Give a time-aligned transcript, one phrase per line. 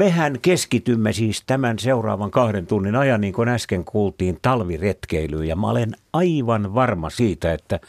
[0.00, 5.48] Mehän keskitymme siis tämän seuraavan kahden tunnin ajan, niin kuin äsken kuultiin, talviretkeilyyn.
[5.48, 7.80] Ja mä olen aivan varma siitä, että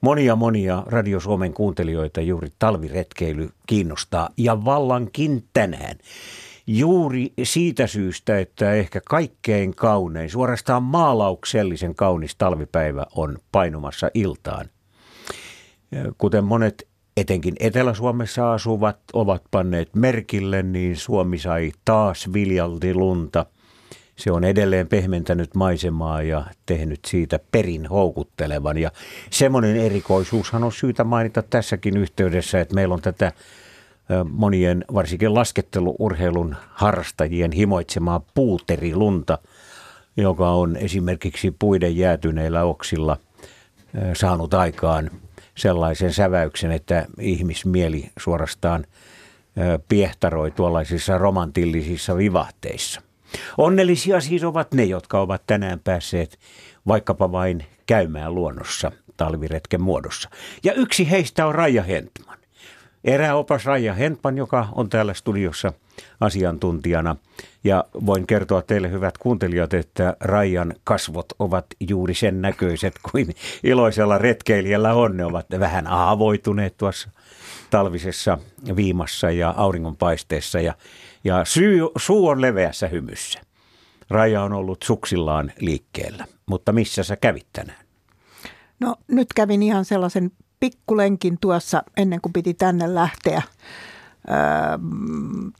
[0.00, 4.28] monia monia Radio Suomen kuuntelijoita juuri talviretkeily kiinnostaa.
[4.36, 5.96] Ja vallankin tänään.
[6.66, 14.66] Juuri siitä syystä, että ehkä kaikkein kaunein, suorastaan maalauksellisen kaunis talvipäivä on painumassa iltaan.
[16.18, 23.46] Kuten monet etenkin Etelä-Suomessa asuvat ovat panneet merkille, niin Suomi sai taas viljalti lunta.
[24.16, 28.78] Se on edelleen pehmentänyt maisemaa ja tehnyt siitä perin houkuttelevan.
[28.78, 28.90] Ja
[29.30, 33.32] semmoinen erikoisuushan on syytä mainita tässäkin yhteydessä, että meillä on tätä
[34.30, 39.38] monien, varsinkin lasketteluurheilun harrastajien himoitsemaa puuterilunta,
[40.16, 43.16] joka on esimerkiksi puiden jäätyneillä oksilla
[44.14, 45.10] saanut aikaan
[45.60, 48.86] sellaisen säväyksen, että ihmismieli suorastaan
[49.88, 53.02] piehtaroi tuollaisissa romantillisissa vivahteissa.
[53.58, 56.38] Onnellisia siis ovat ne, jotka ovat tänään päässeet
[56.86, 60.30] vaikkapa vain käymään luonnossa talviretken muodossa.
[60.64, 62.38] Ja yksi heistä on Raija Hentman.
[63.04, 65.72] Eräopas Raija Hentman, joka on täällä studiossa
[66.20, 67.16] asiantuntijana.
[67.64, 73.34] Ja voin kertoa teille hyvät kuuntelijat, että Rajan kasvot ovat juuri sen näköiset kuin
[73.64, 75.16] iloisella retkeilijällä on.
[75.16, 77.10] Ne ovat vähän aavoituneet tuossa
[77.70, 78.38] talvisessa
[78.76, 80.74] viimassa ja auringonpaisteessa ja,
[81.24, 83.40] ja syy, suu on leveässä hymyssä.
[84.10, 87.84] Raja on ollut suksillaan liikkeellä, mutta missä sä kävit tänään?
[88.80, 93.42] No nyt kävin ihan sellaisen pikkulenkin tuossa ennen kuin piti tänne lähteä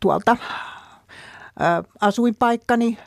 [0.01, 0.37] tuolta
[2.01, 2.99] asuinpaikkani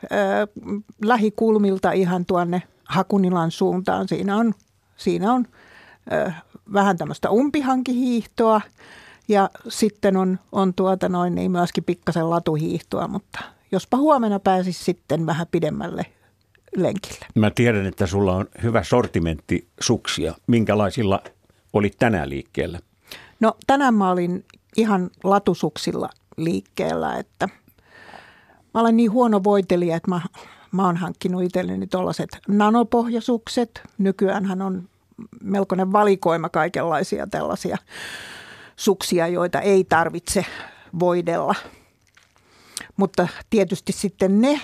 [1.05, 4.07] lähikulmilta ihan tuonne Hakunilan suuntaan.
[4.07, 4.53] Siinä on,
[4.97, 5.47] siinä on
[6.73, 8.61] vähän tämmöistä umpihankihiihtoa
[9.27, 13.39] ja sitten on, on tuota noin niin myöskin pikkasen latuhiihtoa, mutta
[13.71, 16.05] jospa huomenna pääsisi sitten vähän pidemmälle
[16.75, 17.25] lenkille.
[17.35, 20.33] Mä tiedän, että sulla on hyvä sortimentti suksia.
[20.47, 21.23] Minkälaisilla
[21.73, 22.79] olit tänään liikkeellä?
[23.39, 24.45] No tänään mä olin
[24.77, 27.49] ihan latusuksilla liikkeellä, että
[28.73, 30.21] mä olen niin huono voitelija, että mä,
[30.71, 33.81] mä oon hankkinut itselleni tuollaiset nanopohjasukset.
[33.97, 34.89] Nykyäänhän on
[35.43, 37.77] melkoinen valikoima kaikenlaisia tällaisia
[38.75, 40.45] suksia, joita ei tarvitse
[40.99, 41.55] voidella.
[42.97, 44.61] Mutta tietysti sitten ne,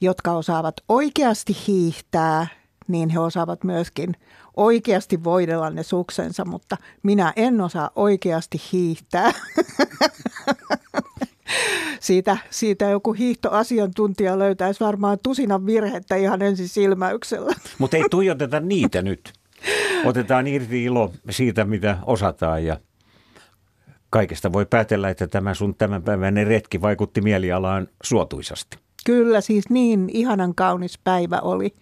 [0.00, 2.46] jotka osaavat oikeasti hiihtää,
[2.88, 4.16] niin he osaavat myöskin
[4.56, 9.32] oikeasti voidella ne suksensa, mutta minä en osaa oikeasti hiihtää.
[12.00, 17.54] siitä, siitä joku hiihtoasiantuntija löytäisi varmaan tusinan virhettä ihan ensin silmäyksellä.
[17.78, 19.32] Mutta ei tuijoteta niitä nyt.
[20.04, 22.76] Otetaan irti ilo siitä, mitä osataan ja
[24.10, 28.81] kaikesta voi päätellä, että tämä sun tämänpäiväinen retki vaikutti mielialaan suotuisasti.
[29.04, 31.74] Kyllä, siis niin ihanan kaunis päivä oli.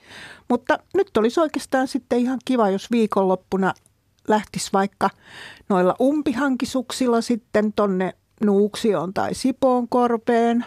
[0.48, 3.74] Mutta nyt olisi oikeastaan sitten ihan kiva, jos viikonloppuna
[4.28, 5.10] lähtisi vaikka
[5.68, 8.14] noilla umpihankisuksilla sitten tonne
[8.44, 10.64] Nuuksioon tai Sipoon korpeen.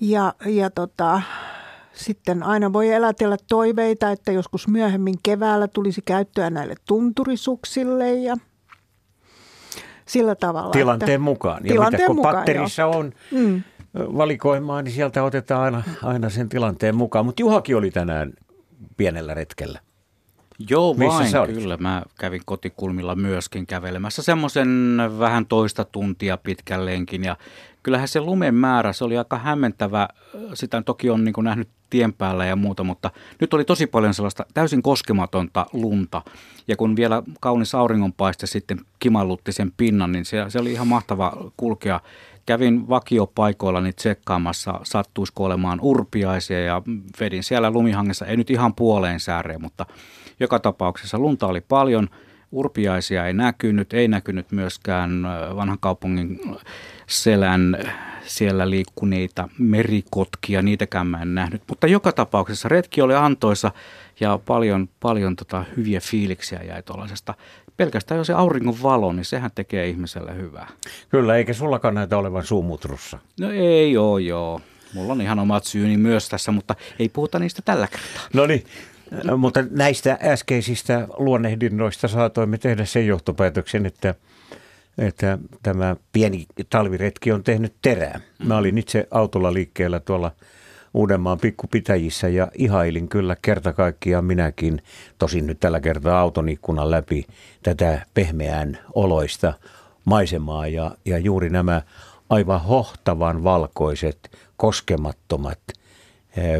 [0.00, 1.22] Ja, ja tota,
[1.92, 8.36] sitten aina voi elätellä toiveita, että joskus myöhemmin keväällä tulisi käyttöä näille tunturisuksille ja
[10.06, 10.70] sillä tavalla.
[10.70, 11.64] Tilanteen että, mukaan.
[11.64, 12.90] Ja tilanteen mitä, kun mukaan, patterissa jo.
[12.90, 13.62] on mm
[13.98, 17.26] valikoimaan, niin sieltä otetaan aina, aina sen tilanteen mukaan.
[17.26, 18.32] Mutta Juhakin oli tänään
[18.96, 19.80] pienellä retkellä.
[20.70, 21.76] Joo, Missä vain, kyllä.
[21.76, 27.24] Mä kävin kotikulmilla myöskin kävelemässä semmoisen vähän toista tuntia pitkälleenkin.
[27.24, 27.36] Ja
[27.82, 30.08] kyllähän se lumen määrä, se oli aika hämmentävä.
[30.54, 33.10] Sitä toki on niin nähnyt tien päällä ja muuta, mutta
[33.40, 36.22] nyt oli tosi paljon sellaista täysin koskematonta lunta.
[36.68, 41.32] Ja kun vielä kaunis auringonpaiste sitten kimallutti sen pinnan, niin se, se oli ihan mahtava
[41.56, 42.00] kulkea
[42.48, 46.82] kävin vakiopaikoillani tsekkaamassa, sattuisiko olemaan urpiaisia ja
[47.20, 49.86] vedin siellä lumihangessa, ei nyt ihan puoleen sääreen, mutta
[50.40, 52.08] joka tapauksessa lunta oli paljon,
[52.52, 55.22] urpiaisia ei näkynyt, ei näkynyt myöskään
[55.56, 56.40] vanhan kaupungin
[57.06, 57.76] selän
[58.24, 61.62] siellä liikkuneita merikotkia, niitäkään mä en nähnyt.
[61.68, 63.72] Mutta joka tapauksessa retki oli antoisa
[64.20, 67.34] ja paljon, paljon tota hyviä fiiliksiä jäi tuollaisesta
[67.78, 70.68] pelkästään jo se auringon valo, niin sehän tekee ihmiselle hyvää.
[71.08, 73.18] Kyllä, eikä sullakaan näitä olevan suumutrussa.
[73.40, 74.60] No ei oo, joo.
[74.94, 78.22] Mulla on ihan omat syyni myös tässä, mutta ei puhuta niistä tällä kertaa.
[78.34, 78.64] No niin,
[79.36, 84.14] mutta näistä äskeisistä luonnehdinnoista saatoimme tehdä sen johtopäätöksen, että,
[84.98, 88.20] että tämä pieni talviretki on tehnyt terää.
[88.44, 90.32] Mä olin itse autolla liikkeellä tuolla–
[90.94, 94.82] Uudenmaan pikkupitäjissä ja ihailin kyllä kerta kaikkiaan minäkin,
[95.18, 97.26] tosin nyt tällä kertaa auton ikkunan läpi
[97.62, 99.54] tätä pehmeän oloista
[100.04, 101.82] maisemaa ja, ja juuri nämä
[102.30, 105.58] aivan hohtavan valkoiset, koskemattomat,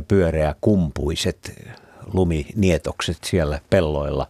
[0.09, 1.73] pyöreä kumpuiset
[2.13, 4.27] luminietokset siellä pelloilla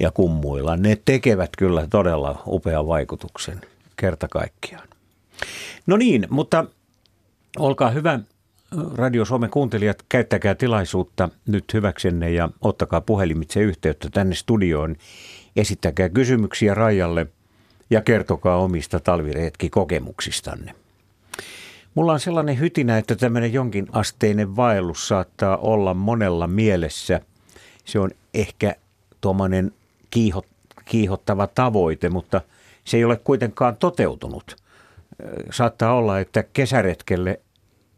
[0.00, 0.76] ja kummuilla.
[0.76, 3.60] Ne tekevät kyllä todella upean vaikutuksen
[3.96, 4.88] kerta kaikkiaan.
[5.86, 6.64] No niin, mutta
[7.58, 8.20] olkaa hyvä
[8.94, 14.96] Radio Suomen kuuntelijat, käyttäkää tilaisuutta nyt hyväksenne ja ottakaa puhelimitse yhteyttä tänne studioon.
[15.56, 17.26] Esittäkää kysymyksiä Rajalle
[17.90, 20.74] ja kertokaa omista talviretkikokemuksistanne.
[21.94, 27.20] Mulla on sellainen hytinä, että tämmöinen jonkin asteinen vaellus saattaa olla monella mielessä.
[27.84, 28.74] Se on ehkä
[29.20, 29.72] tuommoinen
[30.10, 30.44] kiiho,
[30.84, 32.40] kiihottava tavoite, mutta
[32.84, 34.56] se ei ole kuitenkaan toteutunut.
[35.50, 37.40] Saattaa olla, että kesäretkelle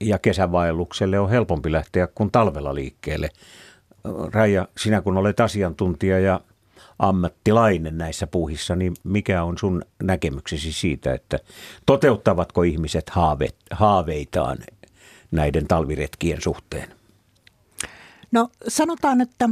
[0.01, 3.31] ja kesävaellukselle on helpompi lähteä kuin talvella liikkeelle.
[4.33, 6.41] Raija, sinä kun olet asiantuntija ja
[6.99, 11.39] ammattilainen näissä puuhissa, niin mikä on sun näkemyksesi siitä, että
[11.87, 14.59] toteuttavatko ihmiset haave, haaveitaan
[15.31, 16.89] näiden talviretkien suhteen?
[18.33, 19.49] No sanotaan, että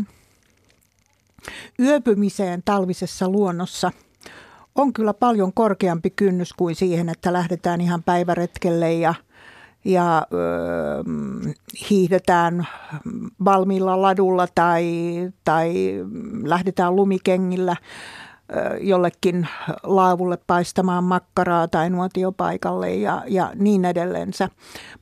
[1.81, 3.93] yöpymiseen talvisessa luonnossa
[4.75, 9.15] on kyllä paljon korkeampi kynnys kuin siihen, että lähdetään ihan päiväretkelle ja–
[9.87, 10.37] ja ö,
[11.91, 12.69] hiihdetään
[13.45, 14.85] valmiilla ladulla tai,
[15.45, 15.75] tai
[16.45, 17.77] lähdetään lumikengillä
[18.81, 19.49] jollekin
[19.83, 24.49] laavulle paistamaan makkaraa tai nuotiopaikalle ja, ja niin edellensä.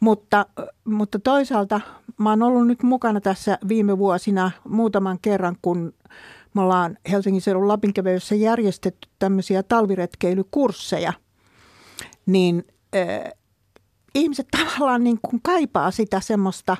[0.00, 0.46] Mutta,
[0.84, 1.80] mutta toisaalta
[2.18, 5.92] mä oon ollut nyt mukana tässä viime vuosina muutaman kerran, kun
[6.54, 11.12] me ollaan Helsingin seudun Lapinkävelyssä järjestetty tämmöisiä talviretkeilykursseja,
[12.26, 12.64] niin
[14.14, 16.76] ihmiset tavallaan niin kuin kaipaa sitä semmoista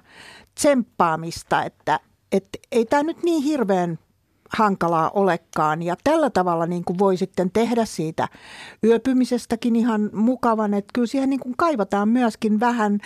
[0.55, 2.01] tsemppaamista, että,
[2.33, 3.99] että ei tämä nyt niin hirveän
[4.51, 5.83] hankalaa olekaan.
[5.83, 8.29] Ja tällä tavalla niin kuin voi sitten tehdä siitä
[8.85, 12.99] yöpymisestäkin ihan mukavan, että kyllä siihen niin kuin kaivataan myöskin vähän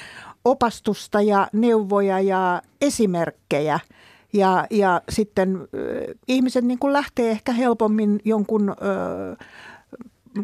[0.44, 3.80] opastusta ja neuvoja ja esimerkkejä.
[4.32, 9.48] Ja, ja sitten äh, ihmiset niin kuin lähtee ehkä helpommin jonkun äh,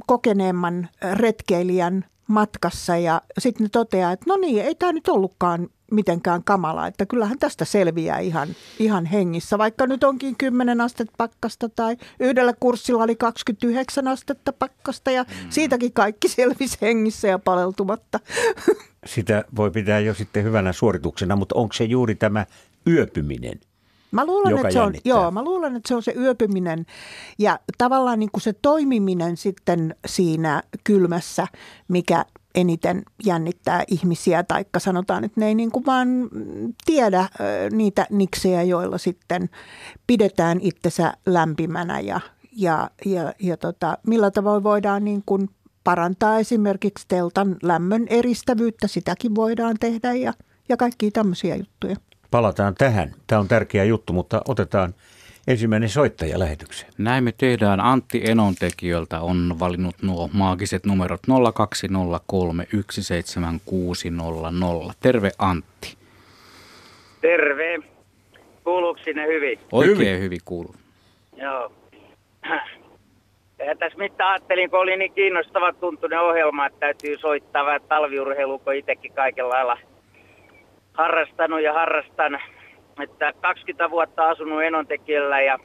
[0.06, 6.44] kokeneemman retkeilijän matkassa ja sitten ne toteaa, että no niin, ei tämä nyt ollutkaan mitenkään
[6.44, 8.48] kamala, että kyllähän tästä selviää ihan,
[8.78, 15.10] ihan hengissä, vaikka nyt onkin 10 astetta pakkasta tai yhdellä kurssilla oli 29 astetta pakkasta
[15.10, 15.50] ja mm.
[15.50, 18.20] siitäkin kaikki selvisi hengissä ja paleltumatta.
[19.06, 22.46] Sitä voi pitää jo sitten hyvänä suorituksena, mutta onko se juuri tämä
[22.86, 23.60] yöpyminen–
[24.14, 26.87] Mä luulen, että se on, joo, mä luulen, että se on se yöpyminen
[27.38, 31.46] ja tavallaan niin kuin se toimiminen sitten siinä kylmässä,
[31.88, 32.25] mikä
[32.55, 36.08] eniten jännittää ihmisiä, taikka sanotaan, että ne ei niin kuin vaan
[36.84, 37.28] tiedä
[37.70, 39.50] niitä niksejä, joilla sitten
[40.06, 42.20] pidetään itsensä lämpimänä ja,
[42.52, 45.49] ja, ja, ja tota, millä tavoin voidaan niin kuin
[45.84, 50.32] parantaa esimerkiksi teltan lämmön eristävyyttä, sitäkin voidaan tehdä ja,
[50.69, 51.96] ja kaikkia tämmöisiä juttuja
[52.34, 53.10] palataan tähän.
[53.26, 54.94] Tämä on tärkeä juttu, mutta otetaan
[55.46, 56.92] ensimmäinen soittaja lähetykseen.
[56.98, 57.81] Näin me tehdään.
[57.81, 61.26] Antti Enontekiöltä on valinnut nuo maagiset numerot 020317600.
[65.00, 65.96] Terve Antti.
[67.20, 67.78] Terve.
[68.64, 69.58] Kuuluuko sinne hyvin?
[69.72, 70.75] Oikein hyvin, hyvin kuuluu.
[71.36, 71.72] Joo.
[73.66, 78.58] Ja tässä mitä ajattelin, kun oli niin kiinnostava tuntunen ohjelma, että täytyy soittaa vähän talviurheilua,
[78.58, 79.78] kun itsekin kaikella lailla–
[80.94, 82.41] harrastanut ja harrastan.
[83.03, 85.58] Että 20 vuotta asunut Enontekijällä ja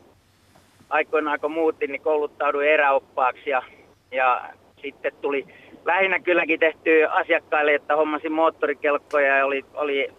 [0.89, 3.63] aikoinaan kun muutin, niin kouluttauduin eräoppaaksi ja,
[4.11, 4.49] ja
[4.81, 5.45] sitten tuli
[5.85, 10.09] lähinnä kylläkin tehty asiakkaille, että hommasin moottorikelkkoja ja oli, oli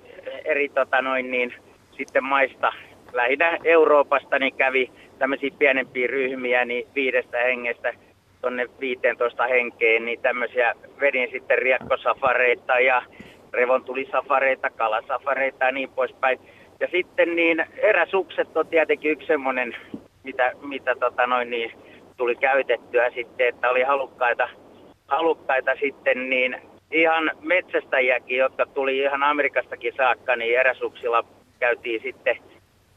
[0.44, 1.54] eri tota noin, niin,
[1.96, 2.72] sitten maista
[3.12, 7.92] lähinnä Euroopasta, niin kävi tämmöisiä pienempiä ryhmiä, niin viidestä hengestä
[8.40, 13.02] tuonne 15 henkeen, niin tämmöisiä vedin sitten riekkosafareita ja
[13.52, 16.40] revontulisafareita, kalasafareita ja niin poispäin.
[16.80, 19.76] Ja sitten niin eräsukset on tietenkin yksi semmoinen,
[20.24, 21.72] mitä, mitä tota noin niin,
[22.16, 24.48] tuli käytettyä sitten, että oli halukkaita,
[25.08, 26.56] halukkaita sitten niin
[26.90, 31.24] ihan metsästäjiäkin, jotka tuli ihan Amerikastakin saakka, niin eräsuksilla
[31.58, 32.36] käytiin sitten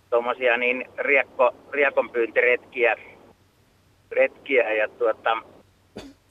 [0.10, 2.95] tuommoisia niin riekko, riekonpyyntiretkiä
[4.15, 5.38] retkiä ja tuota,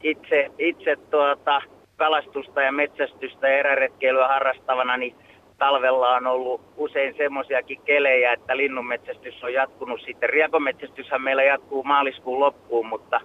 [0.02, 1.62] itse, itse tuota,
[2.02, 5.14] kalastusta ja metsästystä ja eräretkeilyä harrastavana, niin
[5.58, 10.30] talvella on ollut usein semmoisiakin kelejä, että linnunmetsästys on jatkunut sitten.
[10.30, 13.20] Riekometsästyshän meillä jatkuu maaliskuun loppuun, mutta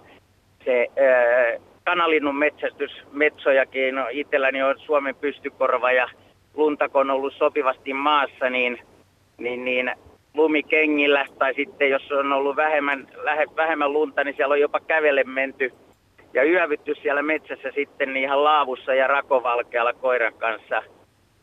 [0.64, 6.08] se ää, kanalinnun metsästys, metsojakin, no itselläni on Suomen pystykorva ja
[6.54, 8.78] luntako on ollut sopivasti maassa, niin,
[9.38, 9.92] niin, niin
[10.34, 13.08] lumikengillä tai sitten jos on ollut vähemmän,
[13.56, 15.72] vähemmän lunta, niin siellä on jopa kävelle menty–
[16.38, 20.82] ja yövytty siellä metsässä sitten ihan laavussa ja rakovalkealla koiran kanssa.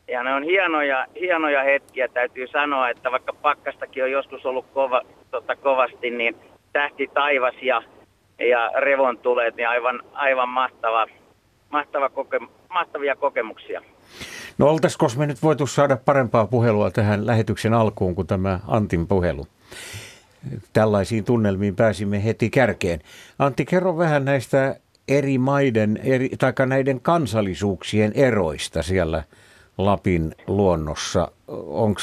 [0.08, 5.02] Ja ne on hienoja, hienoja hetkiä, täytyy sanoa, että vaikka pakkastakin on joskus ollut kova,
[5.30, 6.36] tota, kovasti, niin
[6.72, 7.82] tähti taivas ja,
[8.38, 11.06] ja revon tulet, niin aivan, aivan mahtava,
[11.70, 13.82] mahtava koke, mahtavia kokemuksia.
[14.58, 19.46] No oltaisiko me nyt voitu saada parempaa puhelua tähän lähetyksen alkuun kuin tämä Antin puhelu?
[20.72, 23.00] Tällaisiin tunnelmiin pääsimme heti kärkeen.
[23.38, 24.76] Antti, kerro vähän näistä
[25.08, 29.22] eri maiden, eri, tai näiden kansallisuuksien eroista siellä
[29.78, 31.28] Lapin luonnossa.
[31.66, 32.00] Onko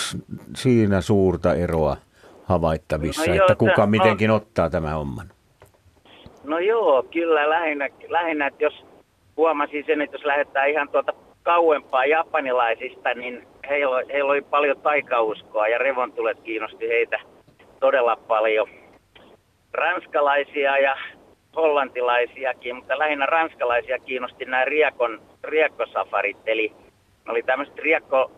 [0.55, 1.97] siinä suurta eroa
[2.45, 5.27] havaittavissa, no joo, että kuka mitenkin no, ottaa tämän homman?
[6.43, 8.85] No joo, kyllä lähinnä, lähinnä että jos
[9.37, 15.67] huomasin sen, että jos lähdetään ihan tuota kauempaa japanilaisista, niin heillä, heillä oli paljon taikauskoa
[15.67, 17.19] ja revontulet kiinnosti heitä
[17.79, 18.67] todella paljon.
[19.73, 20.95] Ranskalaisia ja
[21.55, 26.73] hollantilaisiakin, mutta lähinnä ranskalaisia kiinnosti nämä riekon, riekkosafarit, eli
[27.29, 28.31] oli tämmöiset riekko,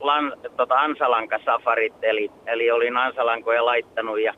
[0.00, 4.34] lan, tota ansalankasafarit, eli, eli olin ansalankoja laittanut ja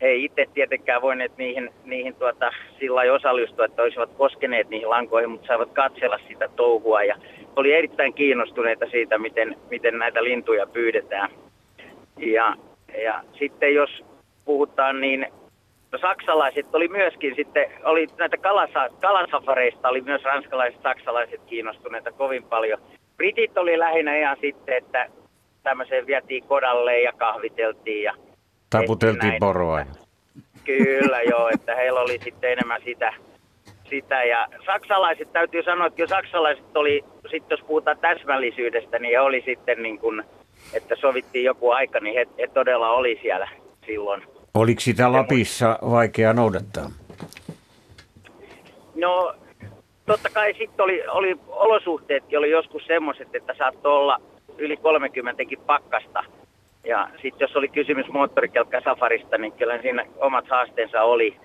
[0.00, 5.30] he ei itse tietenkään voineet niihin, niihin tuota, sillä osallistua, että olisivat koskeneet niihin lankoihin,
[5.30, 7.16] mutta saivat katsella sitä touhua ja
[7.56, 11.30] oli erittäin kiinnostuneita siitä, miten, miten näitä lintuja pyydetään.
[12.16, 12.56] Ja,
[13.02, 14.04] ja sitten jos
[14.44, 15.26] puhutaan, niin
[15.94, 22.42] no, saksalaiset oli myöskin sitten, oli näitä kalasa, kalasafareista oli myös ranskalaiset, saksalaiset kiinnostuneita kovin
[22.42, 22.80] paljon.
[23.16, 25.08] Britit oli lähinnä ihan sitten, että
[25.62, 28.14] tämmöiseen vietiin kodalle ja kahviteltiin ja
[28.70, 29.86] Taputeltiin poroa.
[30.64, 33.14] Kyllä joo, että heillä oli sitten enemmän sitä,
[33.90, 34.24] sitä.
[34.24, 39.82] Ja saksalaiset, täytyy sanoa, että saksalaiset oli, sitten jos puhutaan täsmällisyydestä, niin he oli sitten
[39.82, 40.22] niin kuin,
[40.72, 43.48] että sovittiin joku aika, niin he, he todella oli siellä
[43.86, 44.22] silloin.
[44.54, 46.90] Oliko sitä Lapissa vaikea noudattaa?
[48.94, 49.34] No,
[50.06, 54.20] totta kai sitten oli, oli olosuhteetkin oli joskus semmoiset, että saattoi olla
[54.58, 56.24] yli 30 pakkasta–
[56.84, 61.36] ja sitten jos oli kysymys moottorikelkka safarista, niin kyllä siinä omat haasteensa oli.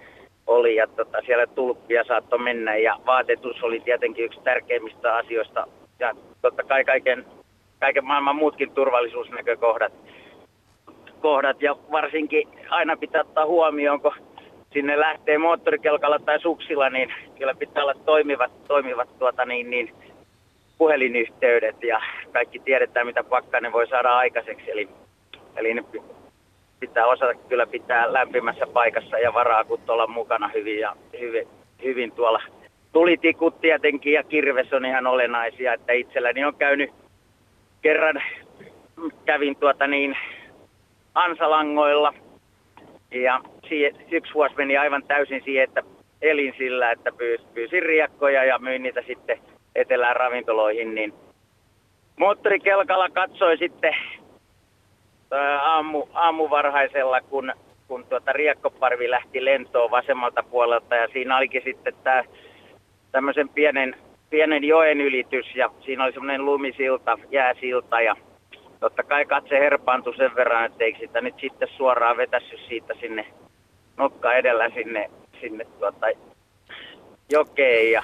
[0.47, 5.67] oli ja tota, siellä tulppia saattoi mennä ja vaatetus oli tietenkin yksi tärkeimmistä asioista.
[5.99, 7.25] Ja totta kai kaiken,
[7.79, 9.93] kaiken maailman muutkin turvallisuusnäkökohdat.
[11.21, 14.13] Kohdat, ja varsinkin aina pitää ottaa huomioon, kun
[14.73, 19.93] sinne lähtee moottorikelkalla tai suksilla, niin kyllä pitää olla toimivat, toimivat tuota niin, niin,
[20.77, 24.71] puhelinyhteydet ja kaikki tiedetään, mitä pakkanen voi saada aikaiseksi.
[24.71, 24.89] Eli
[25.59, 25.83] Eli ne
[26.79, 31.47] pitää osata kyllä pitää lämpimässä paikassa ja varakut olla mukana hyvin ja hyvin,
[31.83, 32.41] hyvin tuolla.
[32.91, 36.91] Tulitikut tietenkin ja kirves on ihan olennaisia, että itselläni on käynyt
[37.81, 38.21] kerran,
[39.25, 40.17] kävin tuota niin
[41.15, 42.13] ansalangoilla.
[43.11, 43.41] Ja
[44.11, 45.83] yksi vuosi meni aivan täysin siihen, että
[46.21, 47.11] elin sillä, että
[47.53, 49.39] pyysin riekkoja ja myin niitä sitten
[49.75, 51.13] etelään ravintoloihin, niin
[52.17, 53.95] moottorikelkalla katsoi sitten
[55.61, 57.53] aamu, aamuvarhaisella, kun,
[57.87, 62.23] kun tuota riekkoparvi lähti lentoon vasemmalta puolelta ja siinä olikin sitten tämä
[63.11, 63.95] tämmöisen pienen,
[64.29, 68.15] pienen joen ylitys ja siinä oli semmoinen lumisilta, jääsilta ja
[68.79, 73.25] totta kai katse herpaantui sen verran, että eikö sitä nyt sitten suoraan vetässyt siitä sinne
[73.97, 75.09] nokka edellä sinne,
[75.41, 76.07] sinne tuota
[77.31, 78.03] jokeen ja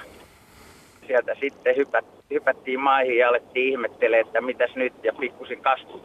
[1.06, 6.00] sieltä sitten hypät, hypättiin maihin ja alettiin ihmettelemään, että mitäs nyt ja pikkusin kastui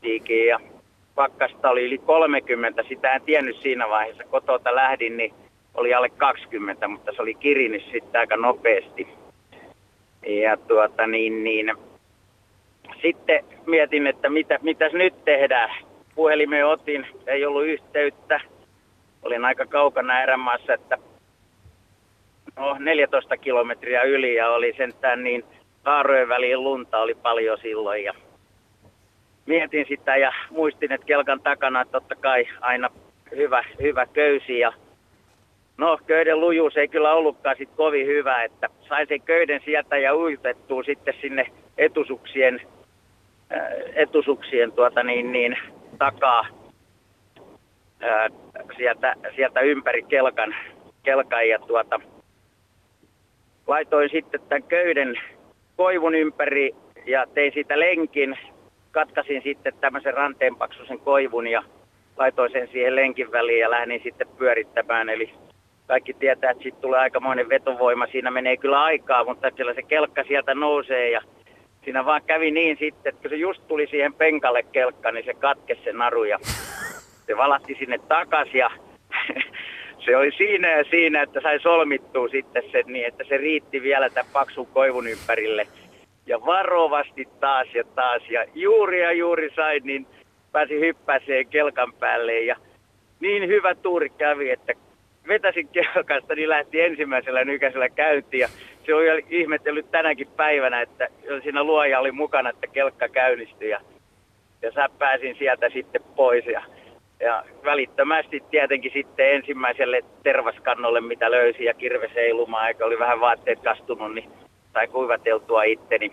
[0.00, 0.60] Tiikin ja
[1.14, 2.82] pakkasta oli yli 30.
[2.88, 4.24] Sitä en tiennyt siinä vaiheessa.
[4.24, 5.34] Kotota lähdin, niin
[5.74, 9.08] oli alle 20, mutta se oli kirinyt sitten aika nopeasti.
[10.26, 11.74] Ja tuota niin, niin
[13.02, 15.70] sitten mietin, että mitä, mitäs nyt tehdään.
[16.14, 18.40] Puhelimeen otin, ei ollut yhteyttä.
[19.22, 20.98] Olin aika kaukana erämaassa, että
[22.56, 25.44] no, 14 kilometriä yli ja oli sentään niin
[25.84, 28.14] haarojen väliin lunta oli paljon silloin ja
[29.46, 32.90] mietin sitä ja muistin, että kelkan takana totta kai aina
[33.36, 34.72] hyvä, hyvä köysi ja
[35.80, 40.14] No, köyden lujuus ei kyllä ollutkaan sit kovin hyvä, että sain sen köyden sieltä ja
[40.14, 41.46] ujutettua sitten sinne
[41.78, 42.60] etusuksien,
[43.94, 45.56] etusuksien tuota niin, niin,
[45.98, 46.46] takaa
[48.00, 48.28] ää,
[48.76, 50.54] sieltä, sieltä ympäri kelkan,
[51.02, 52.00] kelkan ja tuota,
[53.66, 55.20] laitoin sitten tämän köyden
[55.76, 56.74] koivun ympäri
[57.06, 58.38] ja tein siitä lenkin
[58.90, 61.62] katkasin sitten tämmöisen ranteenpaksuisen koivun ja
[62.16, 65.08] laitoin sen siihen lenkin väliin ja lähdin sitten pyörittämään.
[65.08, 65.34] Eli
[65.86, 68.06] kaikki tietää, että sitten tulee aikamoinen vetovoima.
[68.06, 71.20] Siinä menee kyllä aikaa, mutta kyllä se kelkka sieltä nousee ja
[71.84, 75.34] siinä vaan kävi niin sitten, että kun se just tuli siihen penkalle kelkka, niin se
[75.34, 76.38] katkesi se naru ja
[77.26, 78.70] se valatti sinne takaisin ja
[80.04, 84.10] se oli siinä ja siinä, että sai solmittua sitten sen niin, että se riitti vielä
[84.10, 85.66] tämän paksun koivun ympärille.
[86.26, 88.22] Ja varovasti taas ja taas.
[88.30, 90.06] Ja juuri ja juuri sain, niin
[90.52, 92.40] pääsi hyppäseen kelkan päälle.
[92.40, 92.56] Ja
[93.20, 94.72] niin hyvä tuuri kävi, että
[95.28, 98.40] vetäsin kelkasta, niin lähti ensimmäisellä nykäisellä käyntiin.
[98.40, 98.48] Ja
[98.86, 101.08] se oli ihmetellyt tänäkin päivänä, että
[101.42, 103.70] siinä luoja oli mukana, että kelkka käynnistyi.
[103.70, 103.80] Ja,
[104.62, 106.46] ja sä pääsin sieltä sitten pois.
[106.46, 106.62] Ja
[107.20, 114.14] ja välittömästi tietenkin sitten ensimmäiselle tervaskannolle, mitä löysi ja kirveseilumaan, eikä oli vähän vaatteet kastunut,
[114.14, 114.30] niin
[114.72, 116.12] sai kuivateltua itteni.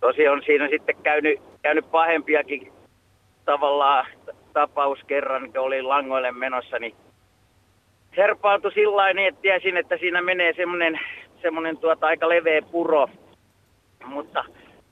[0.00, 2.72] Tosi on siinä sitten käynyt, käynyt pahempiakin
[3.44, 4.06] tavallaan
[4.52, 6.94] tapaus kerran, kun olin langoille menossa, niin
[8.16, 11.00] herpaantui sillä niin, että tiesin, että siinä menee semmoinen,
[11.42, 13.08] semmoinen tuota aika leveä puro.
[14.04, 14.44] Mutta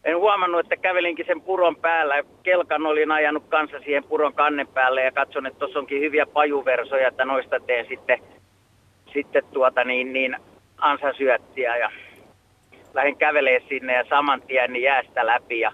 [0.04, 2.22] en huomannut, että kävelinkin sen puron päällä.
[2.42, 7.08] Kelkan olin ajanut kanssa siihen puron kannen päälle ja katson, että tuossa onkin hyviä pajuversoja,
[7.08, 8.18] että noista teen sitten,
[9.12, 10.36] sitten tuota niin, niin
[10.78, 11.90] ansasyöttiä ja
[12.94, 15.72] lähdin kävelee sinne ja saman tien niin jäästä läpi ja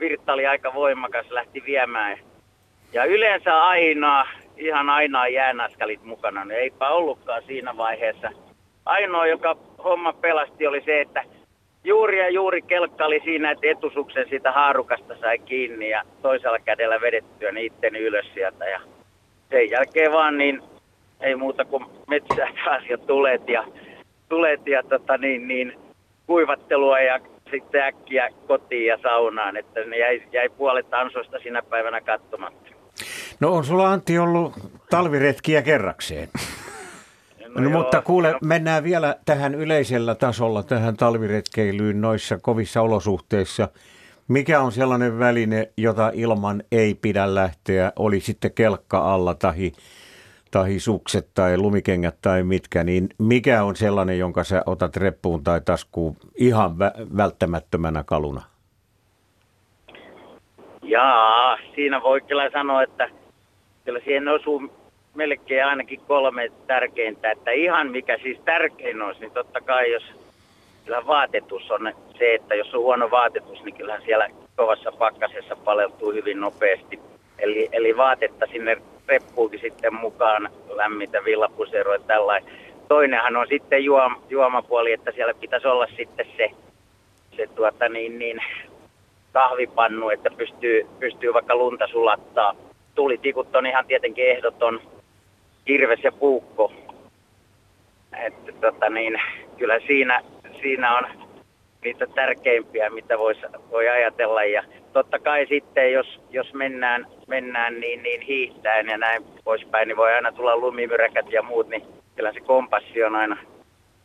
[0.00, 2.18] virta oli aika voimakas, lähti viemään.
[2.92, 4.26] Ja yleensä aina,
[4.56, 8.30] ihan aina jäänäskalit mukana, niin eipä ollutkaan siinä vaiheessa.
[8.86, 11.24] Ainoa, joka homma pelasti, oli se, että
[11.84, 17.00] juuri ja juuri kelkka oli siinä, että etusuksen siitä haarukasta sai kiinni ja toisella kädellä
[17.00, 18.64] vedettyä itteni ylös sieltä.
[18.64, 18.80] Ja
[19.50, 20.62] sen jälkeen vaan niin
[21.20, 23.64] ei muuta kuin metsää taas ja tulet ja,
[24.28, 25.72] tulet ja tota niin, niin,
[26.26, 27.20] kuivattelua ja
[27.50, 32.70] sitten äkkiä kotiin ja saunaan, että ne jäi, jäi puolet ansoista sinä päivänä katsomatta.
[33.40, 34.52] No on sulla Antti ollut
[34.90, 36.28] talviretkiä kerrakseen.
[37.54, 38.38] No, no mutta kuule, no.
[38.44, 43.68] mennään vielä tähän yleisellä tasolla, tähän talviretkeilyyn noissa kovissa olosuhteissa.
[44.28, 49.72] Mikä on sellainen väline, jota ilman ei pidä lähteä, oli sitten kelkka alla tai,
[50.50, 55.60] tai sukset tai lumikengät tai mitkä, niin mikä on sellainen, jonka sä otat reppuun tai
[55.64, 58.42] taskuun ihan vä- välttämättömänä kaluna?
[60.82, 63.08] Jaa, siinä voi kyllä sanoa, että
[63.84, 64.81] kyllä siihen osuu
[65.14, 67.30] melkein ainakin kolme tärkeintä.
[67.30, 70.02] Että ihan mikä siis tärkein olisi, niin totta kai jos
[70.84, 76.12] kyllä vaatetus on se, että jos on huono vaatetus, niin kyllähän siellä kovassa pakkasessa paleltuu
[76.12, 77.00] hyvin nopeasti.
[77.38, 78.76] Eli, eli vaatetta sinne
[79.08, 82.52] reppuukin sitten mukaan lämmintä villapuseroa ja tällainen.
[82.88, 86.50] Toinenhan on sitten juom, juomapuoli, että siellä pitäisi olla sitten se,
[87.36, 88.40] se tuota niin, niin,
[89.32, 92.54] kahvipannu, että pystyy, pystyy vaikka lunta sulattaa.
[92.94, 94.80] Tulitikut on ihan tietenkin ehdoton
[95.64, 96.72] kirves ja puukko.
[98.26, 99.20] Että tota niin,
[99.58, 100.20] kyllä siinä,
[100.60, 101.04] siinä on
[101.84, 103.38] niitä tärkeimpiä, mitä vois,
[103.70, 104.44] voi ajatella.
[104.44, 109.96] Ja totta kai sitten, jos, jos mennään, mennään niin, niin hiihtäen ja näin poispäin, niin
[109.96, 111.82] voi aina tulla lumimyräkät ja muut, niin
[112.16, 113.36] kyllä se kompassi on aina,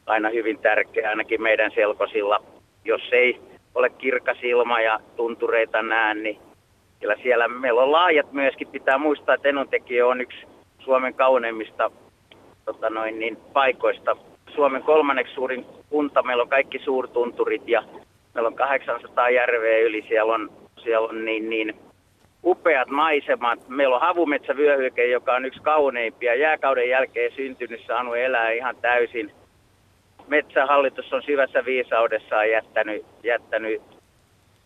[0.05, 2.43] aina hyvin tärkeä, ainakin meidän selkosilla.
[2.85, 3.39] Jos ei
[3.75, 6.39] ole kirkas ilma ja tuntureita näe, niin
[6.99, 8.67] kyllä siellä meillä on laajat myöskin.
[8.67, 10.46] Pitää muistaa, että enontekijä on yksi
[10.87, 11.91] Suomen kauneimmista
[12.65, 14.17] tota noin, niin, paikoista.
[14.55, 17.83] Suomen kolmanneksi suurin kunta, meillä on kaikki suurtunturit ja
[18.33, 20.49] meillä on 800 järveä yli, siellä on,
[20.83, 21.75] siellä on niin, niin
[22.43, 23.59] upeat maisemat.
[23.67, 26.35] Meillä on havumetsävyöhyke, joka on yksi kauneimpia.
[26.35, 29.31] Jääkauden jälkeen syntynyt, saanut elää ihan täysin.
[30.27, 33.81] Metsähallitus on syvässä viisaudessaan jättänyt, jättänyt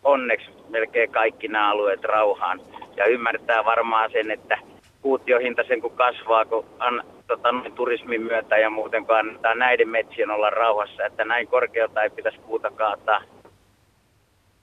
[0.04, 2.62] onneksi melkein kaikki nämä alueet rauhaan.
[2.98, 4.71] Ja ymmärtää varmaan sen, että
[5.02, 10.30] kuutiohinta sen kun kasvaa, kun an, tota, turismin myötä ja muuten kun annetaan näiden metsien
[10.32, 13.22] olla rauhassa, että näin korkealta ei pitäisi puuta kaataa.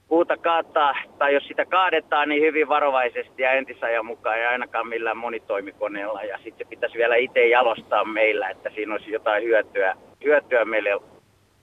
[0.07, 5.17] Puuta kaataa, tai jos sitä kaadetaan, niin hyvin varovaisesti ja entisajan mukaan ja ainakaan millään
[5.17, 6.23] monitoimikoneella.
[6.23, 10.89] Ja sitten pitäisi vielä itse jalostaa meillä, että siinä olisi jotain hyötyä, hyötyä meille,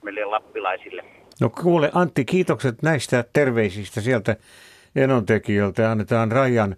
[0.02, 1.04] meille lappilaisille.
[1.40, 4.36] No kuule Antti, kiitokset näistä terveisistä sieltä
[4.96, 5.90] enontekijöiltä.
[5.90, 6.76] Annetaan Rajan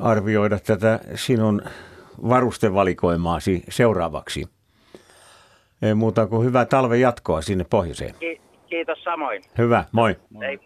[0.00, 1.62] arvioida tätä sinun
[2.28, 4.44] varustevalikoimaasi seuraavaksi.
[5.82, 8.14] Ei muuta kuin hyvää talven jatkoa sinne pohjoiseen.
[8.68, 9.42] Kiitos samoin.
[9.58, 10.16] Hyvä, moi.
[10.30, 10.58] moi.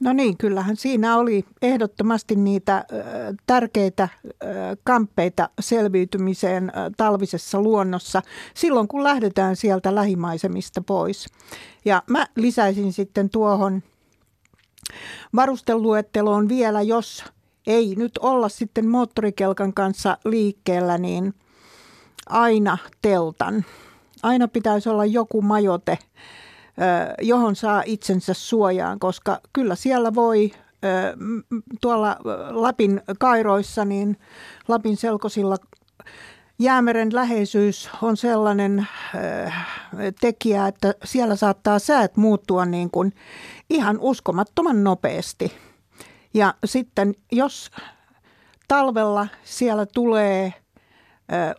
[0.00, 2.84] No niin, kyllähän siinä oli ehdottomasti niitä
[3.46, 4.08] tärkeitä
[4.84, 8.22] kamppeita selviytymiseen talvisessa luonnossa
[8.54, 11.26] silloin, kun lähdetään sieltä lähimaisemista pois.
[11.84, 13.82] Ja mä lisäisin sitten tuohon
[15.36, 17.24] varusteluetteloon vielä, jos
[17.66, 21.34] ei nyt olla sitten moottorikelkan kanssa liikkeellä, niin
[22.28, 23.64] aina teltan.
[24.22, 25.98] Aina pitäisi olla joku majote,
[27.22, 30.50] johon saa itsensä suojaan, koska kyllä siellä voi
[31.80, 32.16] tuolla
[32.50, 34.16] Lapin kairoissa, niin
[34.68, 35.56] Lapin selkosilla
[36.58, 38.86] Jäämeren läheisyys on sellainen
[40.20, 43.12] tekijä, että siellä saattaa säät muuttua niin kuin
[43.70, 45.52] ihan uskomattoman nopeasti.
[46.34, 47.70] Ja sitten jos
[48.68, 50.54] talvella siellä tulee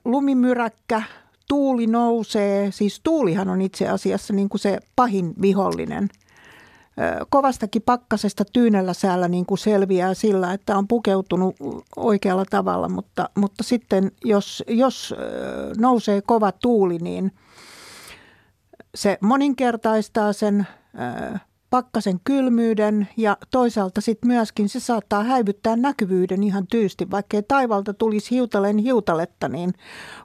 [0.06, 1.02] lumimyräkkä,
[1.48, 6.10] tuuli nousee, siis tuulihan on itse asiassa niin kuin se pahin vihollinen.
[7.30, 11.56] Kovastakin pakkasesta tyynellä säällä niin kuin selviää sillä, että on pukeutunut
[11.96, 15.16] oikealla tavalla, mutta, mutta sitten jos, jos
[15.78, 17.32] nousee kova tuuli, niin
[18.96, 20.68] se moninkertaistaa sen
[21.74, 27.12] pakkasen kylmyyden ja toisaalta sitten myöskin se saattaa häivyttää näkyvyyden ihan tyysti.
[27.12, 29.74] Vaikka ei taivalta tulisi hiutaleen hiutaletta, niin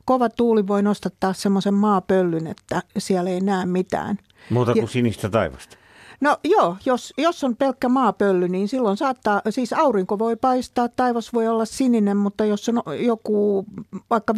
[0.04, 4.18] kova tuuli voi nostattaa semmoisen maapöllyn, että siellä ei näe mitään.
[4.50, 5.77] Muuta kuin ja, sinistä taivasta.
[6.20, 11.32] No joo, jos, jos on pelkkä maapölly, niin silloin saattaa, siis aurinko voi paistaa, taivas
[11.32, 13.66] voi olla sininen, mutta jos on joku
[14.10, 14.34] vaikka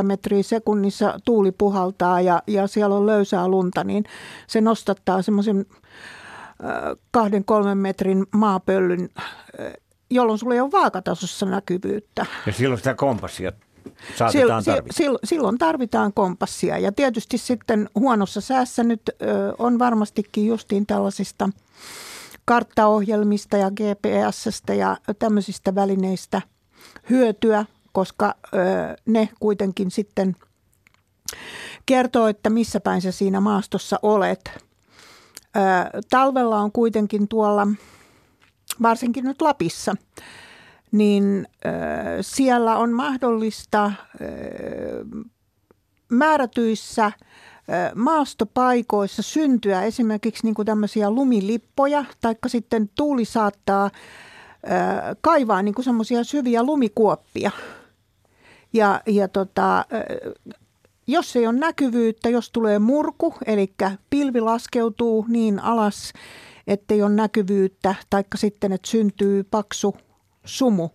[0.00, 4.04] 15-20 metriä sekunnissa tuuli puhaltaa ja, ja siellä on löysää lunta, niin
[4.46, 5.66] se nostattaa semmoisen
[7.10, 9.08] kahden kolmen metrin maapöllyn,
[10.10, 12.26] jolloin sulla ei ole vaakatasossa näkyvyyttä.
[12.46, 13.52] Ja silloin sitä kompassia
[14.18, 14.94] saatetaan tarvita.
[15.24, 19.10] Silloin tarvitaan kompassia ja tietysti sitten huonossa säässä nyt
[19.58, 21.48] on varmastikin justiin tällaisista
[22.44, 26.42] karttaohjelmista ja GPSstä ja tämmöisistä välineistä
[27.10, 28.34] hyötyä, koska
[29.06, 30.36] ne kuitenkin sitten
[31.86, 34.50] kertoo, että missä päin sä siinä maastossa olet.
[36.10, 37.66] Talvella on kuitenkin tuolla,
[38.82, 39.94] varsinkin nyt Lapissa,
[40.92, 41.48] niin
[42.20, 43.92] siellä on mahdollista
[46.08, 47.12] määrätyissä
[47.94, 53.90] maastopaikoissa syntyä esimerkiksi niin kuin tämmöisiä lumilippoja, taikka sitten tuuli saattaa
[55.20, 57.50] kaivaa niin semmoisia syviä lumikuoppia.
[58.72, 59.84] Ja, ja tota,
[61.06, 63.72] jos ei ole näkyvyyttä, jos tulee murku, eli
[64.10, 66.12] pilvi laskeutuu niin alas,
[66.66, 69.96] ettei ole näkyvyyttä, taikka sitten, että syntyy paksu
[70.48, 70.88] sumu.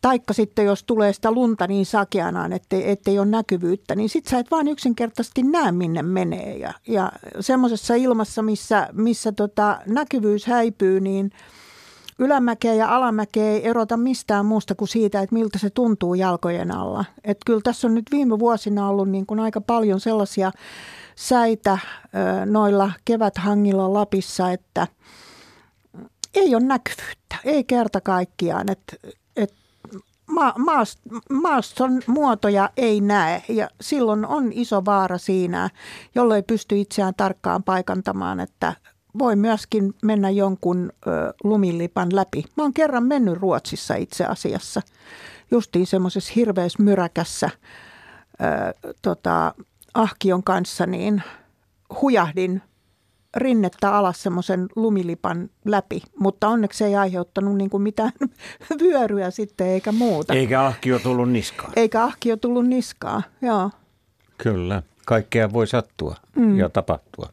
[0.00, 4.38] Taikka sitten jos tulee sitä lunta niin sakeanaan, ettei, ettei ole näkyvyyttä, niin sitten sä
[4.38, 6.56] et vaan yksinkertaisesti näe minne menee.
[6.56, 11.30] Ja, ja semmoisessa ilmassa, missä, missä tota näkyvyys häipyy, niin
[12.18, 17.04] ylämäkeä ja alamäkeä ei erota mistään muusta kuin siitä, että miltä se tuntuu jalkojen alla.
[17.24, 20.52] Et kyllä tässä on nyt viime vuosina ollut niin kuin aika paljon sellaisia
[21.16, 21.78] säitä
[22.46, 24.86] noilla keväthangilla Lapissa, että–
[26.34, 28.70] ei ole näkyvyyttä, ei kerta kaikkiaan.
[28.70, 29.00] Et,
[29.36, 29.54] et
[30.26, 30.98] ma, maast,
[31.30, 35.70] maaston muotoja ei näe ja silloin on iso vaara siinä,
[36.14, 38.74] jollei pysty itseään tarkkaan paikantamaan, että
[39.18, 41.10] voi myöskin mennä jonkun ö,
[41.44, 42.44] lumilipan läpi.
[42.56, 44.82] Mä oon kerran mennyt Ruotsissa itse asiassa,
[45.50, 49.54] justiin semmoisessa hirveässä myräkässä ö, tota,
[49.94, 51.22] ahkion kanssa, niin
[52.02, 52.62] hujahdin
[53.36, 58.12] rinnettä alas semmoisen lumilipan läpi, mutta onneksi ei aiheuttanut niin kuin mitään
[58.82, 60.34] vyöryä sitten eikä muuta.
[60.34, 61.72] Eikä ahkio tullut niskaan.
[61.76, 63.70] Eikä ahkio tullut niskaan, joo.
[64.38, 66.58] Kyllä, kaikkea voi sattua mm.
[66.58, 67.28] ja tapahtua.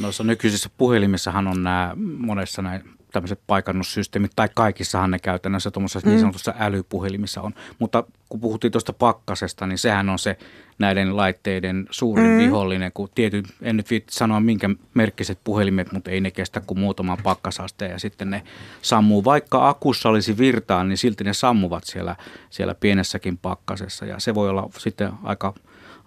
[0.00, 6.06] Noissa nykyisissä puhelimissahan on nämä monessa näin tämmöiset paikannussysteemit, tai kaikissahan ne käytännössä tuommoisessa niin
[6.06, 6.10] mm.
[6.10, 7.54] niin sanotussa älypuhelimissa on.
[7.78, 10.38] Mutta kun puhuttiin tuosta pakkasesta, niin sehän on se
[10.78, 12.38] näiden laitteiden suurin mm.
[12.38, 16.78] vihollinen, kun tietyt, en nyt viitti sanoa minkä merkkiset puhelimet, mutta ei ne kestä kuin
[16.78, 18.42] muutaman pakkasasteen ja sitten ne
[18.82, 19.24] sammuu.
[19.24, 22.16] Vaikka akussa olisi virtaa, niin silti ne sammuvat siellä,
[22.50, 25.54] siellä pienessäkin pakkasessa ja se voi olla sitten aika,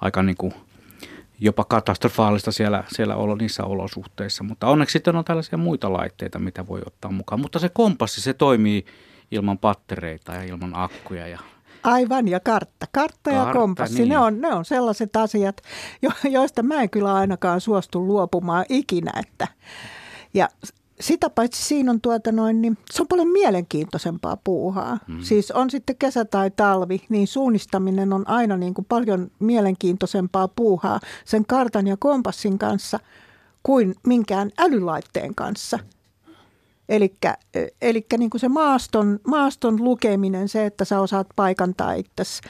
[0.01, 0.53] aika niin kuin
[1.41, 4.43] jopa katastrofaalista siellä, siellä olo, niissä olosuhteissa.
[4.43, 7.41] Mutta onneksi sitten on tällaisia muita laitteita, mitä voi ottaa mukaan.
[7.41, 8.85] Mutta se kompassi, se toimii
[9.31, 11.39] ilman pattereita ja ilman akkuja ja
[11.83, 12.87] Aivan, ja kartta.
[12.91, 14.09] Kartta, kartta ja kompassi, niin.
[14.09, 15.61] ne, on, ne on sellaiset asiat,
[16.29, 19.11] joista mä en kyllä ainakaan suostu luopumaan ikinä.
[19.19, 19.47] Että.
[20.33, 20.49] Ja
[21.01, 24.97] sitä paitsi siinä on tuota noin, niin se on paljon mielenkiintoisempaa puuhaa.
[25.07, 25.21] Mm.
[25.21, 30.99] Siis on sitten kesä tai talvi, niin suunnistaminen on aina niin kuin paljon mielenkiintoisempaa puuhaa
[31.25, 32.99] sen kartan ja kompassin kanssa
[33.63, 35.79] kuin minkään älylaitteen kanssa.
[37.81, 42.41] Eli niin se maaston, maaston lukeminen, se, että sä osaat paikantaa itsesi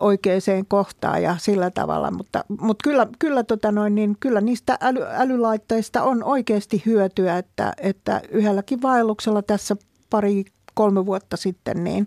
[0.00, 2.10] oikeaan kohtaan ja sillä tavalla.
[2.10, 7.72] Mutta, mutta kyllä, kyllä, tota noin, niin kyllä niistä äly, älylaitteista on oikeasti hyötyä, että,
[7.78, 9.76] että yhdelläkin vaelluksella tässä
[10.10, 12.06] pari kolme vuotta sitten, niin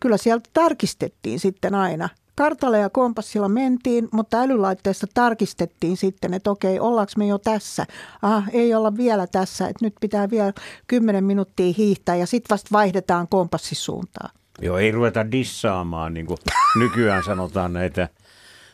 [0.00, 2.08] kyllä sieltä tarkistettiin sitten aina.
[2.42, 7.86] Kartalla ja kompassilla mentiin, mutta älylaitteesta tarkistettiin sitten, että okei, ollaanko me jo tässä?
[8.22, 10.52] Aha, ei olla vielä tässä, että nyt pitää vielä
[10.86, 14.30] 10 minuuttia hiihtää ja sitten vasta vaihdetaan kompassisuuntaa.
[14.60, 16.38] Joo, ei ruveta dissaamaan, niin kuin
[16.78, 18.08] nykyään sanotaan näitä,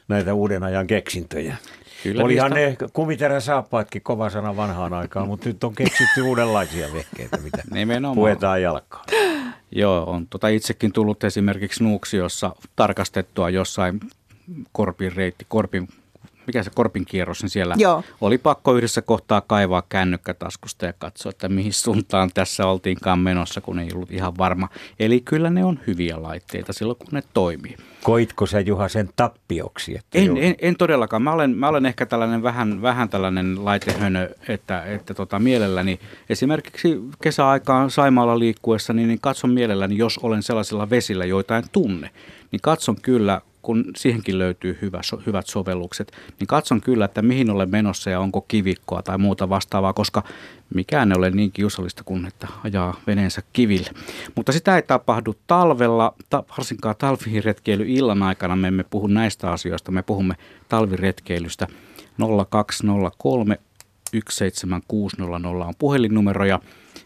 [0.09, 1.57] näitä uuden ajan keksintöjä.
[2.03, 2.85] Kyllä Olihan niistä...
[2.85, 8.15] ne kumiterä saappaatkin kova sana vanhaan aikaan, mutta nyt on keksitty uudenlaisia vehkeitä, mitä Nimenomaan.
[8.17, 9.05] puetaan jalkaan.
[9.73, 14.01] Joo, on tota itsekin tullut esimerkiksi Nuuksiossa tarkastettua jossain
[14.73, 15.89] korpin reitti, korpin
[16.49, 18.03] mikä se korpin kierros, niin siellä Joo.
[18.21, 23.61] oli pakko yhdessä kohtaa kaivaa kännykkä taskusta ja katsoa, että mihin suuntaan tässä oltiinkaan menossa,
[23.61, 24.69] kun ei ollut ihan varma.
[24.99, 27.77] Eli kyllä ne on hyviä laitteita silloin, kun ne toimii.
[28.03, 29.97] Koitko sä Juha sen tappioksi?
[29.99, 31.23] Että en, en, en, todellakaan.
[31.23, 37.01] Mä olen, mä olen ehkä tällainen vähän, vähän tällainen laitehönö, että, että tota, mielelläni esimerkiksi
[37.23, 42.11] kesäaikaan Saimaalla liikkuessa, niin, niin katson mielelläni, jos olen sellaisilla vesillä, joita en tunne,
[42.53, 47.51] niin katson kyllä kun siihenkin löytyy hyvä, so, hyvät sovellukset, niin katson kyllä, että mihin
[47.51, 50.23] olen menossa ja onko kivikkoa tai muuta vastaavaa, koska
[50.75, 53.91] mikään ei ole niin kiusallista kuin, että ajaa veneensä kiville.
[54.35, 59.93] Mutta sitä ei tapahdu talvella, ta, varsinkaan talviretkeily illan aikana me emme puhu näistä asioista,
[59.93, 60.35] me puhumme
[60.69, 61.67] talviretkeilystä.
[62.51, 63.59] 0203
[64.31, 66.61] 17600 on puhelinnumero ja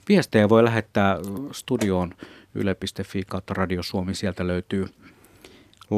[0.08, 1.18] viestejä voi lähettää
[1.52, 2.14] studioon
[2.54, 4.86] yle.fi kautta Radio Suomi, sieltä löytyy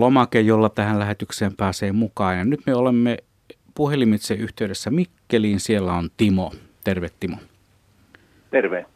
[0.00, 2.38] lomake, jolla tähän lähetykseen pääsee mukaan.
[2.38, 3.16] Ja nyt me olemme
[3.74, 5.61] puhelimitse yhteydessä Mikkeliin.
[5.61, 6.52] Siellä on Timo.
[6.85, 7.37] Terve Timo.
[8.50, 8.87] Terve.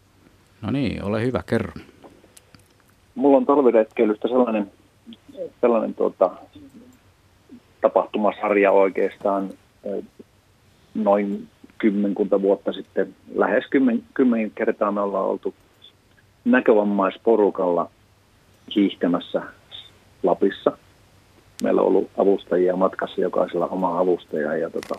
[0.62, 1.72] No niin, ole hyvä, kerro.
[3.14, 4.70] Mulla on talviretkeilystä sellainen,
[5.60, 6.30] sellainen tuota,
[7.80, 9.50] tapahtumasarja oikeastaan
[10.94, 13.14] noin kymmenkunta vuotta sitten.
[13.34, 15.54] Lähes kymmen, kymmen kertaa me ollaan oltu
[16.44, 17.90] näkövammaisporukalla
[18.74, 19.42] hiihtämässä
[20.22, 20.72] Lapissa–
[21.62, 24.94] meillä on ollut avustajia matkassa, jokaisella oma avustaja ja tota,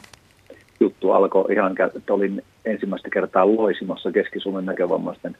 [0.80, 5.38] juttu alkoi ihan, että olin ensimmäistä kertaa loisimassa Keski-Suomen näkövammaisten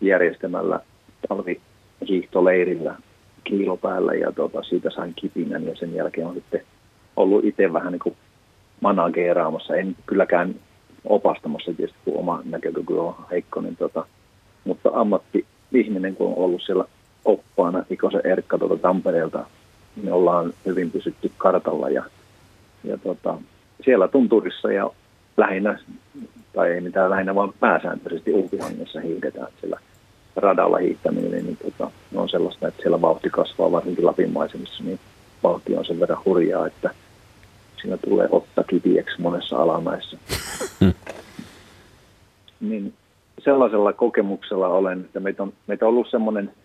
[0.00, 0.80] järjestämällä
[1.28, 2.96] talvihiihtoleirillä
[3.44, 6.62] kiilopäällä ja tota, siitä sain kipinän ja sen jälkeen on sitten
[7.16, 8.16] ollut itse vähän niin kuin
[8.80, 10.54] manageeraamassa, en kylläkään
[11.04, 14.06] opastamassa tietysti, kun oma näkökyky on heikko, niin tota,
[14.64, 16.84] mutta ammatti-ihminen, kun on ollut siellä
[17.24, 19.46] oppaana, Ikosen Erkka tuota Tampereelta
[20.02, 22.04] me ollaan hyvin pysytty kartalla ja,
[22.84, 23.38] ja tota,
[23.84, 24.90] siellä tunturissa ja
[25.36, 25.78] lähinnä,
[26.52, 29.80] tai ei mitään lähinnä, vaan pääsääntöisesti ulkihangessa hiihdetään siellä
[30.36, 35.00] radalla hiihtäminen, niin tota, on sellaista, että siellä vauhti kasvaa varsinkin Lapin maisemissa, niin
[35.42, 36.90] vauhti on sen verran hurjaa, että
[37.80, 40.18] siinä tulee otta kipieksi monessa alamäessä.
[42.60, 42.94] niin
[43.38, 46.50] sellaisella kokemuksella olen, että meitä on, meitä on ollut semmoinen–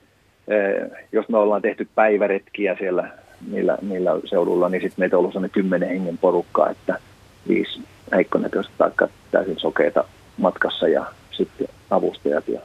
[0.47, 3.09] Eh, jos me ollaan tehty päiväretkiä siellä
[3.47, 6.99] niillä, niillä seudulla, niin sitten meitä on ollut sellainen kymmenen hengen porukka, että
[7.47, 7.81] viisi
[8.15, 10.03] heikkonäköistä tai täysin sokeita
[10.37, 12.61] matkassa ja sitten avustajat ja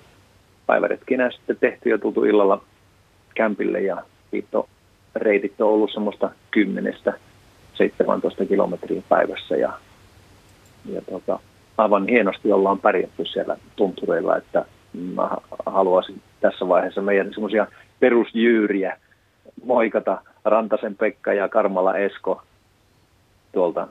[0.66, 2.62] päiväretkinä sitten tehty ja tultu illalla
[3.34, 4.02] kämpille ja
[5.16, 7.12] reitit on ollut semmoista kymmenestä
[7.74, 9.72] 17 kilometriä päivässä ja,
[10.92, 11.38] ja tota,
[11.78, 14.64] aivan hienosti ollaan pärjätty siellä tuntureilla, että
[15.14, 15.30] mä
[15.66, 17.66] haluaisin tässä vaiheessa meidän semmoisia
[18.00, 18.98] perusjyyriä
[19.64, 22.42] moikata Rantasen Pekka ja Karmala Esko
[23.52, 23.88] tuolta,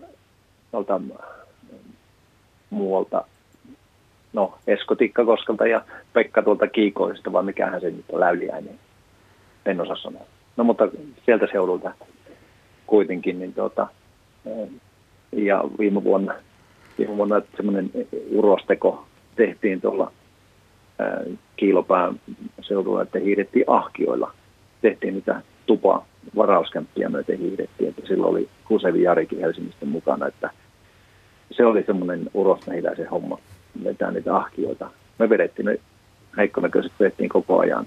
[0.72, 1.02] tuolta
[2.70, 3.26] muualta,
[4.34, 5.82] no Esko Tikkakoskelta ja
[6.14, 8.80] Pekka tuolta Kiikoista, vai mikähän se nyt on Läyliäinen,
[9.66, 10.26] en osaa sanoa.
[10.58, 10.88] No mutta
[11.26, 11.92] sieltä seudulta
[12.88, 13.88] kuitenkin, niin tuota,
[15.32, 16.34] ja viime vuonna,
[16.98, 17.92] viime vuonna semmoinen
[18.32, 20.12] urosteko tehtiin tuolla
[21.56, 22.20] kiilopään
[22.62, 24.32] seudulla, että hiihdettiin ahkioilla.
[24.82, 30.50] Tehtiin niitä tupa varauskämppiä myöten hiihdettiin, että silloin oli Kusevi Jarikin Helsingistä mukana, että
[31.52, 33.40] se oli semmoinen urosmehiläisen homma,
[33.84, 34.92] vetää niitä ahkioita.
[35.20, 35.80] Me vedettiin ne
[36.38, 37.86] heikkonäköiset vedettiin koko ajan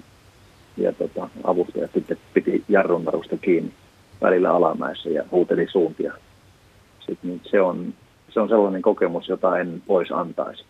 [0.77, 3.71] ja tota, avustajat sitten piti jarrun narusta kiinni
[4.21, 6.13] välillä alamäessä ja huuteli suuntia.
[6.99, 7.93] Sitten, niin se, on,
[8.29, 10.65] se on sellainen kokemus, jota en pois antaisi.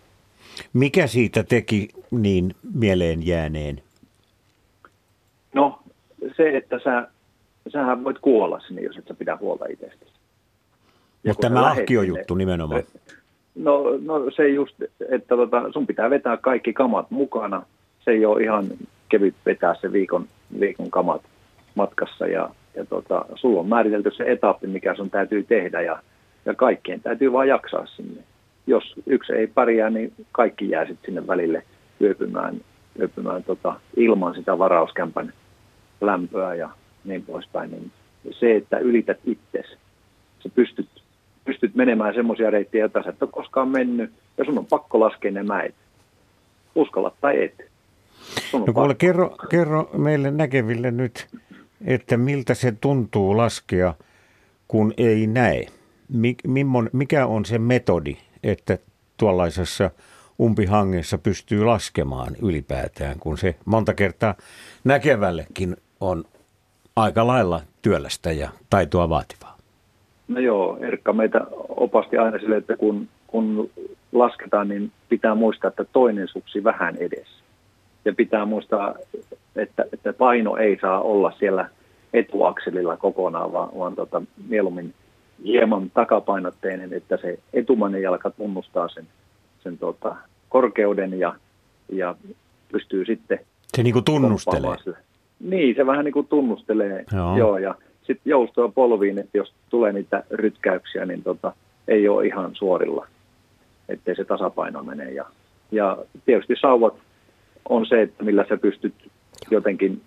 [0.74, 3.82] Mikä siitä teki niin mieleen jääneen?
[5.54, 5.80] No
[6.40, 7.08] se, että sä,
[7.68, 10.12] sähän voit kuolla sinne, jos et sä pidä huolta itsestäsi.
[11.28, 12.84] Mutta tämä ahkio-juttu nimenomaan.
[13.56, 14.76] No, no se just,
[15.10, 17.64] että tota, sun pitää vetää kaikki kamat mukana.
[18.06, 18.66] Se ei ole ihan
[19.10, 20.26] kevyt vetää se viikon,
[20.60, 21.22] viikon kamat
[21.76, 26.00] matkassa ja, ja tota, sulla on määritelty se etappi, mikä sun täytyy tehdä ja,
[26.46, 28.24] ja kaikkien täytyy vaan jaksaa sinne
[28.70, 31.64] jos yksi ei pärjää, niin kaikki jää sitten sinne välille
[32.02, 32.62] yöpymään,
[33.00, 35.34] yöpymään tota, ilman sitä varauskämpän
[36.02, 36.70] lämpöä ja
[37.06, 37.72] niin poispäin.
[37.72, 37.92] Niin
[38.32, 39.78] se, että ylität itsesi,
[40.44, 40.90] sä pystyt,
[41.46, 45.32] pystyt menemään semmoisia reittejä, joita sä et ole koskaan mennyt, ja sun on pakko laskea
[45.32, 45.76] ne mäet.
[46.76, 47.70] Uskalla tai et.
[48.54, 51.28] No kuule, kerro, kerro meille näkeville nyt,
[51.86, 53.94] että miltä se tuntuu laskea,
[54.68, 55.66] kun ei näe.
[56.94, 58.78] Mikä on se metodi, että
[59.18, 59.92] tuollaisessa
[60.40, 64.36] umpihangessa pystyy laskemaan ylipäätään, kun se monta kertaa
[64.84, 66.24] näkevällekin on
[66.96, 69.58] aika lailla työlästä ja taitoa vaativaa.
[70.28, 73.70] No joo, Erkka meitä opasti aina sille, että kun, kun
[74.12, 77.44] lasketaan, niin pitää muistaa, että toinen suksi vähän edessä.
[78.06, 78.96] Ja pitää muistaa,
[79.56, 81.70] että, että paino ei saa olla siellä
[82.14, 84.94] etuakselilla kokonaan, vaan, vaan tota, mieluummin
[85.44, 89.08] hieman takapainotteinen, että se etumainen jalka tunnustaa sen,
[89.64, 90.16] sen tota,
[90.50, 91.36] korkeuden ja,
[91.92, 92.16] ja
[92.72, 93.40] pystyy sitten...
[93.76, 94.76] Se niin kuin tunnustelee.
[95.40, 97.06] Niin, se vähän niin kuin tunnustelee.
[97.16, 97.38] Joo.
[97.38, 101.54] Joo ja sitten joustoa polviin, että jos tulee niitä rytkäyksiä, niin tota,
[101.88, 103.08] ei ole ihan suorilla,
[103.90, 105.12] ettei se tasapaino mene.
[105.12, 105.26] Ja,
[105.72, 106.94] ja tietysti sauvat
[107.70, 108.94] on se, että millä sä pystyt
[109.52, 110.02] jotenkin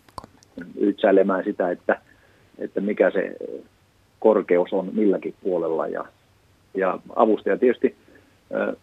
[0.81, 2.01] ytsäilemään sitä, että,
[2.59, 3.37] että mikä se
[4.19, 5.87] korkeus on milläkin puolella.
[5.87, 6.05] Ja,
[6.75, 7.97] ja avustaja tietysti
[8.55, 8.77] äh,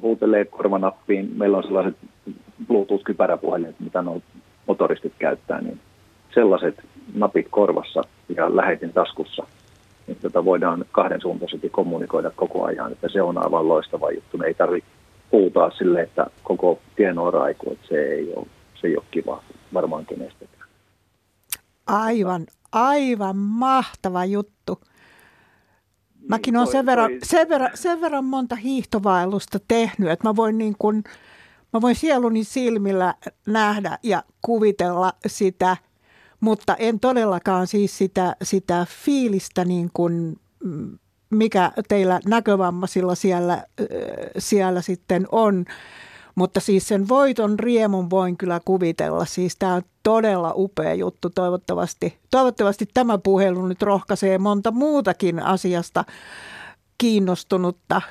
[0.00, 1.30] huutelee korvanappiin.
[1.36, 1.96] Meillä on sellaiset
[2.66, 4.22] Bluetooth-kypäräpuhelimet, mitä nuo
[4.66, 5.80] motoristit käyttää, niin
[6.34, 8.02] sellaiset napit korvassa
[8.36, 9.46] ja lähetin taskussa,
[10.06, 14.38] niin tota voidaan kahden suuntaisesti kommunikoida koko ajan, että se on aivan loistava juttu.
[14.38, 14.90] Me ei tarvitse
[15.32, 18.46] puhutaan sille, että koko tieno on raiku, että se ei ole,
[18.80, 19.42] se ei ole kiva
[19.74, 20.68] varmaan kenestäkään.
[21.86, 24.80] Aivan, aivan mahtava juttu.
[26.28, 30.74] Mäkin olen sen verran, sen, verran, sen verran monta hiihtovaellusta tehnyt, että mä voin, niin
[30.78, 31.04] kuin,
[31.72, 33.14] mä voin sieluni silmillä
[33.46, 35.76] nähdä ja kuvitella sitä,
[36.42, 40.98] mutta en todellakaan siis sitä, sitä fiilistä, niin kuin, mm,
[41.30, 43.64] mikä teillä näkövammaisilla siellä,
[44.38, 45.64] siellä sitten on.
[46.34, 49.24] Mutta siis sen voiton riemun voin kyllä kuvitella.
[49.24, 51.30] Siis tämä on todella upea juttu.
[51.30, 56.04] Toivottavasti, toivottavasti tämä puhelu nyt rohkaisee monta muutakin asiasta
[56.98, 58.02] kiinnostunutta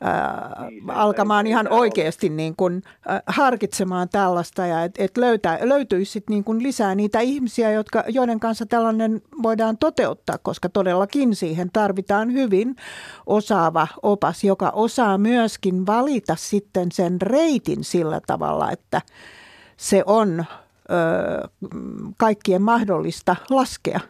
[0.00, 6.12] ää, niin, alkamaan ihan oikeasti niin kuin, ää, harkitsemaan tällaista ja että et löytää, löytyisi
[6.12, 11.70] sit niin kuin lisää niitä ihmisiä, jotka, joiden kanssa tällainen voidaan toteuttaa, koska todellakin siihen
[11.72, 12.76] tarvitaan hyvin
[13.26, 19.00] osaava opas, joka osaa myöskin valita sitten sen reitin sillä tavalla, että
[19.76, 21.48] se on ö,
[22.16, 24.00] kaikkien mahdollista laskea.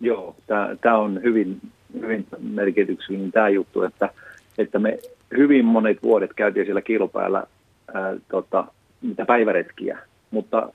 [0.00, 0.36] Joo,
[0.80, 1.60] tämä on hyvin,
[2.00, 4.10] hyvin merkityksellinen tämä juttu, että–
[4.58, 4.98] että me
[5.36, 7.46] hyvin monet vuodet käytiin siellä kilpäällä
[7.94, 8.64] ää, tota,
[9.02, 9.98] niitä päiväretkiä,
[10.30, 10.72] mutta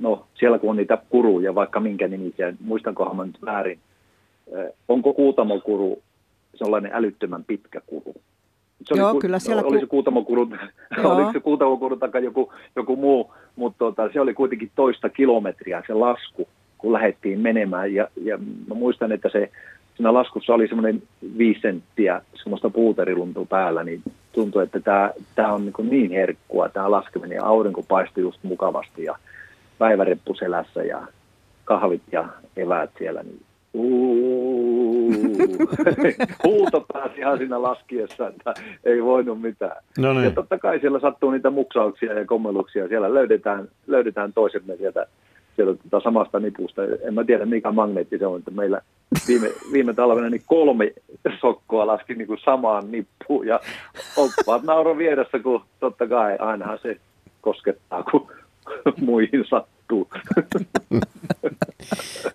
[0.00, 3.78] no, siellä kun on niitä kuruja, vaikka minkä nimisiä, muistankohan mä nyt väärin,
[4.56, 6.02] ää, onko kuutamokuru
[6.54, 8.14] sellainen älyttömän pitkä kuru?
[8.84, 9.62] Se Joo, oli, kyllä siellä...
[9.62, 10.50] Oli se kuutamokuru,
[11.04, 15.94] oliko se kuutamokuru tai joku, joku muu, mutta tota, se oli kuitenkin toista kilometriä se
[15.94, 17.94] lasku, kun lähdettiin menemään.
[17.94, 19.50] Ja, ja mä muistan, että se
[19.96, 21.02] siinä laskussa oli semmoinen
[21.38, 24.02] viisi senttiä semmoista puuteriluntua päällä, niin
[24.32, 29.04] tuntui, että tämä, tämä on niin, niin herkkua, tämä laskeminen, ja aurinko paistui just mukavasti,
[29.04, 29.16] ja
[29.78, 31.06] päiväreppu selässä, ja
[31.64, 33.40] kahvit ja eväät siellä, niin
[36.44, 38.54] huuto pääsi ihan siinä laskiessa, että
[38.84, 39.76] ei voinut mitään.
[39.98, 40.24] No niin.
[40.24, 45.06] Ja totta kai siellä sattuu niitä muksauksia ja kommeluksia, siellä löydetään, löydetään toisemme sieltä
[45.56, 46.82] sieltä tota samasta nipusta.
[47.02, 48.80] En mä tiedä mikä magneetti se on, että meillä
[49.28, 50.92] viime, viime talvena niin kolme
[51.40, 53.60] sokkoa laski niin kuin samaan nippuun ja
[54.16, 56.96] oppaat nauro vieressä, kun totta kai ainahan se
[57.40, 58.30] koskettaa, kun
[59.00, 60.08] muihin sattuu.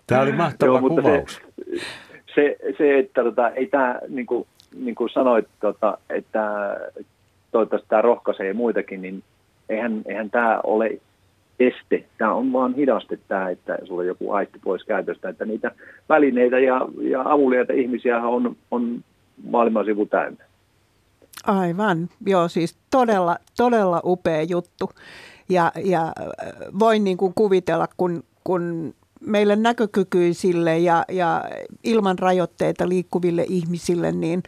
[0.06, 1.40] Tämä oli mahtava Joo, kuvaus.
[2.34, 6.76] Se, se, se että tota, ei tämä, niin kuin, niin kuin sanoit, tota, että
[7.52, 9.22] toivottavasti tämä rohkaisee muitakin, niin
[9.68, 11.00] eihän, eihän tämä ole
[11.60, 12.04] este.
[12.18, 15.70] Tämä on vaan hidaste tämä, että sulla joku aisti pois käytöstä, että niitä
[16.08, 19.04] välineitä ja, ja avuliaita ihmisiä on, on
[19.50, 20.44] maailman sivu täynnä.
[21.46, 24.90] Aivan, joo siis todella, todella upea juttu.
[25.48, 26.12] Ja, ja
[26.78, 31.44] voin niin kuin kuvitella, kun, kun meille näkökykyisille ja, ja
[31.84, 34.42] ilman rajoitteita liikkuville ihmisille, niin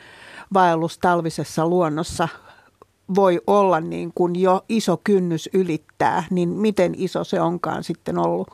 [0.55, 2.29] vaellus talvisessa luonnossa
[3.15, 8.49] voi olla niin kuin jo iso kynnys ylittää, niin miten iso se onkaan sitten ollut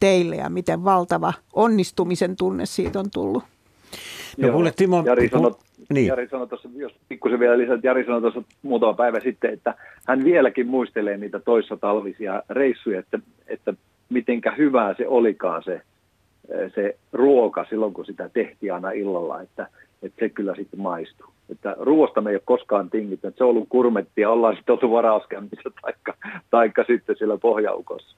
[0.00, 3.42] teille ja miten valtava onnistumisen tunne siitä on tullut?
[4.38, 5.02] No kuule Timo...
[5.06, 5.54] Jari sanoi,
[5.90, 6.06] niin.
[6.06, 9.74] Jari sanoi tuossa, jos pikkusen vielä lisää, Jari sanoi tuossa muutama päivä sitten, että
[10.08, 13.74] hän vieläkin muistelee niitä toissa talvisia reissuja, että, että
[14.08, 15.80] mitenkä hyvää se olikaan se,
[16.74, 19.68] se ruoka silloin, kun sitä tehtiin aina illalla, että
[20.04, 21.26] että se kyllä sitten maistuu.
[21.48, 24.90] Että ruoasta me ei ole koskaan tingitty, että se on ollut kurmettia, ollaan sitten oltu
[24.90, 26.14] varauskämpissä taikka,
[26.50, 28.16] taikka sitten siellä pohjaukossa.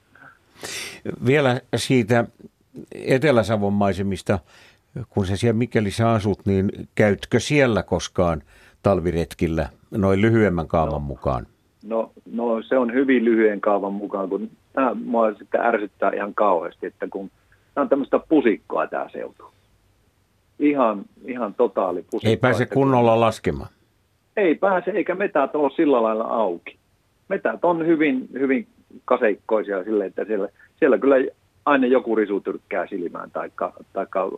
[1.25, 2.25] Vielä siitä
[2.95, 4.39] Etelä-Savon maisemista,
[5.09, 8.41] kun sä siellä Mikkelissä asut, niin käytkö siellä koskaan
[8.83, 11.47] talviretkillä noin lyhyemmän kaavan no, mukaan?
[11.83, 16.85] No, no se on hyvin lyhyen kaavan mukaan, kun tämä mua sitten ärsyttää ihan kauheasti,
[16.85, 17.31] että kun
[17.73, 19.56] tämä on tämmöistä pusikkoa tämä seutu.
[20.59, 22.29] Ihan, ihan totaali pusikkoa.
[22.29, 23.19] Ei pääse kunnolla kun...
[23.21, 23.69] laskemaan.
[24.37, 26.77] Ei pääse, eikä metät ole sillä lailla auki.
[27.29, 28.67] Metät on hyvin, hyvin
[29.05, 30.49] kaseikkoisia sille, että siellä,
[30.79, 31.15] siellä kyllä
[31.65, 34.31] aina joku risu tyrkkää silmään, taikka, taikka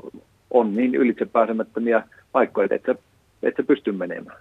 [0.51, 2.95] on niin ylitse pääsemättömiä paikkoja, että
[3.43, 4.37] et sä pysty menemään.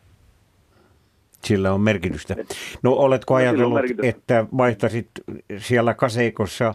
[1.45, 2.37] Sillä on merkitystä.
[2.83, 5.09] No oletko no, ajatellut, että vaihtasit
[5.57, 6.74] siellä kaseikossa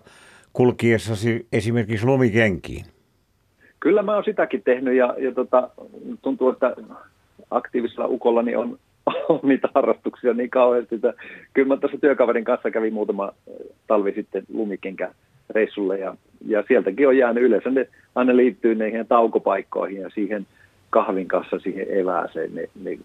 [0.53, 2.85] kulkiessasi esimerkiksi lumikenkiin?
[3.83, 5.69] Kyllä mä oon sitäkin tehnyt ja, ja tota,
[6.21, 6.75] tuntuu, että
[7.51, 8.77] aktiivisella ukollani on,
[9.29, 11.13] on niitä harrastuksia niin kauheasti, että
[11.53, 13.31] kyllä mä tuossa työkaverin kanssa kävin muutama
[13.87, 15.11] talvi sitten lumikenkä
[15.49, 16.15] reissulle ja,
[16.47, 20.47] ja sieltäkin on jäänyt yleensä ne aina liittyy niihin taukopaikkoihin ja siihen
[20.89, 22.97] kahvin kanssa siihen evääseen ne, ne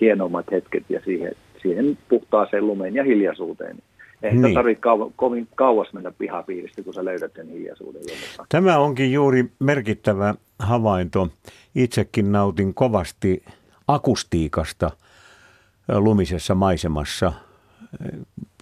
[0.00, 1.32] hienommat hetket ja siihen,
[1.62, 3.76] siihen puhtaaseen lumeen ja hiljaisuuteen.
[4.24, 4.54] Ei niin.
[4.54, 8.02] tarvitse kau- kovin kauas mennä pihapiiristä, kun sä löydät sen hiljaisuuden.
[8.48, 11.28] Tämä onkin juuri merkittävä havainto.
[11.74, 13.44] Itsekin nautin kovasti
[13.88, 14.90] akustiikasta
[15.88, 17.32] lumisessa maisemassa.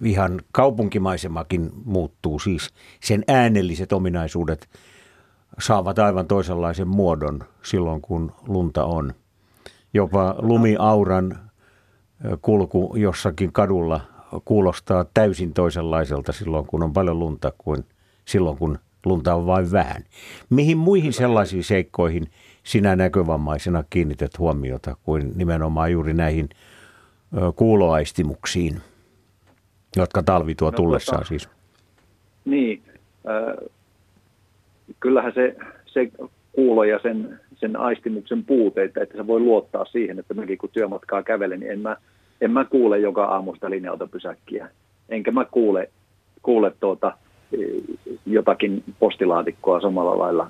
[0.04, 2.70] Ihan kaupunkimaisemakin muuttuu siis.
[3.00, 4.68] Sen äänelliset ominaisuudet
[5.58, 9.14] saavat aivan toisenlaisen muodon silloin, kun lunta on.
[9.94, 11.50] Jopa lumiauran
[12.42, 14.00] kulku jossakin kadulla
[14.44, 17.84] kuulostaa täysin toisenlaiselta silloin, kun on paljon lunta kuin
[18.24, 20.02] silloin, kun lunta on vain vähän.
[20.50, 22.26] Mihin muihin sellaisiin seikkoihin
[22.62, 26.48] sinä näkövammaisena kiinnität huomiota kuin nimenomaan juuri näihin
[27.56, 28.80] kuuloaistimuksiin,
[29.96, 31.48] jotka talvi tuo no, tullessaan tota, siis?
[32.44, 32.82] Niin,
[33.28, 33.70] äh,
[35.00, 35.56] kyllähän se,
[35.86, 36.10] se
[36.52, 40.70] kuulo ja sen, sen aistimuksen puute, että, että se voi luottaa siihen, että mäkin kun
[40.72, 41.96] työmatkaa kävelen, niin en mä,
[42.42, 44.68] en mä kuule joka aamusta linja-autopysäkkiä.
[45.08, 45.90] Enkä mä kuule,
[46.42, 47.12] kuule tuota,
[48.26, 50.48] jotakin postilaatikkoa samalla lailla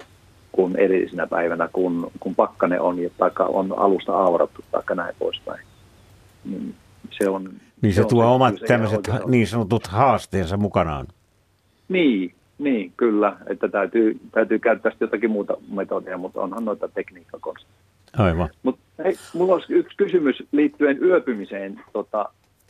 [0.53, 5.67] kuin edellisenä päivänä, kun, kun pakkane on, tai on alusta aurattu, tai näin poispäin.
[6.45, 6.75] Niin
[7.11, 7.51] se on,
[7.83, 11.07] niin se, se tuo omat tämmöiset niin sanotut haasteensa mukanaan.
[11.89, 17.75] Niin, niin, kyllä, että täytyy, täytyy käyttää jotakin muuta metodia, mutta onhan noita tekniikkakonsteja.
[18.19, 18.49] Aivan.
[18.63, 18.83] Mutta
[19.35, 22.29] mulla olisi yksi kysymys liittyen yöpymiseen tota,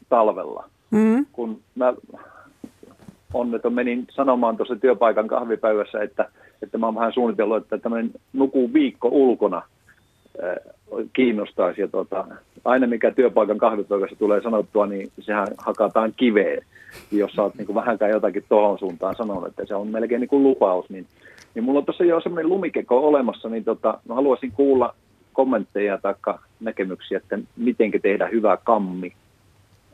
[0.08, 0.68] talvella.
[0.90, 1.26] Mm.
[1.32, 1.94] Kun mä
[3.34, 6.28] onneton menin sanomaan tuossa työpaikan kahvipäivässä, että,
[6.62, 9.62] että mä oon vähän suunnitellut, että tämmöinen nukuu viikko ulkona
[11.12, 11.80] kiinnostaisi.
[11.80, 12.26] Ja tota,
[12.64, 16.62] aina mikä työpaikan kahvipaikassa tulee sanottua, niin sehän hakataan kiveen.
[17.12, 20.42] Jos sä oot niin vähänkään jotakin tuohon suuntaan sanonut, että se on melkein niin kuin
[20.42, 21.06] lupaus, niin,
[21.54, 24.94] niin mulla on tuossa jo semmoinen lumikeko olemassa, niin tota, mä haluaisin kuulla
[25.32, 26.14] kommentteja tai
[26.60, 29.12] näkemyksiä, että miten tehdä hyvä kammi,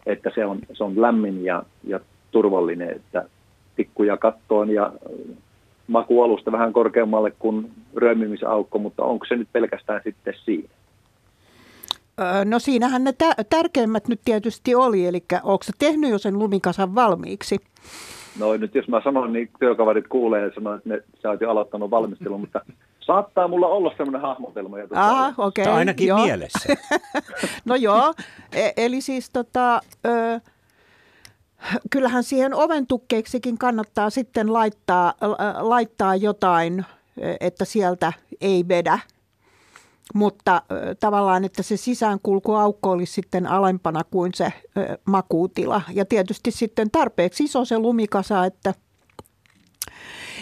[0.06, 3.24] että se on, se on lämmin ja, ja turvallinen, että
[3.76, 4.92] tikkuja kattoon ja
[5.86, 10.68] makualusta vähän korkeammalle kuin röömimisaukko, mutta onko se nyt pelkästään sitten siinä?
[12.44, 16.94] No siinähän ne tä- tärkeimmät nyt tietysti oli, eli onko se tehnyt jo sen lumikasan
[16.94, 17.58] valmiiksi?
[18.38, 21.50] No nyt jos mä sanon, niin työkaverit kuulee ja sanoo, että ne, sä oot jo
[21.50, 22.60] aloittanut valmistelun, mutta
[23.08, 24.76] saattaa mulla olla semmoinen hahmotelma.
[24.94, 25.62] Ah, okei.
[25.62, 26.24] Okay, ainakin joo.
[26.24, 26.74] mielessä.
[27.64, 28.14] no joo,
[28.52, 30.40] e- eli siis tota, ö,
[31.90, 35.14] kyllähän siihen oven tukkeiksikin kannattaa sitten laittaa,
[35.58, 36.84] laittaa jotain,
[37.40, 38.98] että sieltä ei vedä.
[40.14, 40.62] Mutta
[41.00, 44.52] tavallaan, että se sisäänkulkuaukko olisi sitten alempana kuin se
[45.04, 45.82] makuutila.
[45.94, 48.74] Ja tietysti sitten tarpeeksi iso se lumikasa, että,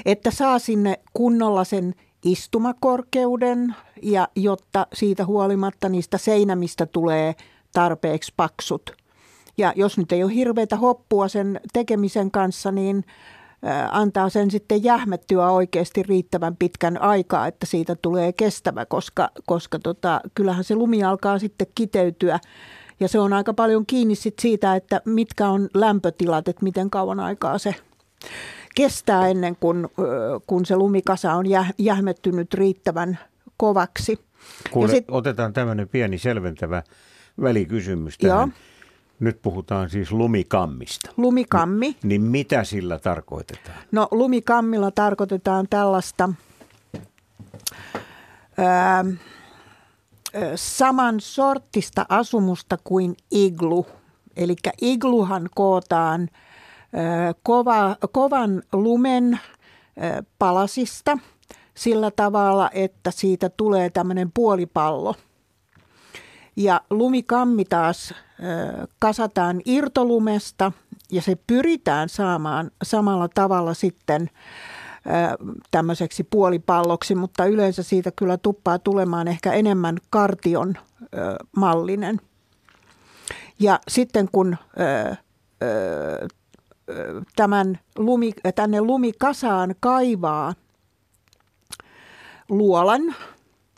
[0.04, 1.94] että saa sinne kunnolla sen
[2.26, 7.34] istumakorkeuden ja jotta siitä huolimatta niistä seinämistä tulee
[7.72, 8.90] tarpeeksi paksut–
[9.58, 13.04] ja jos nyt ei ole hirveätä hoppua sen tekemisen kanssa, niin
[13.90, 20.20] antaa sen sitten jähmettyä oikeasti riittävän pitkän aikaa, että siitä tulee kestävä, koska, koska tota,
[20.34, 22.40] kyllähän se lumi alkaa sitten kiteytyä.
[23.00, 27.20] Ja se on aika paljon kiinni sit siitä, että mitkä on lämpötilat, että miten kauan
[27.20, 27.74] aikaa se
[28.76, 29.88] kestää ennen kuin
[30.46, 31.44] kun se lumikasa on
[31.78, 33.18] jähmettynyt riittävän
[33.56, 34.18] kovaksi.
[34.70, 36.82] Kuule, sit, otetaan tämmöinen pieni selventävä
[37.42, 38.38] välikysymys tähän.
[38.38, 38.48] Joo.
[39.20, 41.10] Nyt puhutaan siis lumikammista.
[41.16, 41.86] Lumikammi.
[41.86, 43.78] Ni, niin mitä sillä tarkoitetaan?
[43.92, 46.28] No lumikammilla tarkoitetaan tällaista
[48.58, 49.04] ää,
[50.54, 53.86] saman sorttista asumusta kuin iglu.
[54.36, 56.28] Eli igluhan kootaan
[57.42, 59.40] kova, kovan lumen
[60.38, 61.18] palasista
[61.74, 65.14] sillä tavalla, että siitä tulee tämmöinen puolipallo.
[66.56, 68.14] Ja lumikammi taas
[68.98, 70.72] kasataan irtolumesta
[71.10, 74.30] ja se pyritään saamaan samalla tavalla sitten
[75.70, 80.74] tämmöiseksi puolipalloksi, mutta yleensä siitä kyllä tuppaa tulemaan ehkä enemmän kartion
[81.56, 82.20] mallinen.
[83.58, 84.56] Ja sitten kun
[87.36, 90.54] tämän lumi, tänne lumikasaan kaivaa
[92.48, 93.14] luolan,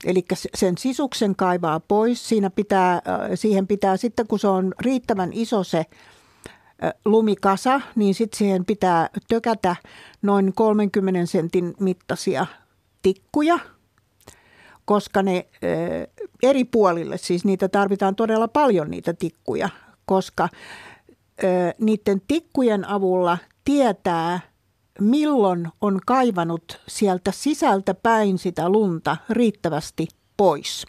[0.04, 2.28] eli sen sisuksen kaivaa pois.
[2.28, 3.02] Siinä pitää,
[3.34, 5.86] siihen pitää sitten, kun se on riittävän iso se
[7.04, 9.76] lumikasa, niin sitten siihen pitää tökätä
[10.22, 12.46] noin 30 sentin mittaisia
[13.02, 13.58] tikkuja,
[14.84, 15.46] koska ne
[16.42, 19.68] eri puolille, siis niitä tarvitaan todella paljon niitä tikkuja,
[20.06, 20.48] koska
[21.78, 24.40] niiden tikkujen avulla tietää,
[25.00, 30.86] milloin on kaivanut sieltä sisältä päin sitä lunta riittävästi pois.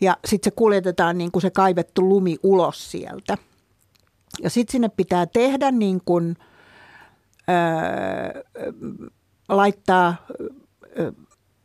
[0.00, 3.38] Ja sitten se kuljetetaan niin kuin se kaivettu lumi ulos sieltä.
[4.42, 6.36] Ja sitten sinne pitää tehdä niin kuin,
[7.48, 8.42] öö,
[9.48, 10.26] laittaa
[10.98, 11.12] öö,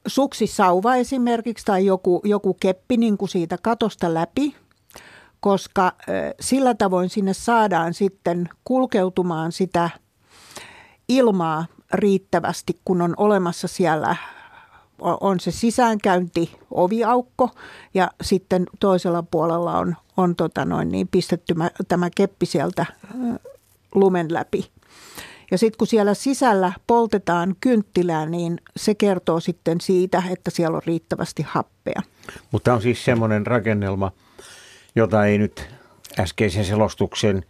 [0.08, 4.56] suksisauva esimerkiksi tai joku, joku keppi niin kuin siitä katosta läpi,
[5.42, 5.92] koska
[6.40, 9.90] sillä tavoin sinne saadaan sitten kulkeutumaan sitä
[11.10, 14.16] ilmaa riittävästi, kun on olemassa siellä
[15.02, 17.50] on se sisäänkäynti oviaukko
[17.94, 21.56] ja sitten toisella puolella on, on tota noin niin pistetty
[21.88, 22.86] tämä keppi sieltä
[23.96, 24.72] lumen läpi.
[25.52, 30.84] Ja sitten kun siellä sisällä poltetaan kynttilää, niin se kertoo sitten siitä, että siellä on
[30.86, 32.02] riittävästi happea.
[32.52, 34.12] Mutta on siis semmoinen rakennelma,
[34.96, 35.70] jota ei nyt
[36.20, 37.46] äskeisen selostuksen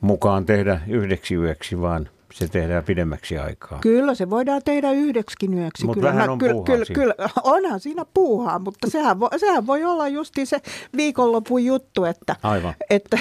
[0.00, 3.78] mukaan tehdä yhdeksi yöksi, vaan– se tehdään pidemmäksi aikaa.
[3.80, 5.86] Kyllä, se voidaan tehdä yhdeksi yöksi.
[5.86, 10.08] Mutta vähän on kyllä, kyllä, kyllä, onhan siinä puuhaa, mutta sehän voi, sehän voi olla
[10.08, 10.60] justi se
[10.96, 12.74] viikonlopun juttu, että, Aivan.
[12.90, 13.18] että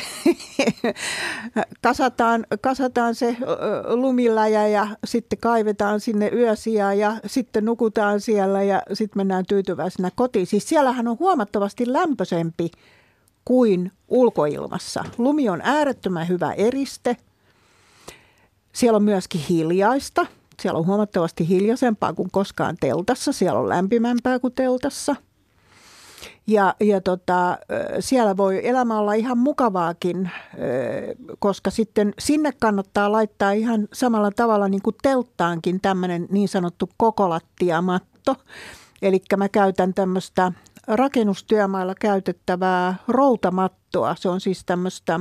[1.84, 3.38] kasataan, kasataan se
[3.88, 10.48] lumiläjä ja sitten kaivetaan sinne yösiä ja sitten nukutaan siellä ja sitten mennään tyytyväisenä kotiin.
[10.48, 12.72] Siis siellähän on huomattavasti lämpöisempi
[13.46, 15.04] kuin ulkoilmassa.
[15.18, 17.18] Lumi on äärettömän hyvä eriste–
[18.74, 20.26] siellä on myöskin hiljaista.
[20.62, 23.32] Siellä on huomattavasti hiljaisempaa kuin koskaan teltassa.
[23.32, 25.16] Siellä on lämpimämpää kuin teltassa.
[26.48, 27.58] Ja, ja tota,
[28.00, 30.32] siellä voi elämä olla ihan mukavaakin,
[31.40, 38.36] koska sitten sinne kannattaa laittaa ihan samalla tavalla niin kuin telttaankin tämmöinen niin sanottu kokolattiamatto.
[39.02, 40.52] Eli mä käytän tämmöistä
[40.90, 44.16] rakennustyömailla käytettävää routamattoa.
[44.20, 45.20] Se on siis tämmöistä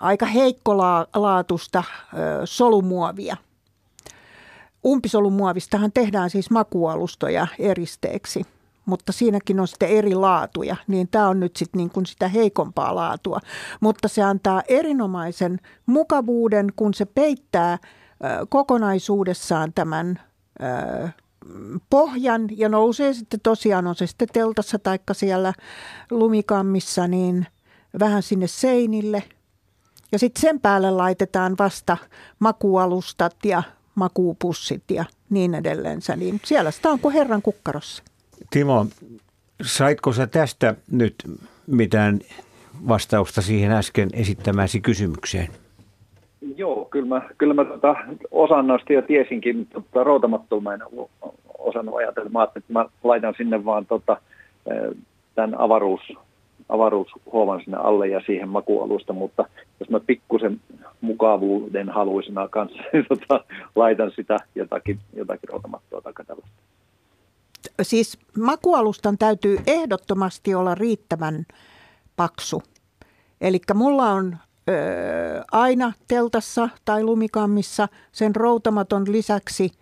[0.00, 1.82] aika heikkolaatusta
[2.44, 3.36] solumuovia.
[4.86, 8.42] Umpisolumuovistahan tehdään siis makualustoja eristeeksi,
[8.86, 12.94] mutta siinäkin on sitten eri laatuja, niin tämä on nyt sitten niin kuin sitä heikompaa
[12.94, 13.40] laatua.
[13.80, 17.78] Mutta se antaa erinomaisen mukavuuden, kun se peittää
[18.48, 20.20] kokonaisuudessaan tämän
[21.90, 25.52] pohjan ja nousee sitten tosiaan, on se sitten teltassa tai siellä
[26.10, 27.46] lumikammissa, niin
[28.00, 29.22] vähän sinne seinille–
[30.12, 31.96] ja sitten sen päälle laitetaan vasta
[32.38, 33.62] makualustat ja
[33.94, 36.00] makuupussit ja niin edelleen.
[36.16, 38.02] Niin siellä sitä on kuin herran kukkarossa.
[38.50, 38.86] Timo,
[39.62, 41.14] saitko sä tästä nyt
[41.66, 42.20] mitään
[42.88, 45.48] vastausta siihen äsken esittämäsi kysymykseen?
[46.56, 47.96] Joo, kyllä mä, kyllä mä tota,
[48.30, 50.80] osan noista jo tiesinkin, mutta tota, mä en
[51.58, 52.30] osannut ajatella.
[52.30, 54.16] Mä että mä laitan sinne vaan tota,
[55.34, 56.00] tämän avaruus,
[56.68, 59.44] avaruushuovan sinne alle ja siihen makualusta, mutta
[59.80, 60.60] jos mä pikkusen
[61.00, 63.44] mukavuuden haluisena kanssa niin tota,
[63.76, 66.56] laitan sitä jotakin, jotakin routamattoa tai tällaista.
[67.82, 71.46] Siis makualustan täytyy ehdottomasti olla riittävän
[72.16, 72.62] paksu.
[73.40, 74.36] Eli mulla on
[74.68, 79.72] ö, aina teltassa tai lumikammissa sen routamaton lisäksi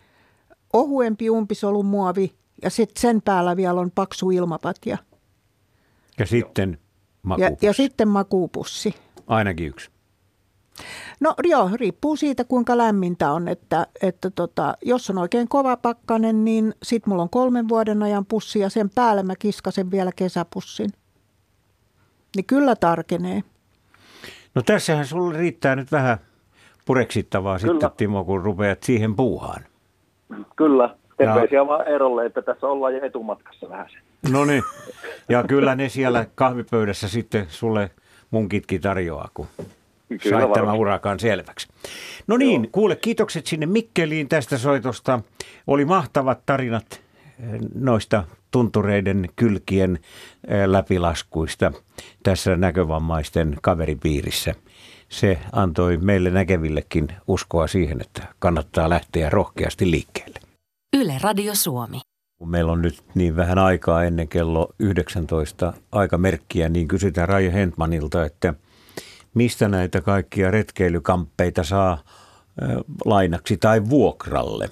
[0.72, 4.98] ohuempi umpisolumuovi ja sitten sen päällä vielä on paksu ilmapatja.
[6.18, 6.78] Ja sitten
[7.22, 7.64] makuupussi.
[7.66, 8.94] Ja, ja sitten makuupussi.
[9.26, 9.90] Ainakin yksi.
[11.20, 16.44] No joo, riippuu siitä kuinka lämmintä on, että, että tota, jos on oikein kova pakkanen,
[16.44, 20.90] niin sit mulla on kolmen vuoden ajan pussi ja sen päälle mä kiskasen vielä kesäpussin.
[22.36, 23.42] Niin kyllä tarkenee.
[24.54, 26.18] No tässähän sulle riittää nyt vähän
[26.86, 27.72] pureksittavaa kyllä.
[27.72, 29.62] sitten Timo, kun rupeat siihen puuhaan.
[30.56, 31.66] Kyllä, Terveisiä ja...
[31.66, 33.86] vaan erolle, että tässä ollaan jo etumatkassa vähän.
[34.32, 34.62] No niin,
[35.28, 37.90] ja kyllä ne siellä kahvipöydässä sitten sulle
[38.30, 39.46] munkitkin tarjoaa, kun
[40.08, 41.68] Kyllä sait tämän urakan selväksi.
[42.26, 42.70] No niin, Joo.
[42.72, 45.20] kuule, kiitokset sinne Mikkeliin tästä soitosta.
[45.66, 47.03] Oli mahtavat tarinat
[47.74, 49.98] noista tuntureiden kylkien
[50.48, 51.72] eh, läpilaskuista
[52.22, 54.54] tässä näkövammaisten kaveripiirissä.
[55.08, 60.38] Se antoi meille näkevillekin uskoa siihen, että kannattaa lähteä rohkeasti liikkeelle.
[60.96, 62.00] Yle Radio Suomi.
[62.38, 68.24] Kun meillä on nyt niin vähän aikaa ennen kello 19 aikamerkkiä, niin kysytään Raija Hentmanilta,
[68.24, 68.54] että
[69.34, 71.98] mistä näitä kaikkia retkeilykamppeita saa
[73.04, 74.70] lainaksi tai vuokralle.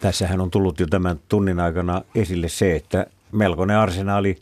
[0.00, 4.36] Tässähän on tullut jo tämän tunnin aikana esille se, että melkoinen arsenaali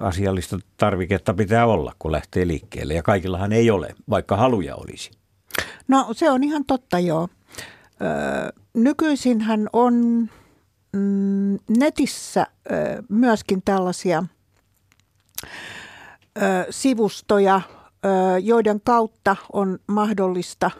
[0.00, 2.94] asiallista tarviketta pitää olla, kun lähtee liikkeelle.
[2.94, 5.10] Ja kaikillahan ei ole, vaikka haluja olisi.
[5.88, 7.28] No se on ihan totta joo.
[8.74, 9.94] Nykyisinhän on
[10.92, 12.46] mm, netissä
[13.08, 14.24] myöskin tällaisia
[16.70, 17.60] sivustoja,
[18.42, 20.70] joiden kautta on mahdollista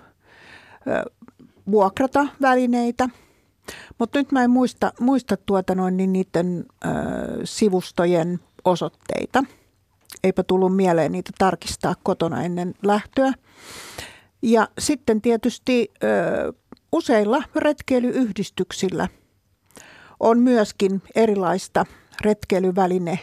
[1.71, 3.09] vuokrata välineitä.
[3.99, 6.89] Mutta nyt mä en muista, muista tuota noin, niin niiden ö,
[7.45, 9.45] sivustojen osoitteita.
[10.25, 13.33] Eipä tullut mieleen niitä tarkistaa kotona ennen lähtöä.
[14.43, 16.53] Ja sitten tietysti ö,
[16.93, 19.09] useilla retkeilyyhdistyksillä
[20.21, 21.87] on myöskin erilaista
[22.25, 23.19] retkeilyväline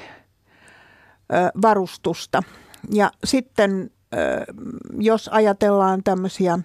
[1.62, 2.44] varustusta–
[2.92, 3.92] ja sitten
[5.00, 6.60] jos ajatellaan tämmöisiä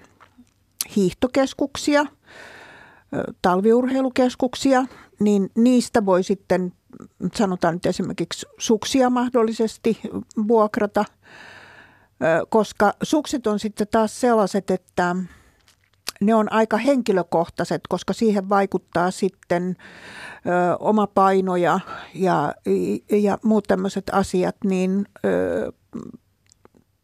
[0.96, 2.06] hiihtokeskuksia,
[3.42, 4.84] talviurheilukeskuksia,
[5.20, 6.72] niin niistä voi sitten,
[7.34, 10.00] sanotaan nyt esimerkiksi suksia mahdollisesti
[10.48, 11.04] vuokrata,
[12.48, 15.16] koska sukset on sitten taas sellaiset, että
[16.20, 19.76] ne on aika henkilökohtaiset, koska siihen vaikuttaa sitten
[20.46, 21.80] ö, oma paino ja,
[22.14, 22.54] ja,
[23.12, 25.72] ja muut tämmöiset asiat, niin ö,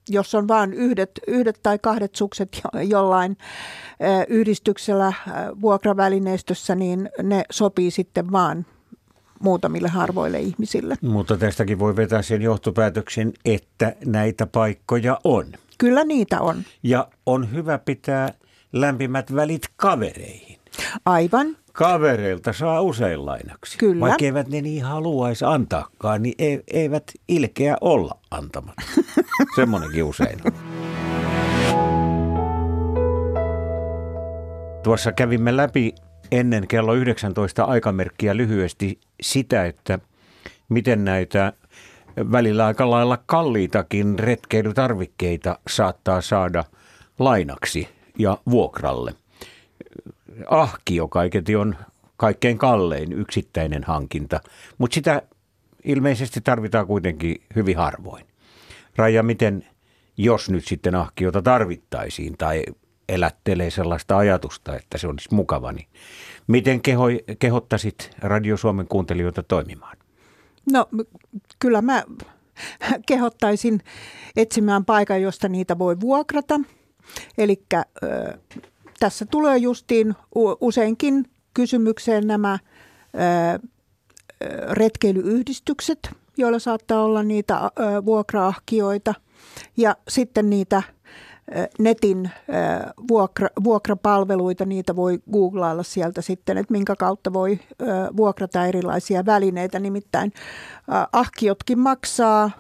[0.09, 3.37] jos on vain yhdet, yhdet tai kahdet sukset jollain
[4.29, 5.13] yhdistyksellä
[5.61, 8.67] vuokravälineistössä, niin ne sopii sitten vaan
[9.41, 10.95] muutamille harvoille ihmisille.
[11.03, 15.47] Mutta tästäkin voi vetää sen johtopäätöksen, että näitä paikkoja on.
[15.79, 16.63] Kyllä niitä on.
[16.83, 18.35] Ja on hyvä pitää
[18.73, 20.59] lämpimät välit kavereihin.
[21.05, 21.57] Aivan.
[21.79, 23.79] Kavereilta saa usein lainaksi.
[23.79, 24.01] Kyllä.
[24.01, 26.35] Vaikka eivät ne niin haluaisi antaakaan, niin
[26.73, 28.83] eivät ilkeä olla antamatta.
[29.57, 30.53] Semmoinenkin usein on.
[34.83, 35.95] Tuossa kävimme läpi
[36.33, 39.99] ennen kello 19 aikamerkkiä lyhyesti sitä, että
[40.69, 41.53] miten näitä
[42.33, 46.65] välillä aika lailla kalliitakin retkeilytarvikkeita saattaa saada
[47.19, 49.15] lainaksi ja vuokralle.
[50.47, 51.77] Ahkio kaiketi on
[52.17, 54.41] kaikkein kallein yksittäinen hankinta,
[54.79, 55.23] mutta sitä
[55.85, 58.27] ilmeisesti tarvitaan kuitenkin hyvin harvoin.
[58.97, 59.67] Raja, miten
[60.17, 62.65] jos nyt sitten ahkiota tarvittaisiin tai
[63.09, 65.89] elättelee sellaista ajatusta, että se olisi mukava, niin
[66.47, 67.05] miten keho,
[67.39, 69.97] kehottaisit Radio Suomen kuuntelijoita toimimaan?
[70.73, 70.89] No
[71.59, 72.05] kyllä mä
[73.07, 73.81] kehottaisin
[74.37, 76.61] etsimään paikan, josta niitä voi vuokrata.
[77.39, 77.63] Eli
[79.01, 80.15] tässä tulee justiin
[80.61, 81.25] useinkin
[81.55, 82.59] kysymykseen nämä
[84.71, 87.61] retkeilyyhdistykset, joilla saattaa olla niitä
[88.05, 89.15] vuokraahkioita
[89.77, 90.83] ja sitten niitä
[91.79, 92.31] netin
[93.09, 97.59] vuokra, vuokrapalveluita, niitä voi googlailla sieltä sitten, että minkä kautta voi
[98.17, 99.79] vuokrata erilaisia välineitä.
[99.79, 100.33] Nimittäin
[101.13, 102.51] ahkiotkin maksaa,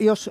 [0.00, 0.30] jos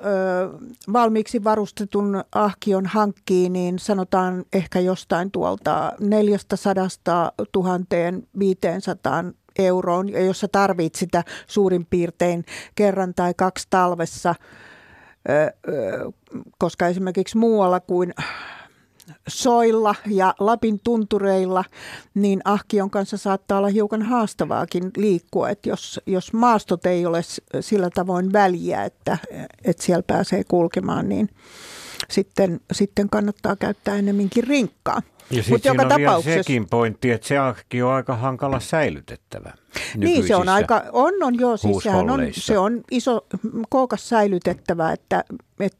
[0.92, 9.24] valmiiksi varustetun ahkion hankkii, niin sanotaan ehkä jostain tuolta 400 1500
[9.58, 14.34] euroon, ja jos sä tarvit sitä suurin piirtein kerran tai kaksi talvessa,
[16.58, 18.14] koska esimerkiksi muualla kuin
[19.28, 21.64] soilla ja Lapin tuntureilla,
[22.14, 27.20] niin ahkion kanssa saattaa olla hiukan haastavaakin liikkua, että jos, jos maastot ei ole
[27.60, 29.18] sillä tavoin väliä, että,
[29.64, 31.28] että siellä pääsee kulkemaan, niin
[32.08, 35.02] sitten, sitten kannattaa käyttää enemminkin rinkkaa.
[35.30, 36.30] Ja sitten joka on tapauksessa...
[36.30, 39.52] vielä sekin pointti, että se ahki on aika hankala säilytettävä.
[39.96, 43.26] Niin se on aika, on, on joo, siis sehän on, se on iso,
[43.68, 45.24] kookas säilytettävä, että,
[45.60, 45.78] että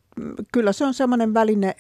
[0.53, 1.75] kyllä se on semmoinen väline,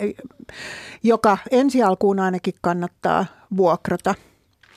[1.02, 3.26] joka ensi alkuun ainakin kannattaa
[3.56, 4.14] vuokrata.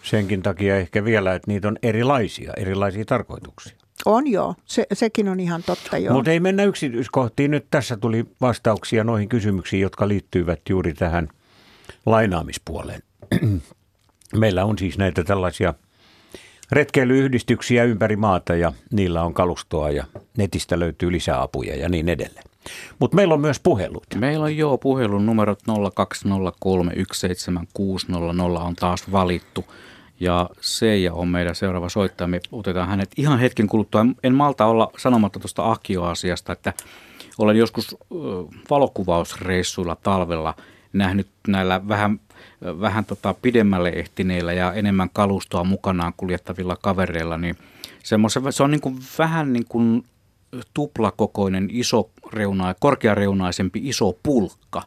[0.03, 3.73] Senkin takia ehkä vielä, että niitä on erilaisia, erilaisia tarkoituksia.
[4.05, 6.13] On joo, se, sekin on ihan totta joo.
[6.13, 7.51] Mutta ei mennä yksityiskohtiin.
[7.51, 11.29] Nyt tässä tuli vastauksia noihin kysymyksiin, jotka liittyvät juuri tähän
[12.05, 13.01] lainaamispuoleen.
[14.35, 15.73] Meillä on siis näitä tällaisia
[16.71, 20.05] retkeilyyhdistyksiä ympäri maata ja niillä on kalustoa ja
[20.37, 22.52] netistä löytyy lisäapuja ja niin edelleen.
[22.99, 24.05] Mutta meillä on myös puhelut.
[24.15, 25.71] Meillä on joo puhelun numerot 0203176600
[28.59, 29.65] on taas valittu.
[30.19, 32.27] Ja Seija on meidän seuraava soittaja.
[32.27, 34.05] Me otetaan hänet ihan hetken kuluttua.
[34.23, 36.73] En malta olla sanomatta tuosta Akio-asiasta, että
[37.37, 37.97] olen joskus
[38.69, 40.55] valokuvausreissuilla talvella
[40.93, 42.19] nähnyt näillä vähän,
[42.61, 47.55] vähän tota pidemmälle ehtineillä ja enemmän kalustoa mukanaan kuljettavilla kavereilla, niin
[48.03, 50.03] se on niin kuin vähän niin kuin
[50.73, 54.81] tuplakokoinen, iso reuna, korkeareunaisempi iso pulkka.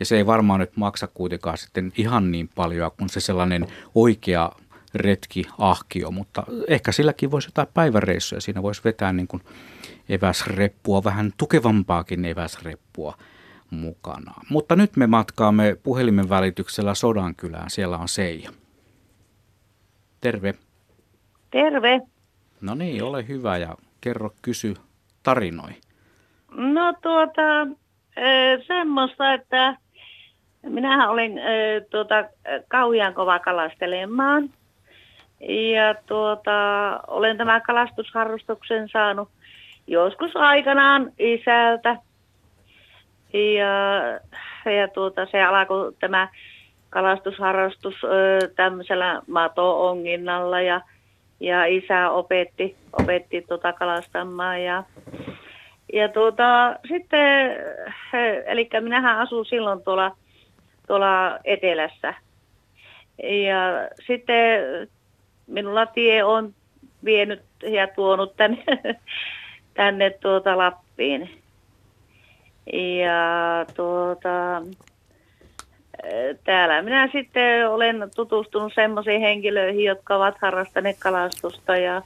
[0.00, 4.52] Ja se ei varmaan nyt maksa kuitenkaan sitten ihan niin paljon kuin se sellainen oikea
[4.94, 8.40] retki ahkio, mutta ehkä silläkin voisi jotain päiväreissuja.
[8.40, 9.42] Siinä voisi vetää niin kuin
[10.08, 13.16] eväsreppua, vähän tukevampaakin eväsreppua
[13.70, 14.34] mukana.
[14.50, 17.70] Mutta nyt me matkaamme puhelimen välityksellä Sodankylään.
[17.70, 18.50] Siellä on Seija.
[20.20, 20.54] Terve.
[21.50, 22.00] Terve.
[22.60, 24.74] No niin, ole hyvä ja kerro, kysy,
[25.22, 25.70] tarinoi.
[26.56, 27.66] No tuota,
[28.66, 29.76] semmoista, että
[30.62, 31.40] minähän olin
[31.90, 32.24] tuota,
[32.68, 34.50] kauhean kova kalastelemaan.
[35.72, 36.52] Ja tuota,
[37.06, 39.28] olen tämän kalastusharrastuksen saanut
[39.86, 41.96] joskus aikanaan isältä.
[43.32, 46.28] Ja, ja tuota, se alkoi tämä
[46.90, 47.94] kalastusharrastus
[48.56, 50.80] tämmöisellä mato-onginnalla ja,
[51.42, 54.84] ja isä opetti, opetti tuota kalastamaan ja,
[55.92, 57.56] ja tuota, sitten,
[58.46, 60.16] eli minähän asun silloin tuolla,
[60.86, 62.14] tuolla etelässä.
[63.22, 64.60] Ja sitten
[65.46, 66.54] minulla tie on
[67.04, 68.64] vienyt ja tuonut tänne,
[69.74, 71.42] tänne tuota Lappiin.
[72.72, 74.62] Ja tuota,
[76.44, 82.02] täällä minä sitten olen tutustunut semmoisiin henkilöihin, jotka ovat harrastaneet kalastusta ja,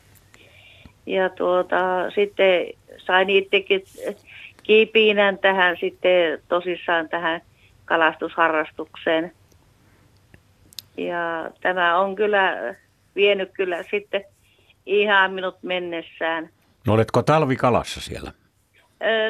[1.07, 2.67] ja tuota, sitten
[2.99, 3.85] sain itsekin
[4.63, 7.41] kiipiinän tähän sitten tosissaan tähän
[7.85, 9.33] kalastusharrastukseen.
[10.97, 12.75] Ja tämä on kyllä
[13.15, 14.25] vienyt kyllä sitten
[14.87, 16.49] ihan minut mennessään.
[16.87, 18.33] No oletko talvikalassa siellä?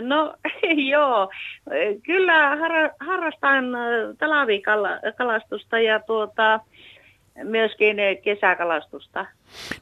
[0.01, 0.35] No
[0.93, 1.31] joo,
[2.03, 2.57] kyllä
[3.01, 3.65] harrastan
[4.19, 6.61] talavikalastusta ja tuota,
[7.45, 9.27] myöskin kesäkalastusta.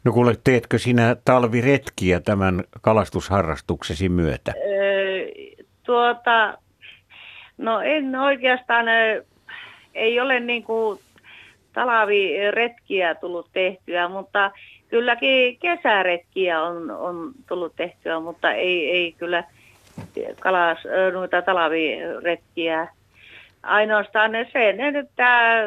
[0.04, 4.54] No kuule, teetkö sinä talviretkiä tämän kalastusharrastuksesi myötä?
[5.86, 6.58] tuota,
[7.58, 8.86] no en oikeastaan,
[9.94, 11.00] ei ole niin kuin
[11.72, 14.50] talaviretkiä tullut tehtyä, mutta
[14.88, 19.44] kylläkin kesäretkiä on, on tullut tehtyä, mutta ei, ei kyllä
[20.40, 20.78] kalas,
[21.12, 22.88] noita talaviretkiä.
[23.62, 25.60] Ainoastaan ne sen, että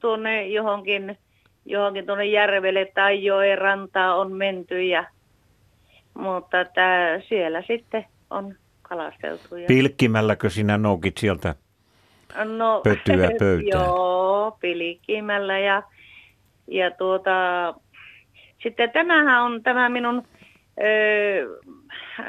[0.00, 1.18] tuonne johonkin,
[1.64, 5.04] johonkin tuonne järvelle tai joen rantaa on menty ja
[6.14, 9.56] mutta että siellä sitten on kalasteltu.
[9.56, 9.66] Ja...
[9.66, 11.54] Pilkkimälläkö sinä noukit sieltä
[12.44, 13.84] no, pötyä pöytään?
[13.86, 15.82] Joo, pilkkimällä ja,
[16.66, 17.30] ja tuota,
[18.62, 20.22] sitten tämähän on tämä minun
[20.80, 20.84] ö,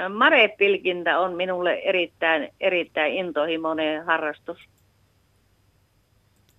[0.09, 4.57] marepilkintä on minulle erittäin, erittäin intohimoinen harrastus.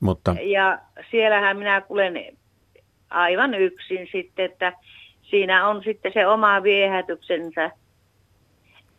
[0.01, 0.37] Mutta...
[0.43, 0.79] Ja
[1.11, 2.37] siellähän minä kuulen
[3.11, 4.73] aivan yksin sitten, että
[5.23, 7.71] siinä on sitten se oma viehätyksensä.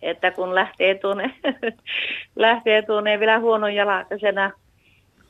[0.01, 1.34] Että kun lähtee tuonne,
[2.36, 4.51] lähtee tuonne vielä huonon jalkaisena,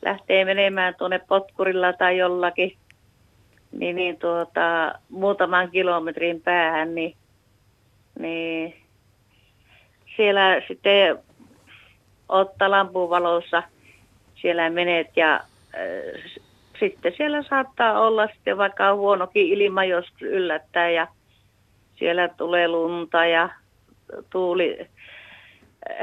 [0.02, 2.78] lähtee menemään tuonne potkurilla tai jollakin,
[3.72, 7.16] niin, niin tuota, muutaman kilometrin päähän, niin,
[8.20, 8.87] niin
[10.18, 11.18] siellä sitten
[12.30, 13.64] ottaa lampuvalossa
[14.36, 16.42] siellä menet ja äh,
[16.80, 21.08] sitten siellä saattaa olla sitten vaikka huonokin ilma joskus yllättää ja
[21.96, 23.50] siellä tulee lunta ja
[24.30, 24.88] tuuli,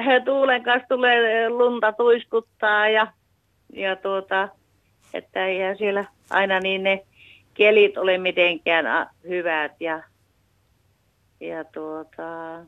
[0.06, 3.06] he tuulen kanssa tulee lunta tuiskuttaa ja,
[3.72, 4.48] ja tuota,
[5.14, 7.04] että ei siellä aina niin ne
[7.54, 10.02] kelit ole mitenkään hyvät ja,
[11.40, 12.58] ja tuota,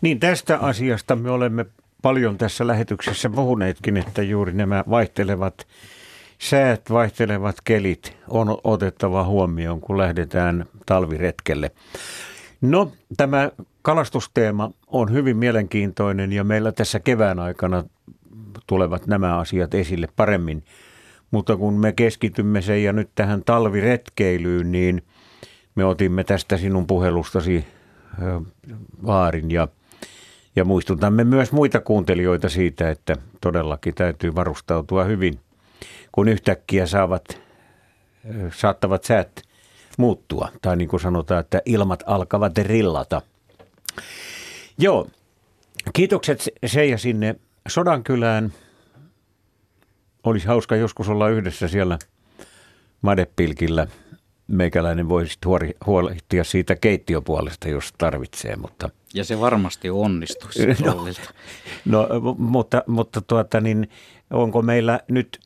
[0.00, 1.66] niin tästä asiasta me olemme
[2.02, 5.66] paljon tässä lähetyksessä puhuneetkin, että juuri nämä vaihtelevat
[6.38, 11.70] säät, vaihtelevat kelit on otettava huomioon, kun lähdetään talviretkelle.
[12.60, 13.50] No, tämä
[13.82, 17.84] kalastusteema on hyvin mielenkiintoinen ja meillä tässä kevään aikana
[18.66, 20.64] tulevat nämä asiat esille paremmin.
[21.30, 25.02] Mutta kun me keskitymme sen ja nyt tähän talviretkeilyyn, niin
[25.74, 27.64] me otimme tästä sinun puhelustasi
[29.06, 29.68] vaarin ja,
[30.56, 35.40] ja muistutamme myös muita kuuntelijoita siitä, että todellakin täytyy varustautua hyvin,
[36.12, 37.40] kun yhtäkkiä saavat
[38.52, 39.42] saattavat säät
[39.98, 40.48] muuttua.
[40.62, 43.22] Tai niin kuin sanotaan, että ilmat alkavat rillata.
[44.78, 45.08] Joo,
[45.92, 47.36] kiitokset Seija sinne
[47.68, 48.52] Sodankylään.
[50.24, 51.98] Olisi hauska joskus olla yhdessä siellä
[53.02, 53.86] Madepilkillä.
[54.50, 55.38] Meikäläinen voisi
[55.86, 58.90] huolehtia siitä keittiöpuolesta, jos tarvitsee, mutta...
[59.14, 61.06] Ja se varmasti onnistuisi no,
[61.84, 63.90] no, mutta, mutta tuota, niin,
[64.30, 65.40] onko meillä nyt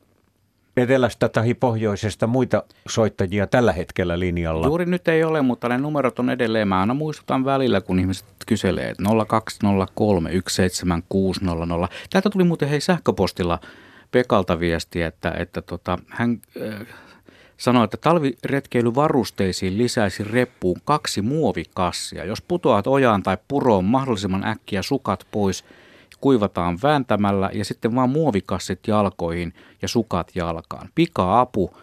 [0.77, 4.67] etelästä tai pohjoisesta muita soittajia tällä hetkellä linjalla?
[4.67, 6.69] Juuri nyt ei ole, mutta ne numerot on edelleen.
[6.69, 11.89] Mä aina muistutan välillä, kun ihmiset kyselee, että 0203 17600.
[12.11, 13.59] Täältä tuli muuten hei sähköpostilla
[14.11, 16.87] Pekalta viesti, että, että tota, hän äh,
[17.65, 22.25] sanoi, että talviretkeilyvarusteisiin lisäisi reppuun kaksi muovikassia.
[22.25, 25.65] Jos putoat ojaan tai puroon mahdollisimman äkkiä sukat pois–
[26.25, 30.89] kuivataan vääntämällä ja sitten vaan muovikassit jalkoihin ja sukat jalkaan.
[30.95, 31.77] Pika-apu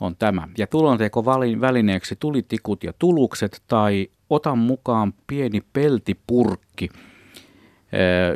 [0.00, 0.48] on tämä.
[0.58, 1.24] Ja tulonteko
[1.60, 6.88] välineeksi tulitikut ja tulukset tai otan mukaan pieni peltipurkki.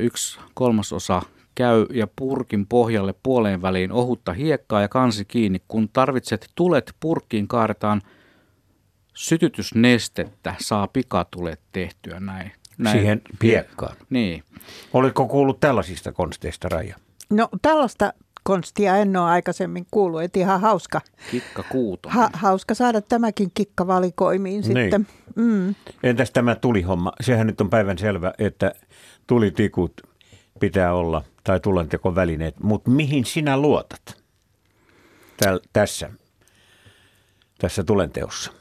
[0.01, 1.23] Yksi kolmasosa
[1.57, 5.63] käy ja purkin pohjalle puoleen väliin ohutta hiekkaa ja kansi kiinni.
[5.69, 8.03] Kun tarvitset tulet purkkiin kaadetaan
[9.15, 12.53] sytytysnestettä, saa pikatulet tehtyä näin.
[12.79, 12.99] näin.
[12.99, 13.97] Siihen piekkaan.
[14.11, 14.43] Niin.
[14.93, 16.97] Oletko kuullut tällaisista konsteista, Raija?
[17.31, 21.01] No tällaista konstia en ole aikaisemmin kuullut, että ihan hauska.
[21.31, 22.09] Kikka kuuto.
[22.09, 24.65] Ha, hauska saada tämäkin kikka valikoimiin niin.
[24.65, 25.07] sitten.
[25.37, 25.75] Mm.
[26.03, 27.13] Entäs tämä tulihomma?
[27.21, 28.73] Sehän nyt on päivän selvä, että
[29.27, 29.93] tulitikut
[30.61, 34.23] pitää olla tai tulentekovälineet, mutta mihin sinä luotat
[35.37, 36.11] Täl, tässä,
[37.59, 38.53] tässä tulenteossa?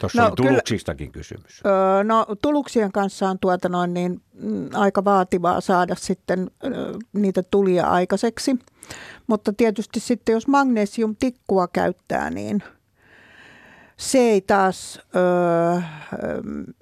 [0.00, 1.62] Tuossa no, oli tuluksistakin kyllä, kysymys.
[1.66, 6.50] Öö, no tuluksien kanssa on tuota noin niin, mm, aika vaativaa saada sitten
[7.12, 8.56] niitä tulia aikaiseksi.
[9.26, 12.62] Mutta tietysti sitten jos magnesiumtikkua käyttää, niin
[13.96, 15.80] se ei taas öö,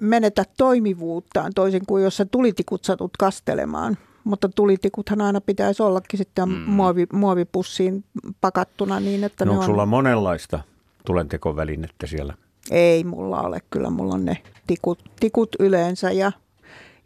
[0.00, 3.98] menetä toimivuuttaan toisin kuin jos sä tulitikut satut kastelemaan.
[4.24, 6.54] Mutta tulitikuthan aina pitäisi ollakin sitten mm.
[6.54, 8.04] muovi, muovipussiin
[8.40, 9.64] pakattuna niin, että no, ne on...
[9.64, 10.60] sulla monenlaista
[11.06, 12.34] tulentekovälinettä siellä?
[12.70, 16.32] Ei mulla ole, kyllä mulla on ne tikut, tikut yleensä ja,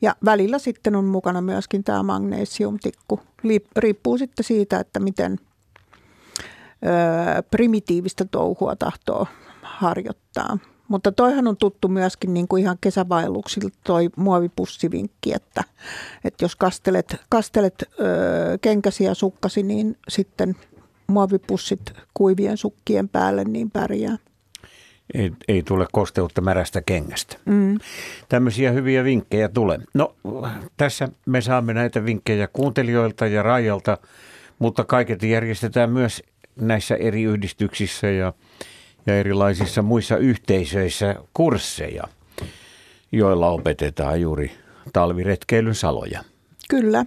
[0.02, 3.20] ja välillä sitten on mukana myöskin tämä magnesiumtikku.
[3.76, 5.38] Riippuu sitten siitä, että miten
[6.86, 9.26] ö, primitiivistä touhua tahtoo
[9.64, 10.58] harjoittaa.
[10.88, 15.64] Mutta toihan on tuttu myöskin niin kuin ihan kesävaelluksilta toi muovipussivinkki, että,
[16.24, 20.56] että jos kastelet, kastelet ö, kenkäsi ja sukkasi, niin sitten
[21.06, 24.16] muovipussit kuivien sukkien päälle niin pärjää
[25.14, 27.36] ei, ei tule kosteutta märästä kengästä.
[27.44, 27.78] Mm.
[28.28, 29.78] Tämmöisiä hyviä vinkkejä tulee.
[29.94, 30.16] No
[30.76, 33.98] tässä me saamme näitä vinkkejä kuuntelijoilta ja Raijalta,
[34.58, 36.22] mutta kaiket järjestetään myös
[36.56, 38.32] näissä eri yhdistyksissä ja,
[39.06, 42.04] ja erilaisissa muissa yhteisöissä kursseja,
[43.12, 44.52] joilla opetetaan juuri
[44.92, 46.24] talviretkeilyn saloja.
[46.68, 47.06] Kyllä.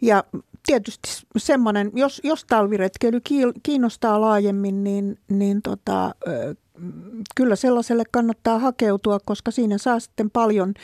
[0.00, 0.24] Ja
[0.66, 3.20] tietysti semmoinen, jos, jos talviretkeily
[3.62, 6.14] kiinnostaa laajemmin, niin, niin tota,
[7.36, 10.74] kyllä sellaiselle kannattaa hakeutua, koska siinä saa sitten paljon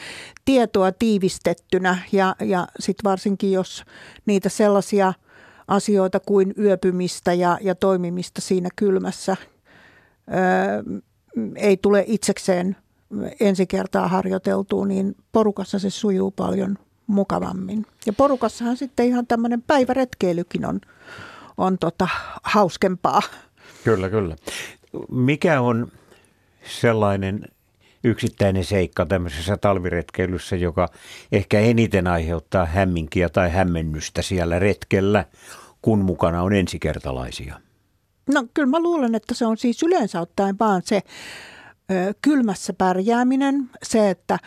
[0.45, 3.85] tietoa tiivistettynä ja, ja sitten varsinkin jos
[4.26, 5.12] niitä sellaisia
[5.68, 9.37] asioita kuin yöpymistä ja, ja toimimista siinä kylmässä
[11.57, 12.76] ei tule itsekseen
[13.41, 17.87] ensi kertaa harjoiteltua, niin porukassa se sujuu paljon mukavammin.
[18.07, 20.81] Ja porukassahan sitten ihan tämmöinen päiväretkeilykin on,
[21.59, 22.09] on tota,
[22.43, 23.20] hauskempaa.
[23.85, 24.37] Kyllä, kyllä
[25.11, 25.93] mikä on
[26.81, 27.45] sellainen
[28.05, 30.89] yksittäinen seikka tämmöisessä talviretkeilyssä, joka
[31.33, 35.24] ehkä eniten aiheuttaa hämminkiä tai hämmennystä siellä retkellä,
[35.83, 37.61] kun mukana on ensikertalaisia?
[38.35, 41.03] No kyllä mä luulen, että se on siis yleensä ottaen vaan se
[41.91, 44.39] ö, kylmässä pärjääminen, se, että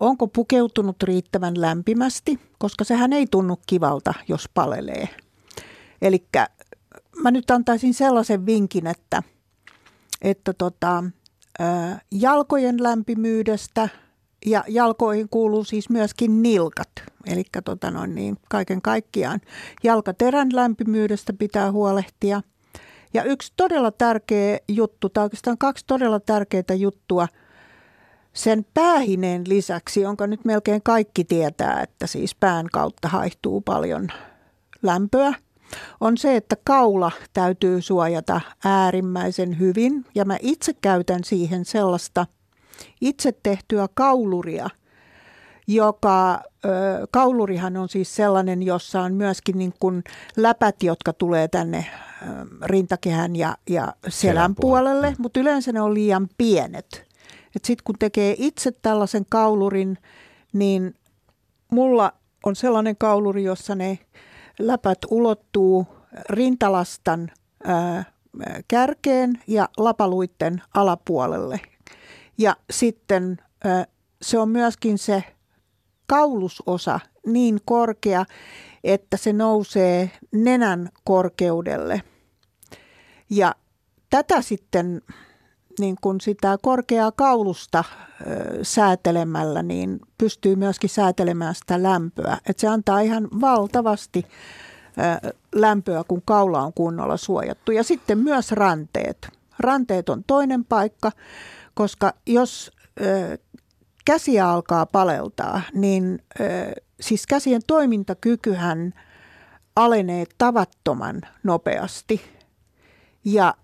[0.00, 5.08] onko pukeutunut riittävän lämpimästi, koska sehän ei tunnu kivalta, jos palelee.
[6.02, 6.24] Eli
[7.22, 9.22] mä nyt antaisin sellaisen vinkin, että–
[10.22, 11.04] että tota,
[12.12, 13.88] jalkojen lämpimyydestä
[14.46, 16.90] ja jalkoihin kuuluu siis myöskin nilkat.
[17.26, 19.40] Eli tota noin niin, kaiken kaikkiaan
[19.82, 22.42] jalkaterän lämpimyydestä pitää huolehtia.
[23.14, 27.28] Ja yksi todella tärkeä juttu, tai oikeastaan kaksi todella tärkeää juttua
[28.32, 34.08] sen päähineen lisäksi, jonka nyt melkein kaikki tietää, että siis pään kautta haihtuu paljon
[34.82, 35.34] lämpöä–
[36.00, 40.04] on se, että kaula täytyy suojata äärimmäisen hyvin.
[40.14, 42.26] Ja mä itse käytän siihen sellaista
[43.00, 44.70] itse tehtyä kauluria,
[45.66, 46.42] joka,
[47.10, 50.04] kaulurihan on siis sellainen, jossa on myöskin niin kuin
[50.36, 51.86] läpät, jotka tulee tänne
[52.64, 57.06] rintakehän ja, ja selän puolelle, mutta yleensä ne on liian pienet.
[57.62, 59.98] Sitten kun tekee itse tällaisen kaulurin,
[60.52, 60.94] niin
[61.72, 62.12] mulla
[62.44, 63.98] on sellainen kauluri, jossa ne
[64.58, 65.86] läpät ulottuu
[66.28, 67.30] rintalastan
[67.64, 68.04] ää,
[68.68, 71.60] kärkeen ja lapaluitten alapuolelle.
[72.38, 73.86] Ja sitten ää,
[74.22, 75.24] se on myöskin se
[76.06, 78.24] kaulusosa niin korkea,
[78.84, 82.02] että se nousee nenän korkeudelle.
[83.30, 83.54] Ja
[84.10, 85.02] tätä sitten
[85.78, 87.84] niin kun sitä korkeaa kaulusta
[88.20, 92.38] ö, säätelemällä, niin pystyy myöskin säätelemään sitä lämpöä.
[92.46, 94.26] Et se antaa ihan valtavasti
[95.24, 97.72] ö, lämpöä, kun kaula on kunnolla suojattu.
[97.72, 99.28] Ja sitten myös ranteet.
[99.58, 101.12] Ranteet on toinen paikka,
[101.74, 103.38] koska jos ö,
[104.10, 106.22] käsiä alkaa paleltaa, niin
[107.00, 108.94] siis käsien toimintakykyhän
[109.76, 112.20] alenee tavattoman nopeasti.
[113.24, 113.54] Ja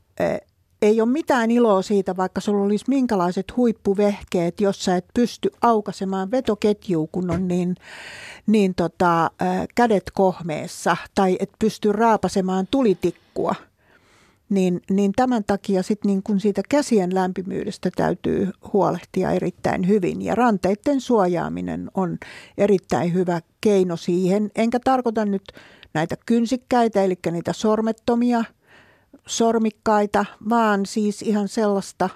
[0.82, 6.30] ei ole mitään iloa siitä, vaikka sulla olisi minkälaiset huippuvehkeet, jos sä et pysty aukasemaan
[6.30, 7.76] vetoketjua, kun on niin,
[8.46, 9.30] niin tota,
[9.74, 13.54] kädet kohmeessa, tai et pysty raapasemaan tulitikkua.
[14.48, 20.22] Niin, niin tämän takia sit niin kun siitä käsien lämpimyydestä täytyy huolehtia erittäin hyvin.
[20.22, 22.18] Ja ranteiden suojaaminen on
[22.58, 24.50] erittäin hyvä keino siihen.
[24.56, 25.42] Enkä tarkoita nyt
[25.94, 28.44] näitä kynsikkäitä, eli niitä sormettomia–
[29.26, 32.08] sormikkaita, vaan siis ihan sellaista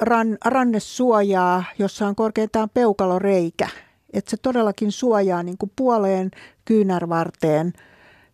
[0.00, 3.68] ran, rannesuojaa, jossa on korkeintaan peukaloreikä.
[4.12, 6.30] Että se todellakin suojaa niin kuin puoleen
[6.64, 7.72] kyynärvarteen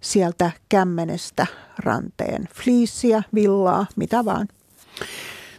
[0.03, 1.47] sieltä kämmenestä
[1.79, 2.49] ranteen.
[2.55, 4.49] Fliisiä, villaa, mitä vaan.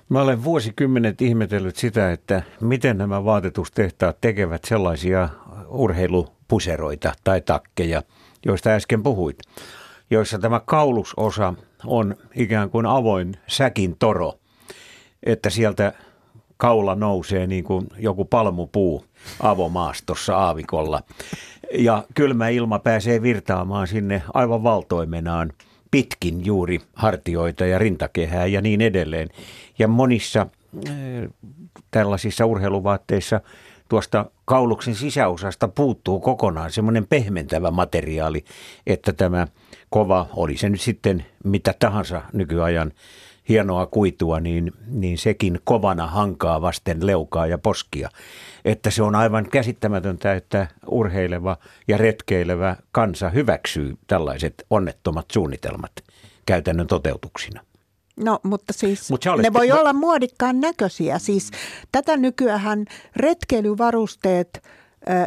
[0.10, 5.30] Mä olen vuosikymmenet ihmetellyt sitä, että miten nämä vaatetustehtaat tekevät sellaisia
[5.68, 8.04] urheilupuseroita tai takkeja,
[8.46, 9.38] joista äsken puhuit,
[10.10, 11.54] joissa tämä kaulusosa
[11.86, 14.34] on ikään kuin avoin säkin toro,
[15.24, 15.94] että sieltä
[16.58, 19.06] kaula nousee niin kuin joku palmupuu
[19.40, 21.04] avomaastossa aavikolla.
[21.74, 25.52] Ja kylmä ilma pääsee virtaamaan sinne aivan valtoimenaan
[25.92, 29.30] pitkin juuri hartioita ja rintakehää ja niin edelleen.
[29.80, 30.94] Ja monissa äh,
[31.92, 33.42] tällaisissa urheiluvaatteissa
[33.90, 38.46] tuosta kauluksen sisäosasta puuttuu kokonaan semmoinen pehmentävä materiaali,
[38.88, 39.48] että tämä
[39.90, 42.92] kova, oli se nyt sitten mitä tahansa nykyajan
[43.50, 48.10] hienoa kuitua, niin, niin sekin kovana hankaa vasten leukaa ja poskia.
[48.66, 55.92] Että se on aivan käsittämätöntä, että urheileva ja retkeilevä kansa hyväksyy tällaiset onnettomat suunnitelmat
[56.46, 57.62] käytännön toteutuksina.
[58.18, 59.44] No, mutta siis Mut olet...
[59.44, 61.20] ne voi olla muodikkaan näköisiä.
[61.20, 61.52] Siis
[61.92, 62.86] tätä nykyään
[63.16, 64.64] retkeilyvarusteet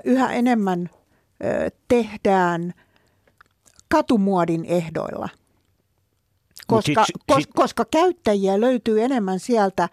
[0.04, 0.90] yhä enemmän
[1.88, 2.74] tehdään
[3.88, 5.28] katumuodin ehdoilla.
[6.66, 7.50] Koska, sit, kos, sit...
[7.54, 9.88] koska käyttäjiä löytyy enemmän sieltä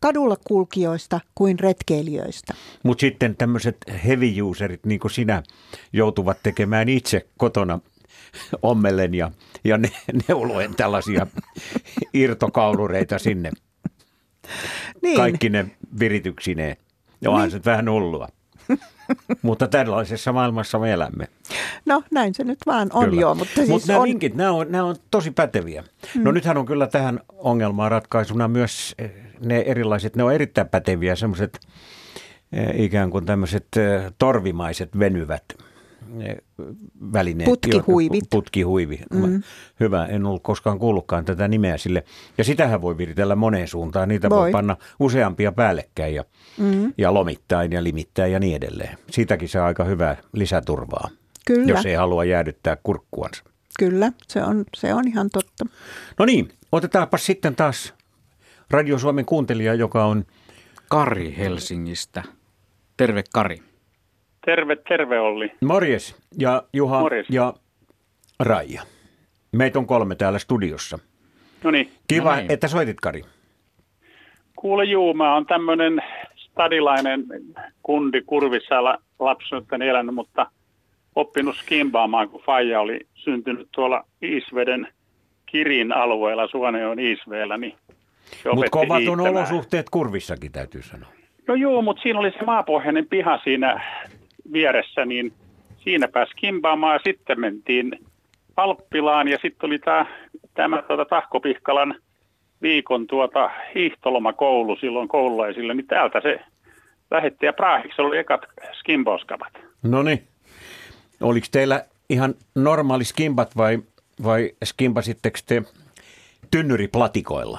[0.00, 2.54] kadulla kulkijoista kuin retkeilijöistä.
[2.82, 5.42] Mutta sitten tämmöiset heavy userit, niin kuin sinä,
[5.92, 7.80] joutuvat tekemään itse kotona
[8.62, 9.30] ommellen ja,
[9.64, 9.90] ja ne,
[10.28, 11.26] neuluen tällaisia
[12.14, 13.52] irtokaulureita sinne.
[15.02, 15.16] Niin.
[15.16, 15.66] Kaikki ne
[15.98, 16.76] virityksineen.
[17.26, 17.50] Onhan niin.
[17.50, 18.28] se vähän hullua.
[19.42, 21.28] mutta tällaisessa maailmassa me elämme.
[21.86, 23.20] No näin se nyt vaan on kyllä.
[23.20, 23.34] joo.
[23.34, 24.04] Mutta siis Mut nämä on...
[24.04, 25.84] vinkit, nämä on, nämä on tosi päteviä.
[26.14, 26.24] Mm.
[26.24, 31.16] No nythän on kyllä tähän ongelmaan ratkaisuna myös eh, ne erilaiset, ne on erittäin päteviä
[31.16, 31.60] semmoiset
[32.52, 35.44] eh, ikään kuin tämmöiset eh, torvimaiset venyvät
[37.12, 37.44] välineet.
[37.44, 38.24] Putkihuivit.
[38.30, 39.00] Putkihuivi.
[39.12, 39.42] Mm.
[39.80, 42.04] Hyvä, en ollut koskaan kuullutkaan tätä nimeä sille.
[42.38, 44.08] Ja sitähän voi viritellä moneen suuntaan.
[44.08, 46.24] Niitä voi, voi panna useampia päällekkäin ja,
[46.58, 46.92] mm.
[46.98, 48.98] ja lomittain ja limittäin ja niin edelleen.
[49.10, 51.10] Siitäkin saa aika hyvää lisäturvaa,
[51.46, 51.72] Kyllä.
[51.72, 53.44] jos ei halua jäädyttää kurkkuansa.
[53.78, 55.66] Kyllä, se on, se on ihan totta.
[56.18, 57.94] No niin, otetaanpa sitten taas
[58.70, 60.24] Radio Suomen kuuntelija, joka on...
[60.88, 62.22] Kari Helsingistä.
[62.96, 63.62] Terve Kari.
[64.46, 65.52] Terve, terve Olli.
[65.64, 67.26] Morjes ja Juha Morjes.
[67.30, 67.54] ja
[68.40, 68.82] Raija.
[69.52, 70.98] Meitä on kolme täällä studiossa.
[71.64, 71.90] No niin.
[72.08, 72.52] Kiva, no niin.
[72.52, 73.22] että soitit Kari.
[74.56, 76.02] Kuule juu, mä oon tämmöinen
[76.36, 77.24] stadilainen
[77.82, 78.82] kundi kurvissa
[79.18, 80.46] lapsuuttani elänyt, mutta
[81.16, 84.88] oppinut skimbaamaan, kun Faija oli syntynyt tuolla Iisveden
[85.46, 87.74] Kirin alueella, Suoneon Iisveellä, niin
[88.54, 91.08] Mutta kovat on olosuhteet kurvissakin, täytyy sanoa.
[91.48, 93.80] No joo, mutta siinä oli se maapohjainen piha siinä
[94.52, 95.32] vieressä, niin
[95.76, 97.98] siinä pääsi kimpaamaan ja sitten mentiin
[98.56, 100.06] Alppilaan ja sitten oli tämä,
[100.54, 101.94] tämä tuota, Tahkopihkalan
[102.62, 106.40] viikon tuota hiihtolomakoulu silloin koululaisille, niin täältä se
[107.10, 108.40] lähetti ja Praahiksi oli ekat
[108.78, 109.52] skimbauskavat.
[109.82, 110.22] No niin.
[111.22, 113.78] Oliko teillä ihan normaali skimbat vai
[114.24, 115.62] vai skimpasitteko te
[116.50, 117.58] tynnyriplatikoilla?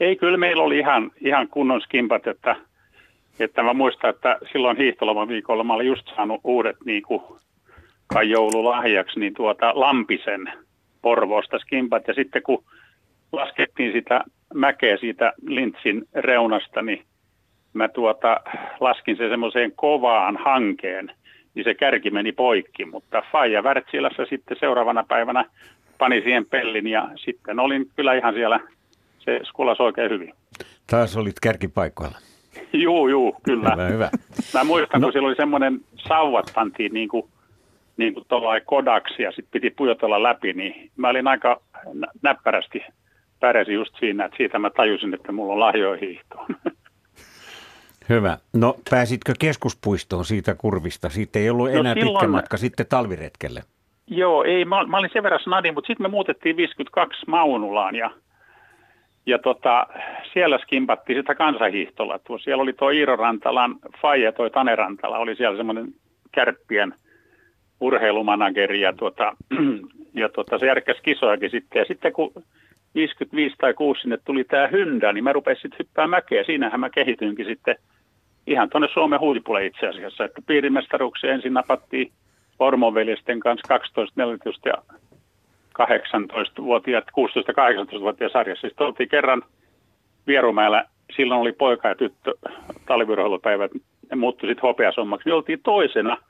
[0.00, 2.56] Ei, kyllä meillä oli ihan, ihan kunnon skimpat, että,
[3.40, 7.22] että mä muistan, että silloin hiihtoloman viikolla mä olin just saanut uudet niin kuin,
[8.06, 10.52] kai joululahjaksi, niin tuota Lampisen
[11.02, 12.08] Porvoosta skimpat.
[12.08, 12.64] Ja sitten kun
[13.32, 14.24] laskettiin sitä
[14.54, 17.04] mäkeä siitä lintsin reunasta, niin
[17.72, 18.40] mä tuota,
[18.80, 21.12] laskin se semmoiseen kovaan hankeen,
[21.54, 25.44] niin se kärki meni poikki, mutta Faija Wärtsilassa sitten seuraavana päivänä
[25.98, 28.60] pani siihen pellin ja sitten olin kyllä ihan siellä,
[29.18, 30.34] se skulas oikein hyvin.
[30.86, 32.18] Taas olit kärkipaikoilla.
[32.72, 33.70] juu, juu, kyllä.
[33.70, 34.10] Hyvä, hyvä.
[34.54, 35.06] Mä muistan, no.
[35.06, 37.26] kun siellä oli semmoinen sauvat pantiin niin kuin,
[37.96, 38.26] niin kuin
[38.66, 41.60] kodaksi ja sitten piti pujotella läpi, niin mä olin aika
[42.22, 42.82] näppärästi
[43.40, 46.46] pärjäsin just siinä, että siitä mä tajusin, että mulla on lahjoja hiihtoon.
[48.08, 48.38] Hyvä.
[48.52, 51.08] No pääsitkö keskuspuistoon siitä kurvista?
[51.08, 53.62] Siitä ei ollut no enää no, silloin, pitkä matka sitten talviretkelle.
[54.06, 54.64] Joo, ei.
[54.64, 58.10] Mä, mä olin sen verran snadi, mutta sitten me muutettiin 52 Maunulaan ja,
[59.26, 59.86] ja tota,
[60.32, 62.18] siellä skimpattiin sitä kansanhiihtolla.
[62.18, 65.88] Tuo, siellä oli tuo Iiro Rantalan faija, toi Tane Rantala, oli siellä semmoinen
[66.32, 66.94] kärppien
[67.80, 69.36] urheilumanageri ja, tuota,
[70.14, 71.78] ja tuota, se järkkäsi kisojakin sitten.
[71.80, 72.32] Ja sitten kun
[72.94, 76.44] 55 tai 6 sinne tuli tämä hyndä, niin mä rupesin sitten hyppää mäkeä.
[76.44, 77.76] Siinähän mä kehityinkin sitten
[78.46, 80.24] ihan tuonne Suomen huipulle itse asiassa.
[80.24, 82.12] Että piirimestaruuksia ensin napattiin
[82.58, 84.74] Ormonveljesten kanssa 12, 14 ja
[85.78, 88.68] 18-vuotiaat, 16-18-vuotiaat sarjassa.
[88.68, 89.42] Sitten oltiin kerran
[90.26, 90.84] Vierumäellä,
[91.16, 92.34] silloin oli poika ja tyttö
[92.86, 93.70] talviroheilupäivät,
[94.10, 95.28] ne muuttui sitten hopeasommaksi.
[95.28, 96.16] Me oltiin toisena–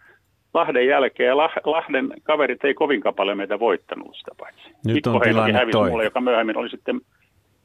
[0.55, 4.63] Lahden jälkeen ja Lahden kaverit ei kovinkaan paljon meitä voittanut sitä paitsi.
[4.87, 7.01] Nyt Mikko on tilanne hävisi mulle, joka myöhemmin oli sitten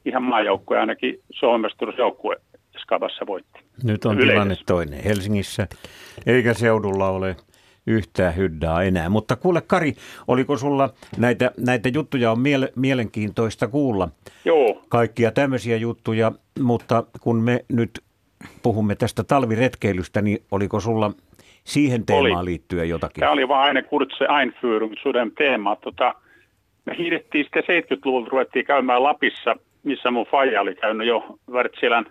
[0.04, 2.36] ihan maajoukkue, ainakin Suomen mestaruusjoukkue
[2.78, 3.60] Skavassa voitti.
[3.82, 4.32] Nyt on Yleisessä.
[4.32, 5.68] tilanne toinen Helsingissä,
[6.26, 7.36] eikä seudulla ole
[7.86, 9.08] yhtään hyddää enää.
[9.08, 9.94] Mutta kuule Kari,
[10.28, 14.08] oliko sulla näitä, näitä juttuja on miele, mielenkiintoista kuulla?
[14.44, 14.82] Joo.
[14.88, 17.90] Kaikkia tämmöisiä juttuja, mutta kun me nyt
[18.62, 21.10] puhumme tästä talviretkeilystä, niin oliko sulla
[21.64, 22.44] siihen teemaan oli.
[22.44, 23.20] liittyen jotakin?
[23.20, 25.76] Tämä oli vain eine kurze Einführung zu dem teema.
[25.76, 26.14] Tota,
[26.84, 32.06] me hiidettiin sitten 70-luvulla, ruvettiin käymään Lapissa, missä mun faija oli käynyt jo Wärtsilän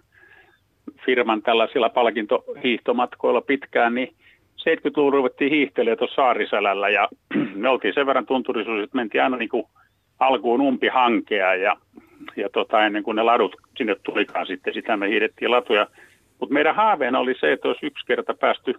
[1.06, 4.16] firman tällaisilla palkintohiihtomatkoilla pitkään, niin
[4.60, 7.08] 70-luvulla ruvettiin hiihtelemään tuossa Saarisälällä ja
[7.56, 9.64] me oltiin sen verran tunturisuus, että mentiin aina niin kuin
[10.20, 11.78] alkuun umpihankea ja,
[12.36, 15.88] ja tota, ennen kuin ne ladut sinne tulikaan sitten, sitä me hiidettiin latuja.
[16.40, 18.74] Mutta meidän haaveena oli se, että olisi yksi kerta päästy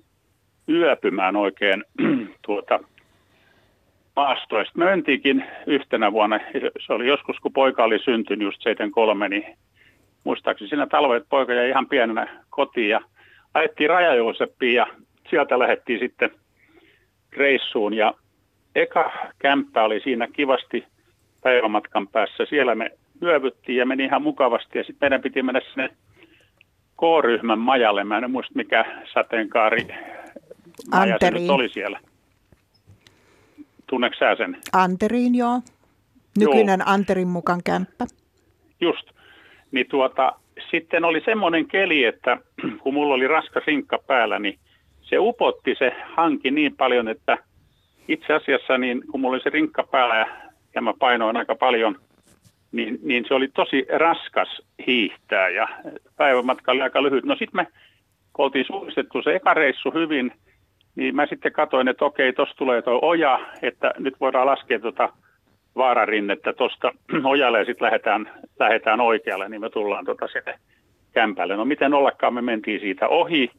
[0.69, 1.85] yöpymään oikein
[2.47, 2.81] tuota
[4.17, 4.79] maastoista.
[4.79, 6.41] Me mentiinkin yhtenä vuonna,
[6.87, 9.45] se oli joskus kun poika oli syntynyt just 73, niin
[10.25, 13.01] muistaakseni siinä talvet poika jäi ihan pienenä kotiin ja
[13.55, 14.87] ajettiin Rajajooseppiin ja
[15.31, 16.31] sieltä lähdettiin sitten
[17.33, 18.15] reissuun ja
[18.75, 20.85] eka kämppä oli siinä kivasti
[21.43, 22.47] päivämatkan päässä.
[22.49, 22.91] Siellä me
[23.23, 25.89] yövyttiin ja meni ihan mukavasti ja sitten meidän piti mennä sinne
[26.97, 28.05] K-ryhmän majalle.
[28.05, 29.87] Mä en muista mikä sateenkaari
[30.93, 31.51] Anteriin.
[31.51, 32.01] oli siellä.
[33.87, 34.57] Tunneeko sä sen?
[34.73, 35.61] Anteriin, joo.
[36.39, 36.95] Nykyinen joo.
[36.95, 38.07] Anterin mukaan kämppä.
[38.81, 39.11] Just.
[39.73, 40.33] Niin tuota,
[40.71, 42.39] sitten oli semmoinen keli, että
[42.83, 44.59] kun mulla oli raska sinkka päällä, niin
[45.09, 47.39] se upotti se hanki niin paljon, että
[48.09, 50.27] itse asiassa niin kun mulla oli se rinkka päällä
[50.75, 51.99] ja mä painoin aika paljon,
[52.73, 55.69] niin, niin se oli tosi raskas hiihtää ja
[56.17, 57.25] päivämatka oli aika lyhyt.
[57.25, 57.67] No sitten me
[58.33, 60.33] kun oltiin suunnistettu se eka reissu hyvin,
[60.97, 65.13] niin mä sitten katsoin, että okei, tuossa tulee tuo oja, että nyt voidaan laskea tuota
[65.77, 66.93] vaararinnettä tuosta
[67.25, 70.59] ojalle ja sitten lähdetään, lähdetään oikealle, niin me tullaan tuota sinne
[71.13, 71.57] kämpälle.
[71.57, 73.51] No miten ollakaan me mentiin siitä ohi,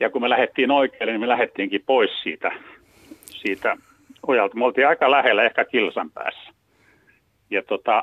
[0.00, 2.52] ja kun me lähdettiin oikealle, niin me lähdettiinkin pois siitä,
[3.26, 3.76] siitä
[4.26, 4.56] ojalta.
[4.56, 6.52] Me oltiin aika lähellä, ehkä kilsan päässä.
[7.50, 8.02] Ja tota,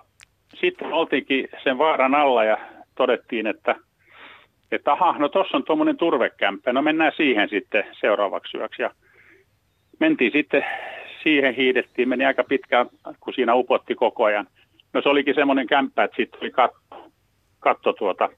[0.56, 2.58] sitten oltiinkin sen vaaran alla ja
[2.96, 3.76] todettiin, että–
[4.72, 8.82] että aha, no tuossa on tuommoinen turvekämppä, no mennään siihen sitten seuraavaksi yöksi.
[8.82, 8.92] Ja
[10.00, 10.66] mentiin sitten
[11.24, 14.48] siihen, hiidettiin, meni aika pitkään, kun siinä upotti koko ajan.
[14.94, 17.12] No se olikin semmoinen kämppä, että sitten tuli katto,
[17.60, 18.30] katto tuota,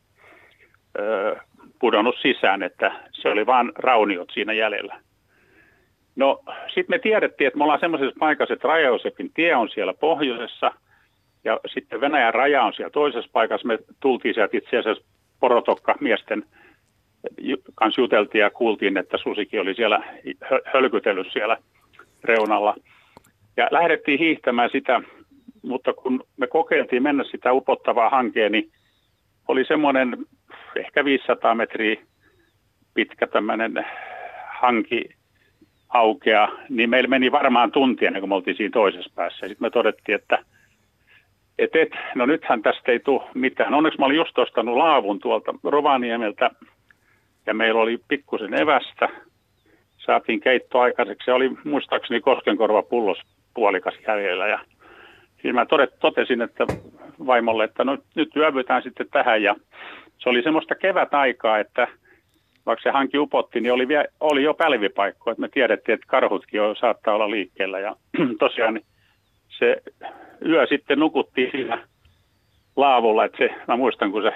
[1.79, 4.99] pudonnut sisään, että se oli vain rauniot siinä jäljellä.
[6.15, 10.71] No sitten me tiedettiin, että me ollaan semmoisessa paikassa, että Rajausepin tie on siellä pohjoisessa
[11.43, 13.67] ja sitten Venäjän raja on siellä toisessa paikassa.
[13.67, 15.03] Me tultiin sieltä itse asiassa
[15.39, 16.43] porotokka miesten
[17.75, 20.03] kanssa juteltiin ja kuultiin, että susikin oli siellä
[20.73, 21.57] hölkytellyt siellä
[22.23, 22.75] reunalla.
[23.57, 25.01] Ja lähdettiin hiihtämään sitä,
[25.61, 28.71] mutta kun me kokeiltiin mennä sitä upottavaa hankeen, niin
[29.47, 30.17] oli semmoinen
[30.75, 32.01] ehkä 500 metriä
[32.93, 33.85] pitkä tämmöinen
[34.59, 35.09] hanki,
[35.89, 39.47] aukea, niin meillä meni varmaan tuntia ennen kuin me oltiin siinä toisessa päässä.
[39.47, 40.39] Sitten me todettiin, että
[41.59, 43.73] et, et, no nythän tästä ei tule mitään.
[43.73, 46.51] Onneksi mä olin just ostanut laavun tuolta Rovaniemeltä
[47.45, 49.09] ja meillä oli pikkusen evästä.
[49.97, 51.25] Saatiin keitto aikaiseksi.
[51.25, 53.19] Se oli muistaakseni koskenkorva pullos
[53.53, 54.59] puolikas jäljellä ja
[55.41, 55.65] Siinä mä
[55.99, 56.65] totesin, että
[57.25, 59.55] vaimolle, että no, nyt yövytään sitten tähän ja
[60.19, 61.87] se oli semmoista kevätaikaa, että
[62.65, 66.57] vaikka se hanki upotti, niin oli, vie, oli jo pälvipaikko, että me tiedettiin, että karhutkin
[66.57, 67.79] jo saattaa olla liikkeellä.
[67.79, 67.95] Ja
[68.39, 68.85] tosiaan niin
[69.59, 69.77] se
[70.45, 71.87] yö sitten nukuttiin siinä
[72.75, 74.33] laavulla, että se, mä muistan kun se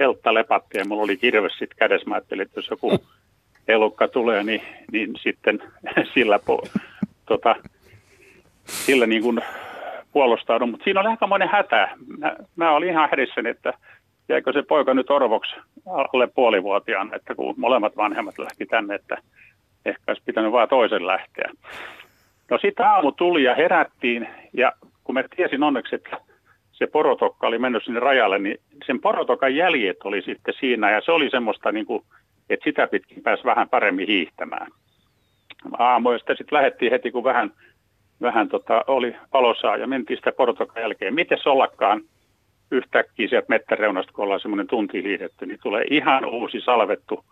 [0.00, 2.98] heltta lepatti ja mulla oli kirves sitten kädessä, mä ajattelin, että jos joku
[3.68, 4.62] elukka tulee, niin,
[4.92, 5.62] niin sitten
[6.14, 6.62] sillä, po,
[7.26, 7.56] tota,
[8.64, 9.40] sillä niin kuin
[10.12, 11.88] puolustaudun, mutta siinä oli aikamoinen hätä.
[12.18, 13.74] Mä, mä olin ihan hädissäni, että
[14.28, 15.56] jäikö se poika nyt orvoksi
[15.86, 19.18] alle puolivuotiaan, että kun molemmat vanhemmat lähti tänne, että
[19.84, 21.50] ehkä olisi pitänyt vaan toisen lähteä.
[22.50, 24.72] No sitten aamu tuli ja herättiin ja
[25.04, 26.20] kun me tiesin onneksi, että
[26.72, 31.12] se porotokka oli mennyt sinne rajalle, niin sen porotokan jäljet oli sitten siinä ja se
[31.12, 32.02] oli semmoista niin kuin,
[32.50, 34.70] että sitä pitkin pääsi vähän paremmin hiihtämään.
[35.78, 37.52] Aamuista sitten lähdettiin heti, kun vähän
[38.20, 41.14] vähän tota, oli valosaa ja mentiin sitä porotokan jälkeen.
[41.14, 42.02] Miten ollakaan
[42.70, 47.24] yhtäkkiä sieltä mettäreunasta, kun ollaan semmoinen tunti liidetty, niin tulee ihan uusi salvettu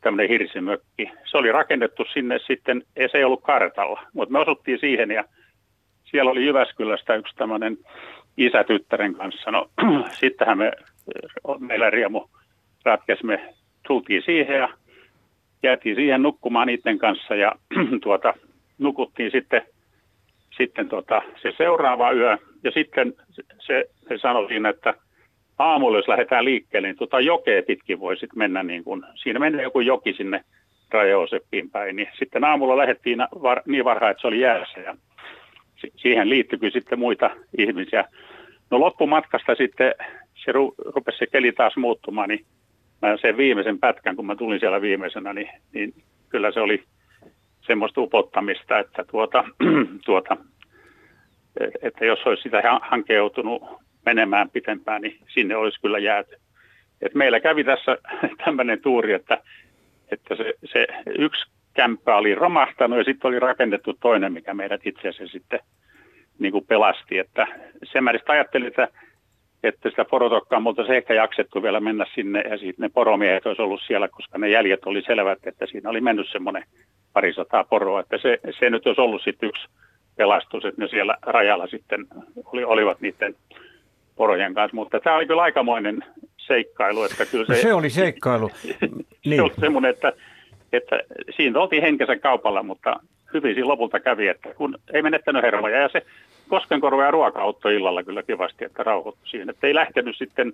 [0.00, 1.10] tämmöinen hirsimökki.
[1.30, 5.24] Se oli rakennettu sinne sitten, ja se ei ollut kartalla, mutta me osuttiin siihen ja
[6.04, 7.78] siellä oli Jyväskylästä yksi tämmöinen
[8.36, 9.50] isätyttären kanssa.
[9.50, 9.70] No
[10.20, 10.72] sittenhän me,
[11.58, 12.24] meillä riemu
[12.84, 13.54] ratkesi, me
[13.86, 14.68] tultiin siihen ja
[15.62, 17.52] jäätiin siihen nukkumaan niiden kanssa ja
[18.02, 18.34] tuota,
[18.78, 19.62] nukuttiin sitten
[20.58, 23.14] sitten tota, se seuraava yö, ja sitten
[23.58, 24.94] se, se sanoi siinä, että
[25.58, 29.62] aamulla jos lähdetään liikkeelle, niin tota jokea pitkin voi sitten mennä, niin kun, siinä menee
[29.62, 30.44] joku joki sinne
[30.90, 34.96] Rajooseppiin päin, niin sitten aamulla lähdettiin var, niin varhain, että se oli jäässä, ja
[35.96, 38.04] siihen liittyi sitten muita ihmisiä.
[38.70, 39.94] No loppumatkasta sitten
[40.44, 42.44] se ru, rupesi se keli taas muuttumaan, niin
[43.02, 45.94] mä sen viimeisen pätkän, kun mä tulin siellä viimeisenä, niin, niin
[46.28, 46.82] kyllä se oli
[47.60, 49.44] semmoista upottamista, että, tuota,
[50.06, 50.36] tuota,
[51.82, 53.62] että jos olisi sitä hankeutunut
[54.06, 56.36] menemään pitempään, niin sinne olisi kyllä jääty.
[57.02, 57.98] Et meillä kävi tässä
[58.44, 59.38] tämmöinen tuuri, että,
[60.12, 60.86] että se, se
[61.18, 65.60] yksi kämppä oli romahtanut ja sitten oli rakennettu toinen, mikä meidät itse asiassa sitten
[66.38, 67.18] niin kuin pelasti.
[67.18, 67.46] Että
[67.92, 68.88] sen mä ajattelin, että,
[69.62, 73.62] että sitä porotokkaa multa se ehkä jaksettu vielä mennä sinne ja sitten ne poromiehet olisi
[73.62, 76.64] ollut siellä, koska ne jäljet oli selvät, että siinä oli mennyt semmoinen
[77.12, 78.00] parisataa poroa.
[78.00, 79.68] Että se, se nyt olisi ollut sitten yksi
[80.18, 82.06] pelastus, että ne siellä rajalla sitten
[82.44, 83.34] oli, olivat niiden
[84.16, 84.74] porojen kanssa.
[84.74, 86.04] Mutta tämä oli kyllä aikamoinen
[86.36, 87.04] seikkailu.
[87.04, 88.50] Että kyllä se, no se oli seikkailu.
[89.24, 89.36] niin.
[89.36, 90.12] se oli semmoinen, että,
[90.72, 91.00] että
[91.36, 93.00] siinä oltiin henkensä kaupalla, mutta
[93.34, 95.80] hyvin siinä lopulta kävi, että kun ei menettänyt hermoja.
[95.80, 96.02] Ja se
[96.48, 99.50] Koskenkorva ja ruoka auttoi illalla kyllä kivasti, että rauhoittui siihen.
[99.50, 100.52] Että ei lähtenyt sitten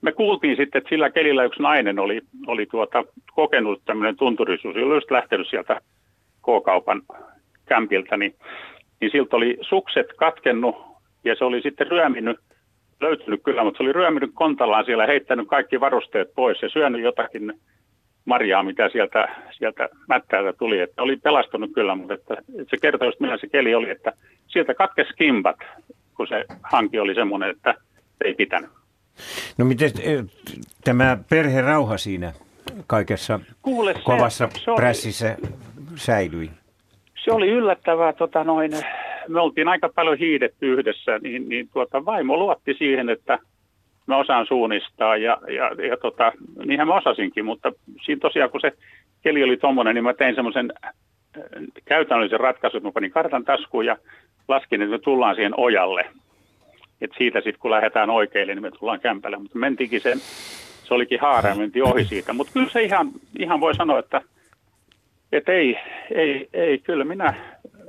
[0.00, 3.04] me kuultiin sitten, että sillä kelillä yksi nainen oli, oli tuota,
[3.34, 5.80] kokenut tämmöinen tunturisuus, oli just lähtenyt sieltä
[6.42, 7.02] K-kaupan
[7.66, 8.34] kämpiltä, niin,
[9.00, 10.76] niin siltä oli sukset katkennut
[11.24, 12.36] ja se oli sitten ryöminyt,
[13.00, 17.52] löytynyt kyllä, mutta se oli ryöminyt kontallaan siellä, heittänyt kaikki varusteet pois ja syönyt jotakin
[18.24, 19.28] marjaa, mitä sieltä,
[19.58, 20.80] sieltä mättäältä tuli.
[20.80, 24.12] Että oli pelastunut kyllä, mutta että, että se kertoi just millä se keli oli, että
[24.46, 25.56] sieltä katkesi kimpat,
[26.16, 27.74] kun se hanki oli semmoinen, että
[28.24, 28.70] ei pitänyt.
[29.58, 30.24] No miten eh,
[30.84, 32.32] tämä perherauha siinä
[32.86, 35.36] kaikessa Kuule, se, kovassa se oli, prässissä
[35.96, 36.50] säilyi?
[37.26, 38.12] Se oli yllättävää.
[38.12, 38.72] Tota noin,
[39.28, 43.38] me oltiin aika paljon hiidetty yhdessä, niin, niin tuota, vaimo luotti siihen, että
[44.06, 46.32] mä osaan suunnistaa ja, ja, ja tota,
[46.64, 47.72] niinhän mä osasinkin, mutta
[48.04, 48.72] siinä tosiaan kun se
[49.22, 50.92] keli oli tuommoinen, niin mä tein semmoisen äh,
[51.84, 53.96] käytännöllisen ratkaisun, että mä panin kartan taskuun ja
[54.48, 56.04] laskin, että me tullaan siihen ojalle
[57.00, 59.38] et siitä sitten kun lähdetään oikeille, niin me tullaan kämpälle.
[59.38, 60.18] Mutta mentiinkin sen,
[60.84, 62.32] se olikin haara ja mentiin ohi siitä.
[62.32, 64.22] Mutta kyllä se ihan, ihan voi sanoa, että,
[65.36, 65.78] että ei,
[66.14, 67.34] ei, ei, kyllä minä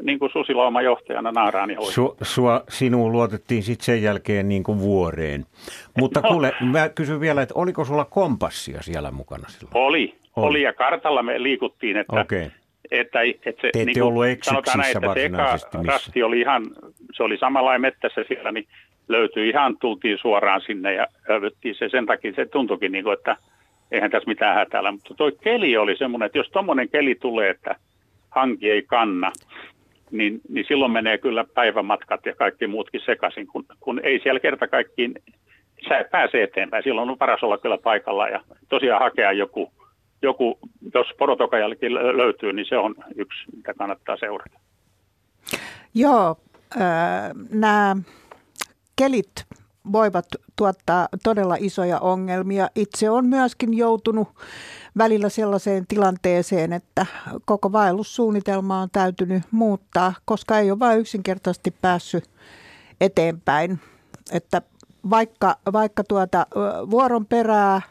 [0.02, 4.80] niin kuin susilauman johtajana naaraan ja Su, sua, sinuun luotettiin sitten sen jälkeen niin kuin
[4.80, 5.46] vuoreen.
[6.00, 6.30] Mutta no.
[6.30, 9.72] kuule, mä kysyn vielä, että oliko sulla kompassia siellä mukana silloin?
[9.74, 12.50] Oli, oli, oli ja kartalla me liikuttiin, että, okay.
[12.92, 16.66] että, että se, Te niin kuin, ollut sanotaan näin, että se eka rasti oli ihan,
[17.14, 18.68] se oli samanlainen mettässä siellä, niin
[19.08, 21.90] löytyi ihan, tultiin suoraan sinne ja övittiin se.
[21.90, 23.38] Sen takia se tuntuikin, niin kuin, että
[23.92, 24.92] eihän tässä mitään hätäällä.
[24.92, 27.76] Mutta tuo keli oli semmoinen, että jos tuommoinen keli tulee, että
[28.30, 29.32] hanki ei kanna,
[30.12, 34.68] niin, niin silloin menee kyllä päivämatkat ja kaikki muutkin sekaisin, kun, kun ei siellä kerta
[34.68, 35.14] kaikkiin
[35.90, 36.84] sä pääse eteenpäin.
[36.84, 39.72] Silloin on paras olla kyllä paikalla ja tosiaan hakea joku
[40.22, 40.60] joku,
[40.94, 44.60] jos porotokajälki löytyy, niin se on yksi, mitä kannattaa seurata.
[45.94, 46.36] Joo,
[46.82, 47.96] äh, nämä
[48.96, 49.46] kelit
[49.92, 52.70] voivat tuottaa todella isoja ongelmia.
[52.76, 54.28] Itse on myöskin joutunut
[54.98, 57.06] välillä sellaiseen tilanteeseen, että
[57.46, 62.30] koko vaellussuunnitelma on täytynyt muuttaa, koska ei ole vain yksinkertaisesti päässyt
[63.02, 63.80] eteenpäin.
[64.32, 64.62] Että
[65.10, 66.48] vaikka, vaikka tuota
[66.90, 67.82] vuoron perää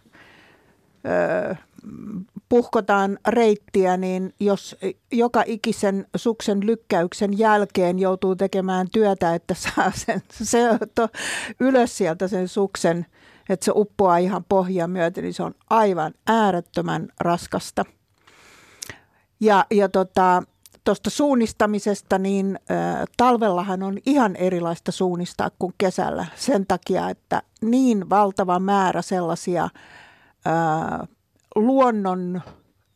[2.49, 4.77] puhkotaan reittiä, niin jos
[5.13, 10.59] joka ikisen suksen lykkäyksen jälkeen joutuu tekemään työtä, että saa sen se
[10.95, 11.09] to,
[11.61, 13.07] ylös sieltä sen suksen,
[13.49, 17.85] että se uppoaa ihan pohjaa myöten, niin se on aivan äärettömän raskasta.
[19.41, 20.43] Ja, ja tota,
[20.85, 28.11] tuosta suunnistamisesta, niin ä, talvellahan on ihan erilaista suunnistaa kuin kesällä sen takia, että niin
[28.11, 29.69] valtava määrä sellaisia ä,
[31.57, 32.43] luonnon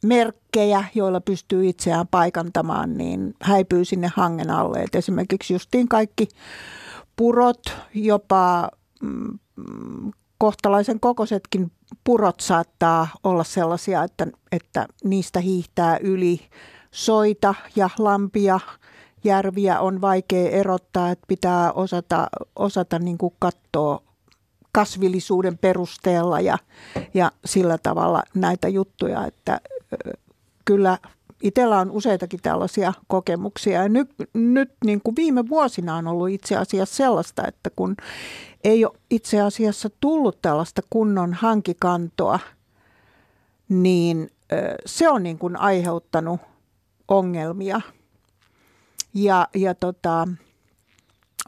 [0.07, 4.79] merkkejä, joilla pystyy itseään paikantamaan, niin häipyy sinne hangen alle.
[4.79, 6.29] Et esimerkiksi justiin kaikki
[7.17, 7.63] purot,
[7.95, 8.69] jopa
[9.03, 9.39] mm,
[10.39, 11.73] kohtalaisen kokoisetkin
[12.05, 16.41] purot saattaa olla sellaisia, että, että niistä hiihtää yli
[16.91, 18.61] soita ja lampia,
[19.25, 24.10] järviä on vaikea erottaa, että pitää osata, osata niin kuin katsoa
[24.73, 26.59] kasvillisuuden perusteella ja,
[27.15, 29.61] ja sillä tavalla näitä juttuja, että
[30.65, 30.99] kyllä
[31.43, 33.83] itsellä on useitakin tällaisia kokemuksia.
[33.83, 37.97] Ja nyt, nyt niin kuin viime vuosina on ollut itse asiassa sellaista, että kun
[38.65, 42.39] ei ole itse asiassa tullut tällaista kunnon hankikantoa,
[43.69, 44.31] niin
[44.87, 46.41] se on niin kuin aiheuttanut
[47.09, 47.81] ongelmia.
[49.15, 50.29] Ja, ja tota,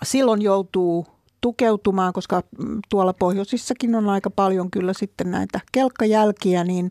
[0.03, 1.07] silloin joutuu
[1.43, 6.91] tukeutumaan, koska mm, tuolla pohjoisissakin on aika paljon kyllä sitten näitä kelkkajälkiä, niin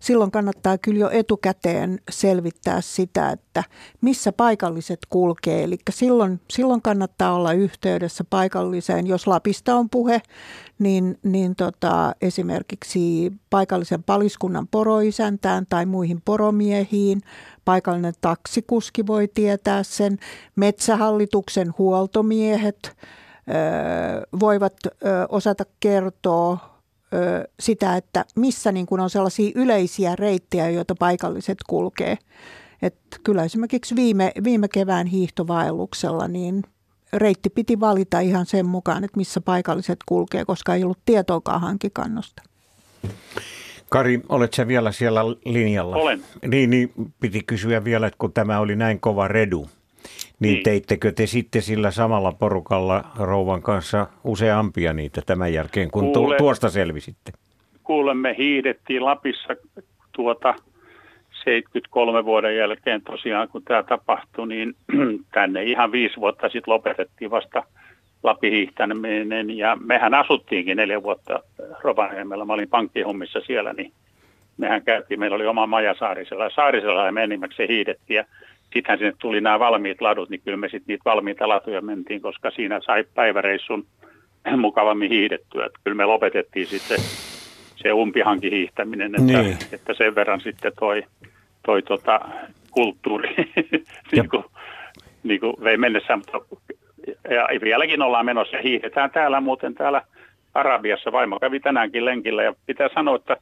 [0.00, 3.64] silloin kannattaa kyllä jo etukäteen selvittää sitä, että
[4.00, 5.64] missä paikalliset kulkee.
[5.64, 9.06] Eli silloin, silloin kannattaa olla yhteydessä paikalliseen.
[9.06, 10.22] Jos Lapista on puhe,
[10.78, 17.20] niin, niin tota, esimerkiksi paikallisen paliskunnan poroisäntään tai muihin poromiehiin,
[17.64, 20.18] paikallinen taksikuski voi tietää sen,
[20.56, 22.96] metsähallituksen huoltomiehet,
[24.40, 24.74] voivat
[25.28, 26.58] osata kertoa
[27.60, 32.18] sitä, että missä niin kuin on sellaisia yleisiä reittejä, joita paikalliset kulkee.
[32.82, 36.62] Et kyllä esimerkiksi viime, viime kevään hiihtovaelluksella niin
[37.12, 42.42] reitti piti valita ihan sen mukaan, että missä paikalliset kulkee, koska ei ollut tietoakaan hankikannosta.
[43.90, 45.96] Kari, olet sä vielä siellä linjalla?
[45.96, 46.24] Olen.
[46.46, 49.68] Niin, niin piti kysyä vielä, että kun tämä oli näin kova redu,
[50.40, 56.12] niin, niin teittekö te sitten sillä samalla porukalla rouvan kanssa useampia niitä tämän jälkeen, kun
[56.12, 57.32] Kuule, tuosta selvisitte?
[57.82, 59.56] Kuulemme, hiidettiin Lapissa
[60.12, 60.54] tuota
[61.44, 64.74] 73 vuoden jälkeen tosiaan, kun tämä tapahtui, niin
[65.34, 67.62] tänne ihan viisi vuotta sitten lopetettiin vasta
[68.22, 69.56] Lapin hiihtäminen.
[69.58, 71.40] Ja mehän asuttiinkin neljä vuotta
[71.82, 72.44] Rovaniemellä.
[72.44, 73.92] Mä olin pankkihommissa siellä, niin
[74.56, 76.44] mehän käytiin, meillä oli oma maja Saarisella.
[76.44, 78.16] Ja Saarisella me enimmäkseen hiidettiin.
[78.16, 78.24] Ja
[78.74, 82.50] sittenhän sinne tuli nämä valmiit ladut, niin kyllä me sitten niitä valmiita latuja mentiin, koska
[82.50, 83.86] siinä sai päiväreissun
[84.56, 85.66] mukavammin hiidettyä.
[85.66, 86.98] Että kyllä me lopetettiin sitten
[87.76, 89.58] se umpihanki hiihtäminen, että, niin.
[89.72, 91.02] että sen verran sitten toi,
[91.66, 92.20] toi tota,
[92.70, 93.34] kulttuuri
[94.12, 94.44] niin kuin,
[95.22, 96.38] niin kuin vei mennessä, mutta
[97.30, 100.02] ja vieläkin ollaan menossa ja hiihdetään täällä muuten täällä
[100.54, 101.12] Arabiassa.
[101.12, 103.36] Vaimo kävi tänäänkin lenkillä ja pitää sanoa, että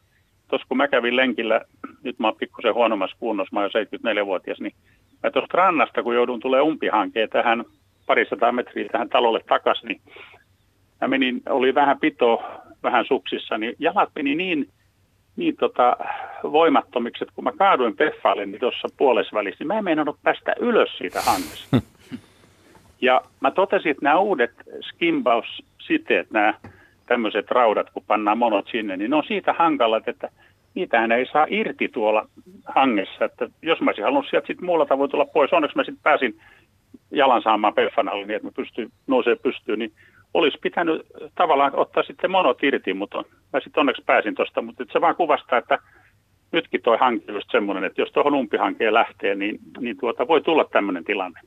[0.55, 1.61] tuossa kun mä kävin lenkillä,
[2.03, 4.75] nyt mä oon pikkusen huonommassa kunnossa, mä oon 74-vuotias, niin
[5.25, 7.65] Mä tuosta rannasta, kun joudun tulee umpihankeen tähän
[8.07, 10.01] parisataa metriä tähän talolle takaisin, niin
[11.01, 12.43] mä menin, oli vähän pito,
[12.83, 14.69] vähän suksissa, niin jalat meni niin,
[15.37, 15.97] niin tota,
[16.43, 20.99] voimattomiksi, että kun mä kaaduin peffaalle niin tuossa puolesvälissä, niin mä en meinannut päästä ylös
[20.99, 21.77] siitä hangesta.
[23.01, 24.51] Ja mä totesin, että nämä uudet
[24.83, 26.55] skimbaus-siteet, nämä
[27.07, 30.29] tämmöiset raudat, kun pannaan monot sinne, niin ne on siitä hankalat, että
[30.75, 32.29] niitähän ei saa irti tuolla
[32.65, 33.25] hangessa.
[33.25, 36.41] Että jos mä olisin halunnut sieltä sitten muulla tavoin tulla pois, onneksi mä sitten pääsin
[37.11, 39.93] jalan saamaan peffan alle niin, että mä pystyn nousee pystyyn, niin
[40.35, 41.03] olisi pitänyt
[41.35, 45.59] tavallaan ottaa sitten monot irti, mutta mä sitten onneksi pääsin tuosta, mutta se vaan kuvastaa,
[45.59, 45.79] että
[46.53, 50.41] nytkin toi hanke on just semmoinen, että jos tuohon umpihankeen lähtee, niin, niin tuota, voi
[50.41, 51.41] tulla tämmöinen tilanne.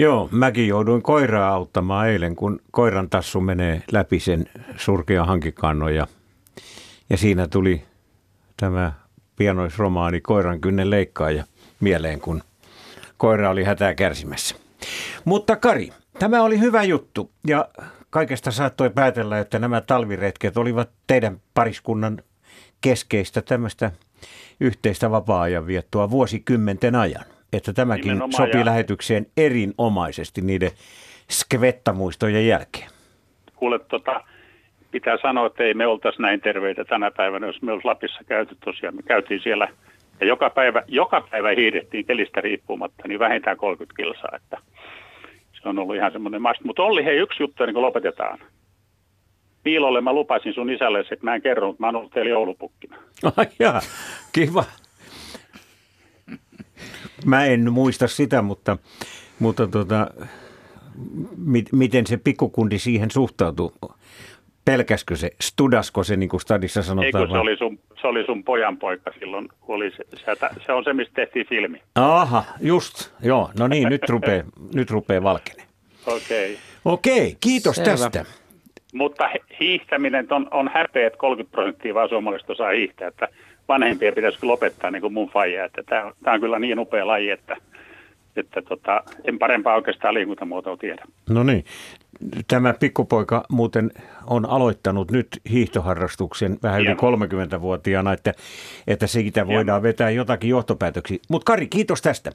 [0.00, 4.46] Joo, mäkin jouduin koiraa auttamaan eilen, kun koiran tassu menee läpi sen
[4.76, 6.06] surkea hankikannon ja
[7.10, 7.82] ja siinä tuli
[8.56, 8.92] tämä
[9.36, 11.44] pianoisromaani Koiran kynnen leikkaaja
[11.80, 12.42] mieleen, kun
[13.16, 14.54] koira oli hätää kärsimässä.
[15.24, 17.68] Mutta Kari, tämä oli hyvä juttu ja
[18.10, 22.22] kaikesta saattoi päätellä, että nämä talviretket olivat teidän pariskunnan
[22.80, 23.90] keskeistä tämmöistä
[24.60, 27.24] yhteistä vapaa-ajan viettoa vuosikymmenten ajan.
[27.52, 28.66] Että tämäkin Nimenomaan sopii ja...
[28.66, 30.70] lähetykseen erinomaisesti niiden
[31.30, 32.90] skvettamuistojen jälkeen.
[33.56, 34.24] Kuule, tota,
[34.90, 38.56] pitää sanoa, että ei me oltaisi näin terveitä tänä päivänä, jos me olisi Lapissa käyty
[38.64, 38.96] tosiaan.
[38.96, 39.68] Me käytiin siellä
[40.20, 44.36] ja joka päivä, joka päivä hiihdettiin kelistä riippumatta, niin vähintään 30 kilsaa.
[44.36, 44.58] Että
[45.62, 46.64] se on ollut ihan semmoinen must.
[46.64, 48.38] Mutta Olli, hei yksi juttu niin kun lopetetaan.
[49.62, 52.96] Piilolle mä lupasin sun isälle, että mä en kerro, mutta mä oon ollut teillä joulupukkina.
[53.36, 53.80] Ai jaa,
[54.32, 54.64] kiva.
[57.24, 58.76] Mä en muista sitä, mutta,
[59.38, 60.06] mutta tota,
[61.36, 63.72] mi, miten se pikkukundi siihen suhtautuu?
[64.64, 67.22] Pelkäskö se, studasko se, niin kuin stadissa sanotaan?
[67.22, 70.36] Eikö se oli sun, se oli sun pojan poika silloin, kun oli se, se,
[70.66, 71.82] se on se, mistä tehtiin filmi.
[71.94, 74.44] Aha, just, joo, no niin, nyt rupeaa,
[74.74, 75.62] nyt rupeaa valkene.
[76.06, 76.52] Okei.
[76.52, 76.56] Okay.
[76.84, 77.90] Okei, okay, kiitos Selvä.
[77.90, 78.24] tästä.
[78.94, 79.28] Mutta
[79.60, 83.28] hiihtäminen on, on häpeä, että 30 prosenttia vaan suomalaiset osaa hiihtää, että
[83.70, 87.30] vanhempia pitäisi lopettaa niin kuin mun faija, että tämä, tämä on kyllä niin upea laji,
[87.30, 87.56] että
[88.40, 91.04] että tota, en parempaa oikeastaan liikuntamuotoa tiedä.
[91.30, 91.64] No niin.
[92.48, 93.90] Tämä pikkupoika muuten
[94.26, 98.34] on aloittanut nyt hiihtoharrastuksen vähän yli 30-vuotiaana, että,
[98.86, 101.18] että siitä voidaan vetää jotakin johtopäätöksiä.
[101.28, 102.32] Mutta Kari, kiitos tästä.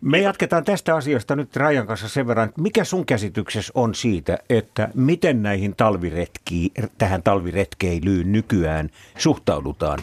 [0.00, 2.52] Me jatketaan tästä asiasta nyt Rajan kanssa sen verran.
[2.58, 9.98] Mikä sun käsityksessä on siitä, että miten näihin talviretkiin, tähän talviretkeilyyn nykyään suhtaudutaan?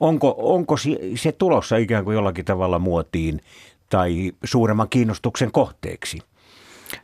[0.00, 0.76] Onko, onko
[1.14, 3.40] se tulossa ikään kuin jollakin tavalla muotiin
[3.92, 6.18] tai suuremman kiinnostuksen kohteeksi?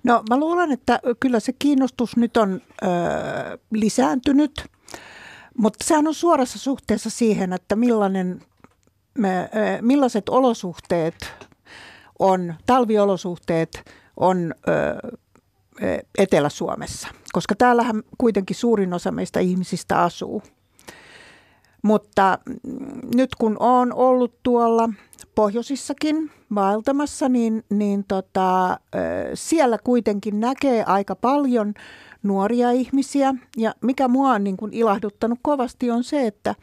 [0.04, 2.86] No mä luulen, että kyllä se kiinnostus nyt on ö,
[3.70, 4.66] lisääntynyt,
[5.58, 8.40] mutta sehän on suorassa suhteessa siihen, että millainen,
[9.18, 9.50] me,
[9.80, 11.14] millaiset olosuhteet
[12.18, 13.84] on, talviolosuhteet
[14.16, 20.42] on ö, Etelä-Suomessa, koska täällähän kuitenkin suurin osa meistä ihmisistä asuu.
[21.82, 22.56] Mutta mm,
[23.14, 24.88] nyt kun on ollut tuolla
[25.38, 28.80] pohjoisissakin vaeltamassa, niin, niin tota,
[29.34, 31.74] siellä kuitenkin näkee aika paljon
[32.22, 33.34] nuoria ihmisiä.
[33.56, 36.54] Ja mikä mua on niin kuin ilahduttanut kovasti on se, että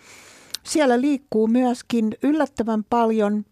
[0.64, 3.46] siellä liikkuu myöskin yllättävän paljon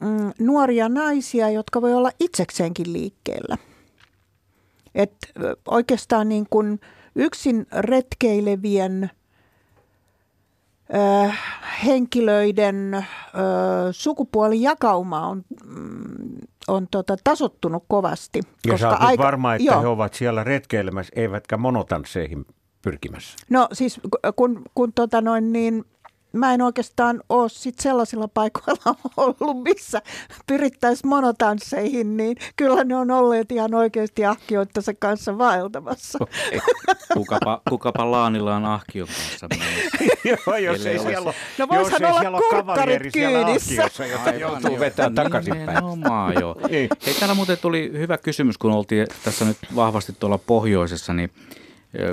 [0.00, 3.58] mm, nuoria naisia, jotka voi olla itsekseenkin liikkeellä.
[4.94, 5.16] Et
[5.68, 6.80] oikeastaan niin kuin
[7.14, 9.10] yksin retkeilevien–
[11.86, 13.02] henkilöiden ö,
[13.92, 16.38] sukupuolijakauma on, mm,
[16.68, 18.40] on tota, tasottunut kovasti.
[18.66, 19.82] Ja koska sä aika, varma, että joo.
[19.82, 22.46] he ovat siellä retkeilemässä, eivätkä monotansseihin
[22.82, 23.36] pyrkimässä.
[23.50, 24.00] No siis
[24.36, 25.84] kun, kun tota noin, niin
[26.32, 30.02] mä en oikeastaan ole sit sellaisilla paikoilla ollut, missä
[30.46, 36.18] pyrittäisiin monotansseihin, niin kyllä ne on olleet ihan oikeasti ahkioittansa kanssa vaeltamassa.
[36.20, 36.60] Okay.
[37.14, 39.48] Kukapa, kukapa Laanilla on ahkion kanssa
[40.46, 43.90] Joo, jos ei siellä ole, no voisihan olla kurkkarit kyydissä.
[44.10, 45.84] jota joutuu vetämään takaisinpäin.
[46.40, 46.56] joo.
[46.70, 46.88] Hei,
[47.18, 51.30] täällä muuten tuli hyvä kysymys, kun oltiin tässä nyt vahvasti tuolla pohjoisessa, niin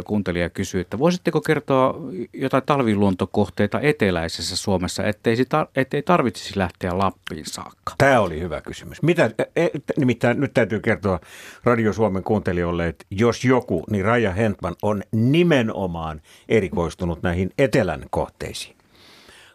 [0.06, 1.95] kuuntelija kysyi, että voisitteko kertoa
[2.34, 7.94] jotain talviluontokohteita eteläisessä Suomessa, ettei, sitä, ettei tarvitsisi lähteä Lappiin saakka?
[7.98, 9.02] Tämä oli hyvä kysymys.
[9.02, 11.20] Mitä, e, e, nimittäin nyt täytyy kertoa
[11.64, 18.76] Radio Suomen kuuntelijoille, että jos joku, niin Raja Hentman on nimenomaan erikoistunut näihin etelän kohteisiin.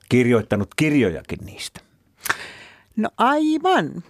[0.09, 1.81] Kirjoittanut kirjojakin niistä.
[2.97, 4.03] No aivan.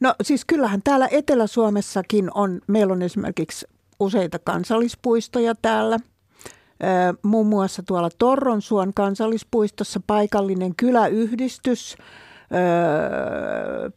[0.00, 3.66] No siis kyllähän täällä Etelä-Suomessakin on, meillä on esimerkiksi
[4.00, 5.98] useita kansallispuistoja täällä.
[7.22, 11.96] Muun muassa tuolla Torronsuon kansallispuistossa paikallinen kyläyhdistys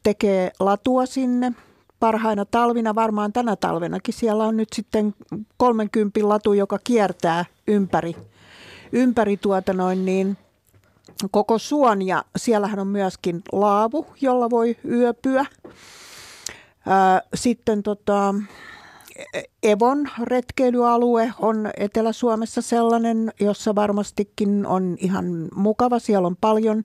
[0.04, 1.54] tekee latua sinne.
[2.00, 5.16] Parhaina talvina, varmaan tänä talvenakin, siellä on nyt sitten
[5.58, 8.16] 30 latu, joka kiertää ympäri,
[8.92, 10.38] ympäri tuota noin niin,
[11.32, 12.02] koko suon.
[12.02, 15.46] Ja siellähän on myöskin laavu, jolla voi yöpyä.
[17.34, 18.36] Sitten tota,
[19.64, 26.00] Evon retkeilyalue on Etelä-Suomessa sellainen, jossa varmastikin on ihan mukava.
[26.00, 26.84] Siellä on paljon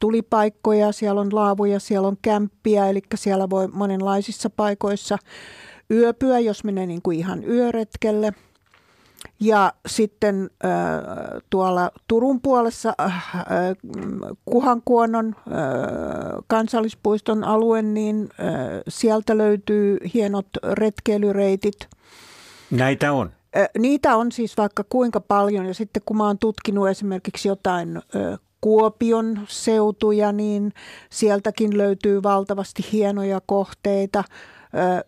[0.00, 5.18] tulipaikkoja, siellä on laavuja, siellä on kämppiä, eli siellä voi monenlaisissa paikoissa
[5.90, 8.32] yöpyä, jos menee niin kuin ihan yöretkelle–
[9.44, 10.70] ja sitten äh,
[11.50, 13.12] tuolla Turun puolessa äh,
[14.44, 15.44] Kuhankuonon äh,
[16.46, 18.46] kansallispuiston alue, niin äh,
[18.88, 21.88] sieltä löytyy hienot retkeilyreitit.
[22.70, 23.30] Näitä on?
[23.56, 27.96] Äh, niitä on siis vaikka kuinka paljon ja sitten kun mä oon tutkinut esimerkiksi jotain
[27.96, 30.72] äh, Kuopion seutuja, niin
[31.10, 34.24] sieltäkin löytyy valtavasti hienoja kohteita.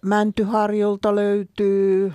[0.02, 2.12] Mäntyharjulta löytyy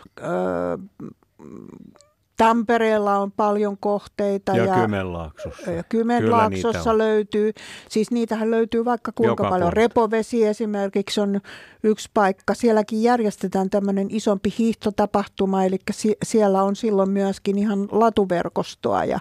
[2.42, 4.52] Tampereella on paljon kohteita.
[4.52, 5.72] Ja, ja Kymenlaaksossa.
[5.72, 7.54] Ja Kymenlaaksossa löytyy.
[7.90, 9.60] Siis niitähän löytyy vaikka kuinka Joka paljon.
[9.60, 9.76] Puolta.
[9.76, 11.42] Repovesi esimerkiksi on
[11.84, 12.54] yksi paikka.
[12.54, 15.78] Sielläkin järjestetään tämmöinen isompi hiihtotapahtuma, eli
[16.24, 19.06] siellä on silloin myöskin ihan latuverkostoa.
[19.06, 19.20] Ja,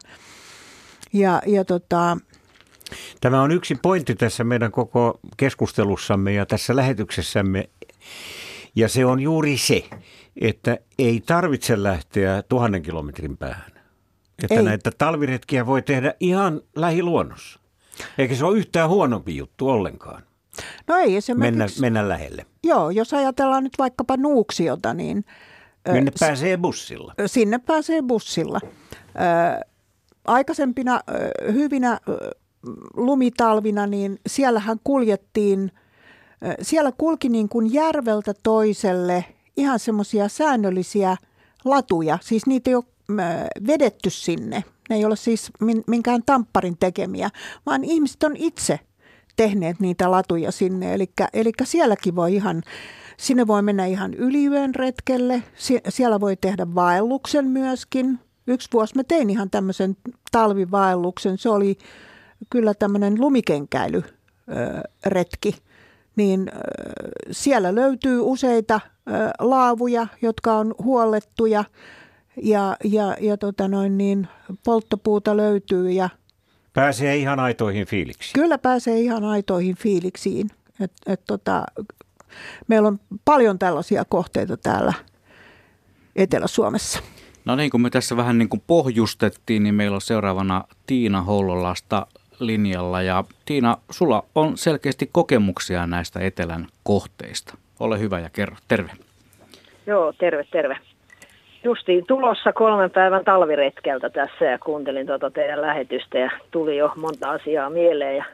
[1.13, 2.17] ja, ja tota,
[3.21, 7.69] Tämä on yksi pointti tässä meidän koko keskustelussamme ja tässä lähetyksessämme.
[8.75, 9.85] Ja se on juuri se,
[10.41, 13.73] että ei tarvitse lähteä tuhannen kilometrin päähän.
[14.43, 14.63] Että ei.
[14.63, 17.61] näitä talviretkiä voi tehdä ihan lähiluonnossa.
[18.19, 20.23] Eikä se ole yhtään huonompi juttu ollenkaan.
[20.87, 21.59] No ei esimerkiksi...
[21.59, 22.47] Mennä, mennä lähelle.
[22.65, 25.25] Joo, jos ajatellaan nyt vaikkapa Nuuksiota, niin...
[25.93, 27.15] Minne ö, pääsee bussilla?
[27.27, 28.61] Sinne pääsee bussilla.
[28.65, 29.65] Ö,
[30.25, 32.31] aikaisempina ö, hyvinä ö,
[32.97, 35.73] lumitalvina, niin siellähän kuljettiin,
[36.63, 39.25] siellä kulki niin kuin järveltä toiselle
[39.57, 41.17] ihan semmoisia säännöllisiä
[41.65, 42.85] latuja, siis niitä ei ole
[43.67, 44.65] vedetty sinne.
[44.91, 45.51] Ne ei ole siis
[45.87, 47.31] minkään tampparin tekemiä,
[47.67, 48.81] vaan ihmiset on itse
[49.37, 50.95] tehneet niitä latuja sinne.
[51.33, 52.63] Eli sielläkin voi ihan,
[53.17, 55.43] sinne voi mennä ihan yliyön retkelle,
[55.89, 58.19] siellä voi tehdä vaelluksen myöskin.
[58.47, 59.97] Yksi vuosi mä tein ihan tämmöisen
[60.31, 61.79] talvivaelluksen, se oli
[62.51, 65.57] kyllä tämmöinen lumikenkäilyretki,
[66.21, 66.51] niin
[67.31, 68.81] siellä löytyy useita
[69.39, 71.65] laavuja, jotka on huollettuja
[72.43, 74.29] ja, ja, ja tota noin niin,
[74.65, 75.91] polttopuuta löytyy.
[75.91, 76.09] Ja
[76.73, 78.33] pääsee ihan aitoihin fiiliksiin.
[78.35, 80.51] Kyllä pääsee ihan aitoihin fiiliksiin.
[80.81, 81.65] Et, et tota,
[82.69, 84.93] meillä on paljon tällaisia kohteita täällä
[86.17, 87.01] Etelä-Suomessa.
[87.45, 92.07] No niin, kun me tässä vähän niin kuin pohjustettiin, niin meillä on seuraavana Tiina Hollolasta
[92.41, 93.03] linjalla.
[93.03, 97.55] Ja Tiina, sulla on selkeästi kokemuksia näistä etelän kohteista.
[97.81, 98.57] Ole hyvä ja kerro.
[98.69, 98.91] Terve.
[99.87, 100.77] Joo, terve, terve.
[101.65, 107.31] Justiin tulossa kolmen päivän talviretkeltä tässä ja kuuntelin tuota teidän lähetystä ja tuli jo monta
[107.31, 108.17] asiaa mieleen.
[108.17, 108.25] Ja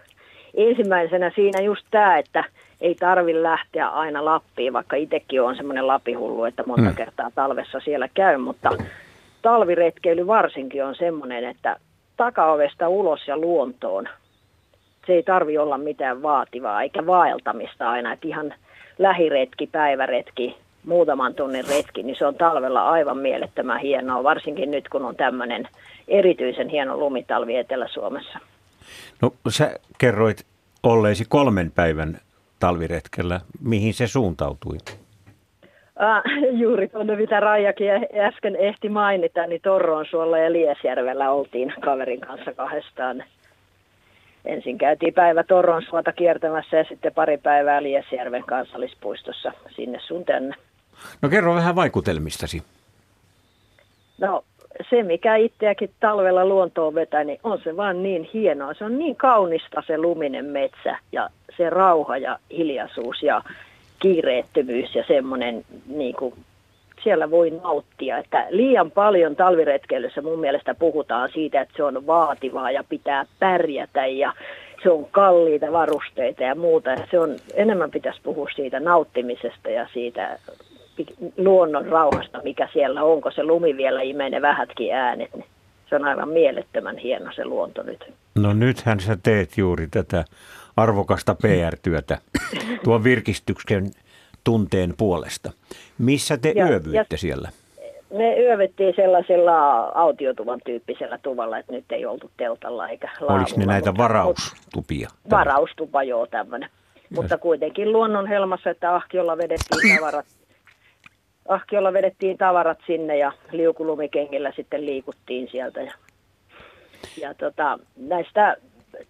[0.54, 2.44] ensimmäisenä siinä just tämä, että
[2.80, 6.96] ei tarvi lähteä aina Lappiin, vaikka itsekin on semmoinen lapihullu, että monta hmm.
[6.96, 8.70] kertaa talvessa siellä käy, mutta
[9.42, 11.76] talviretkeily varsinkin on semmoinen, että
[12.16, 14.08] takaovesta ulos ja luontoon.
[15.06, 18.54] Se ei tarvi olla mitään vaativaa eikä vaeltamista aina, että ihan
[18.98, 25.04] lähiretki, päiväretki, muutaman tunnin retki, niin se on talvella aivan mielettömän hienoa, varsinkin nyt kun
[25.04, 25.68] on tämmöinen
[26.08, 28.38] erityisen hieno lumitalvi Etelä-Suomessa.
[29.22, 30.46] No sä kerroit
[30.82, 32.20] olleesi kolmen päivän
[32.60, 33.40] talviretkellä.
[33.60, 34.78] Mihin se suuntautui?
[35.96, 36.22] Uh,
[36.62, 37.88] juuri tuonne, mitä Raijakin
[38.20, 43.24] äsken ehti mainita, niin Torronsuolla ja Liesjärvellä oltiin kaverin kanssa kahdestaan.
[44.44, 50.54] Ensin käytiin päivä Torronsuota kiertämässä ja sitten pari päivää Liesjärven kansallispuistossa sinne sun tänne.
[51.22, 52.62] No kerro vähän vaikutelmistasi.
[54.18, 54.44] No
[54.90, 58.74] se, mikä itseäkin talvella luontoon vetää, niin on se vaan niin hienoa.
[58.74, 63.42] Se on niin kaunista se luminen metsä ja se rauha ja hiljaisuus ja
[63.98, 66.34] kiireettömyys ja semmoinen, niin kuin,
[67.02, 68.18] siellä voi nauttia.
[68.18, 74.06] Että liian paljon talviretkeilyssä mun mielestä puhutaan siitä, että se on vaativaa ja pitää pärjätä
[74.06, 74.32] ja
[74.82, 76.90] se on kalliita varusteita ja muuta.
[77.10, 80.38] Se on, enemmän pitäisi puhua siitä nauttimisesta ja siitä
[81.36, 85.34] luonnon rauhasta, mikä siellä on, kun se lumi vielä imee vähätkin äänet.
[85.34, 85.44] Niin
[85.88, 88.12] se on aivan mielettömän hieno se luonto nyt.
[88.34, 90.24] No nythän sä teet juuri tätä
[90.76, 92.18] arvokasta PR-työtä
[92.84, 93.90] tuon virkistyksen
[94.44, 95.52] tunteen puolesta.
[95.98, 97.48] Missä te ja, yövyitte ja siellä?
[98.10, 103.40] Me yövyttiin sellaisella autiotuvan tyyppisellä tuvalla, että nyt ei oltu teltalla eikä laavulla.
[103.40, 105.08] Oliko ne näitä varaustupia?
[105.30, 106.70] Varaustupa, joo, tämmöinen.
[107.10, 110.26] Mutta kuitenkin luonnon helmassa, että ahkiolla vedettiin tavarat,
[111.48, 115.80] ahkiolla vedettiin tavarat sinne ja liukulumikengillä sitten liikuttiin sieltä.
[115.80, 115.92] Ja,
[117.20, 118.56] ja tota, näistä,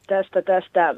[0.06, 0.94] tästä, tästä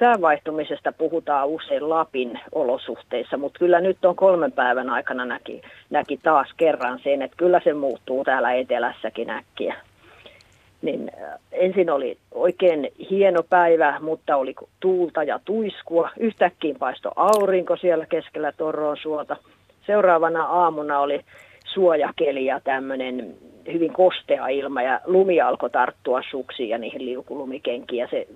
[0.00, 6.48] säänvaihtumisesta puhutaan usein Lapin olosuhteissa, mutta kyllä nyt on kolmen päivän aikana näki, näki taas
[6.56, 9.76] kerran sen, että kyllä se muuttuu täällä etelässäkin äkkiä.
[10.82, 16.10] Niin äh, ensin oli oikein hieno päivä, mutta oli tuulta ja tuiskua.
[16.18, 19.36] Yhtäkkiä paisto aurinko siellä keskellä Torroon suota.
[19.86, 21.20] Seuraavana aamuna oli
[21.74, 23.34] suojakeli ja tämmöinen
[23.72, 28.00] hyvin kostea ilma ja lumi alkoi tarttua suksiin ja niihin liukulumikenkiin.
[28.00, 28.26] Ja se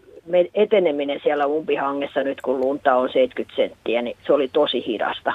[0.55, 5.33] eteneminen siellä umpihangessa nyt kun lunta on 70 senttiä, niin se oli tosi hidasta.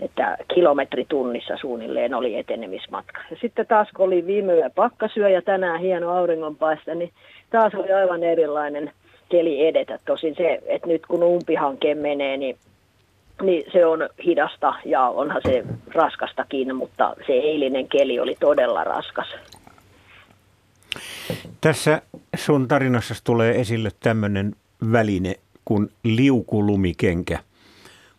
[0.00, 3.20] Että kilometri tunnissa suunnilleen oli etenemismatka.
[3.30, 7.10] Ja sitten taas kun oli viime yö pakkasyö ja tänään hieno auringonpaiste, niin
[7.50, 8.92] taas oli aivan erilainen
[9.28, 9.98] keli edetä.
[10.06, 12.56] Tosin se, että nyt kun umpihanke menee, niin
[13.42, 15.64] niin se on hidasta ja onhan se
[15.94, 19.28] raskastakin, mutta se eilinen keli oli todella raskas.
[21.60, 22.02] Tässä
[22.36, 24.56] sun tarinassa tulee esille tämmöinen
[24.92, 25.34] väline
[25.64, 27.38] kuin liukulumikenkä.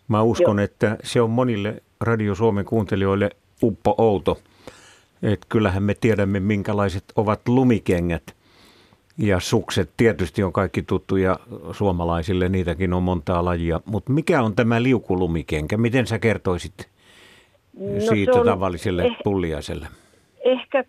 [0.08, 0.64] Mä uskon, Joo.
[0.64, 3.30] että se on monille Radio Suomen kuuntelijoille
[3.64, 4.40] uppo outo.
[5.24, 8.24] Että kyllähän me tiedämme, minkälaiset ovat lumikengät.
[9.22, 11.40] Ja sukset tietysti on kaikki tuttuja
[11.72, 13.82] suomalaisille, niitäkin on montaa lajia.
[13.86, 15.78] Mutta mikä on tämä liukulumikenkä?
[15.78, 16.90] Miten sä kertoisit
[17.80, 19.88] no, siitä on tavalliselle eh, pulliaiselle?
[20.44, 20.84] Ehkä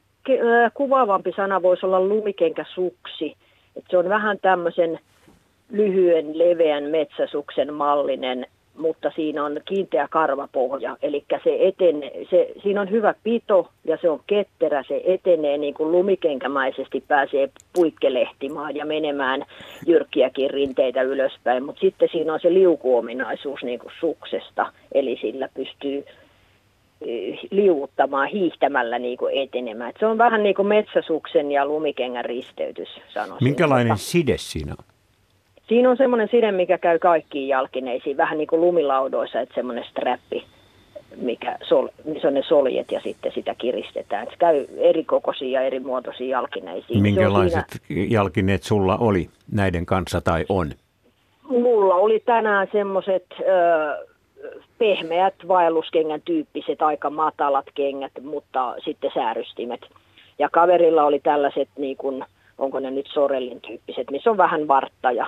[0.75, 3.37] kuvaavampi sana voisi olla lumikenkäsuksi.
[3.77, 4.99] Et se on vähän tämmöisen
[5.71, 8.47] lyhyen, leveän metsäsuksen mallinen,
[8.79, 10.97] mutta siinä on kiinteä karvapohja.
[11.03, 15.75] Eli se etene, se, siinä on hyvä pito ja se on ketterä, se etenee niin
[15.75, 19.45] kuin lumikenkämäisesti, pääsee puikkelehtimaan ja menemään
[19.87, 21.65] jyrkkiäkin rinteitä ylöspäin.
[21.65, 26.05] Mutta sitten siinä on se liukuominaisuus niin kuin suksesta, eli sillä pystyy
[27.51, 29.91] liuuttamaan hiihtämällä niin kuin etenemään.
[29.91, 33.45] Et se on vähän niin kuin metsäsuksen ja lumikengän risteytys, sanoisin.
[33.45, 34.85] Minkälainen side siinä on?
[35.69, 40.45] Siinä on semmoinen side, mikä käy kaikkiin jalkineisiin, vähän niin kuin lumilaudoissa, että semmoinen strappi,
[41.17, 44.27] mikä sol, missä on ne soljet ja sitten sitä kiristetään.
[44.31, 47.03] Se käy eri kokoisia ja eri muotoisia jalkineisiin.
[47.03, 48.07] Minkälaiset siinä...
[48.11, 50.71] jalkineet sulla oli näiden kanssa tai on?
[51.49, 53.27] Mulla oli tänään semmoiset...
[54.79, 59.81] Pehmeät vaelluskengän tyyppiset, aika matalat kengät, mutta sitten säärystimet.
[60.39, 62.25] Ja kaverilla oli tällaiset, niin kuin,
[62.59, 65.27] onko ne nyt sorellin tyyppiset, missä on vähän vartta ja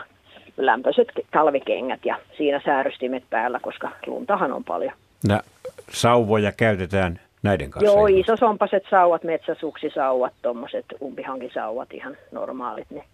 [0.57, 4.93] lämpöiset talvikengät ja siinä säärystimet päällä, koska luntahan on paljon.
[5.29, 5.41] No,
[5.91, 7.93] sauvoja käytetään näiden kanssa?
[7.93, 12.91] Joo, isosompaset sauvat, metsäsuksisauvat, tuommoiset umpihankisauvat, ihan normaalit.
[12.91, 13.05] Ne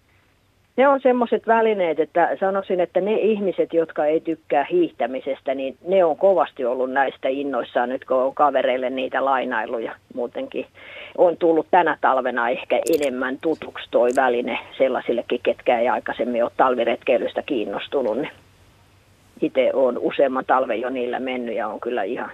[0.81, 6.05] ne on semmoiset välineet, että sanoisin, että ne ihmiset, jotka ei tykkää hiihtämisestä, niin ne
[6.05, 10.67] on kovasti ollut näistä innoissaan nyt, kun on kavereille niitä lainailuja muutenkin.
[11.19, 17.43] On tullut tänä talvena ehkä enemmän tutuksi toi väline sellaisillekin, ketkä ei aikaisemmin ole talviretkeilystä
[17.43, 18.17] kiinnostunut.
[18.17, 18.33] Niin
[19.41, 22.31] itse olen useamman talven jo niillä mennyt ja on kyllä ihan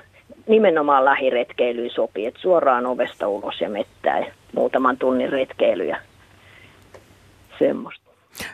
[0.47, 6.01] nimenomaan lähiretkeilyyn sopii, että suoraan ovesta ulos ja mettää ja muutaman tunnin retkeilyjä
[7.59, 8.06] semmoista.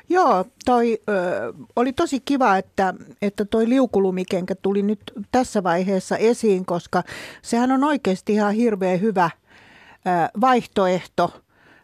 [0.08, 5.00] Joo, toi ö, oli tosi kiva, että, että toi liukulumikenkä tuli nyt
[5.32, 7.02] tässä vaiheessa esiin, koska
[7.42, 11.32] sehän on oikeasti ihan hirveän hyvä ö, vaihtoehto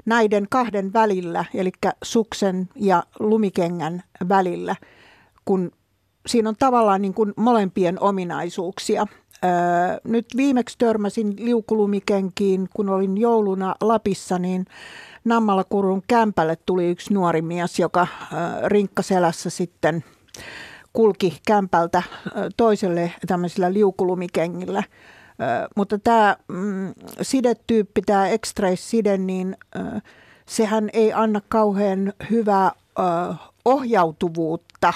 [0.04, 1.72] näiden kahden välillä, eli
[2.04, 4.76] suksen ja lumikengän välillä,
[5.44, 5.72] kun
[6.26, 9.06] siinä on tavallaan niin kuin molempien ominaisuuksia.
[9.44, 9.50] Öö,
[10.04, 14.66] nyt viimeksi törmäsin liukulumikenkiin, kun olin jouluna Lapissa, niin
[15.24, 18.06] Nammalakurun kämpälle tuli yksi nuori mies, joka
[18.66, 20.04] rinkkaselässä sitten
[20.92, 22.02] kulki kämpältä
[22.56, 24.82] toiselle tämmöisellä liukulumikengillä.
[25.76, 29.56] Mutta tämä mm, sidetyyppi, tämä x side niin
[30.46, 32.72] sehän ei anna kauhean hyvää
[33.64, 34.92] ohjautuvuutta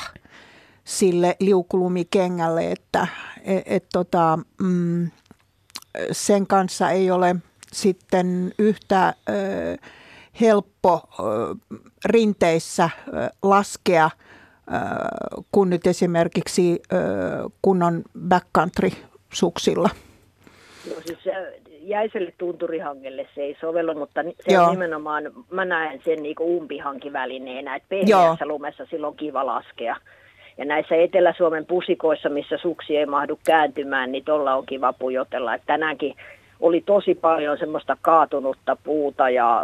[0.84, 3.06] sille liukulumikengälle, että
[3.44, 5.10] et, et, tota, mm,
[6.12, 7.36] sen kanssa ei ole
[7.72, 9.32] sitten yhtä ö,
[10.40, 11.00] helppo
[12.04, 12.90] rinteissä
[13.42, 14.10] laskea
[15.52, 16.82] kuin nyt esimerkiksi
[17.62, 19.90] kunnon backcountry-suksilla.
[20.88, 21.18] No siis
[21.80, 24.64] jäiselle tunturihangelle se ei sovellu, mutta se Joo.
[24.64, 29.96] on nimenomaan, mä näen sen niin umpihankivälineenä, että pehmeässä lumessa silloin on kiva laskea.
[30.59, 35.54] Ja näissä Etelä-Suomen pusikoissa, missä suksi ei mahdu kääntymään, niin tuolla on kiva pujotella.
[35.54, 36.14] Että tänäänkin
[36.62, 39.62] oli tosi paljon semmoista kaatunutta puuta ja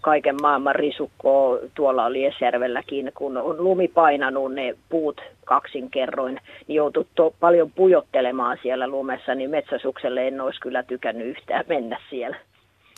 [0.00, 6.76] kaiken maailman risukkoa tuolla oli Esjärvelläkin, kun on lumi painanut ne puut kaksin kerroin, niin
[6.76, 12.36] joutui to- paljon pujottelemaan siellä lumessa, niin metsäsukselle en olisi kyllä tykännyt yhtään mennä siellä.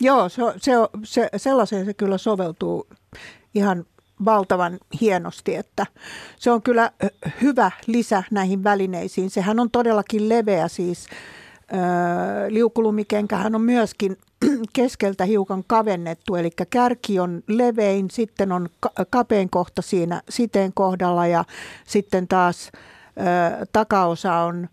[0.01, 0.71] Joo, se, se,
[1.03, 2.87] se, sellaiseen se kyllä soveltuu
[3.55, 3.83] ihan
[4.25, 5.85] valtavan hienosti, että
[6.37, 6.91] se on kyllä
[7.41, 9.29] hyvä lisä näihin välineisiin.
[9.29, 11.09] Sehän on todellakin leveä siis
[12.49, 14.17] liukulumikenkähän on myöskin
[14.73, 18.69] keskeltä hiukan kavennettu, eli kärki on levein, sitten on
[19.09, 21.43] kapein kohta siinä siteen kohdalla ja
[21.85, 22.71] sitten taas
[23.71, 24.67] takaosa on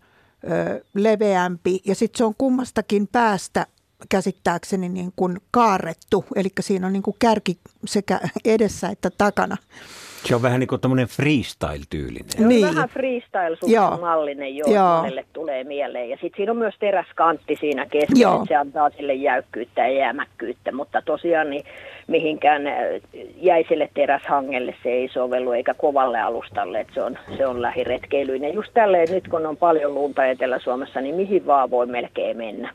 [0.93, 1.81] leveämpi.
[1.85, 3.67] Ja sitten se on kummastakin päästä
[4.09, 9.57] käsittääkseni niin kuin kaarrettu, eli siinä on niin kuin kärki sekä edessä että takana.
[10.25, 12.29] Se on vähän niin kuin tämmöinen freestyle-tyylinen.
[12.29, 12.67] Se on niin.
[12.67, 14.97] vähän freestyle-mallinen, joo, joo.
[14.97, 16.09] monelle tulee mieleen.
[16.09, 20.71] Ja sitten siinä on myös teräskantti siinä keskellä, se antaa sille jäykkyyttä ja jäämäkkyyttä.
[20.71, 21.65] Mutta tosiaan niin
[22.07, 22.73] mihinkään äh,
[23.35, 28.53] jäiselle teräshangelle se ei sovellu, eikä kovalle alustalle, että se on, se on lähiretkeilyinen.
[28.53, 32.73] Just tälleen nyt, kun on paljon lunta Etelä-Suomessa, niin mihin vaan voi melkein mennä.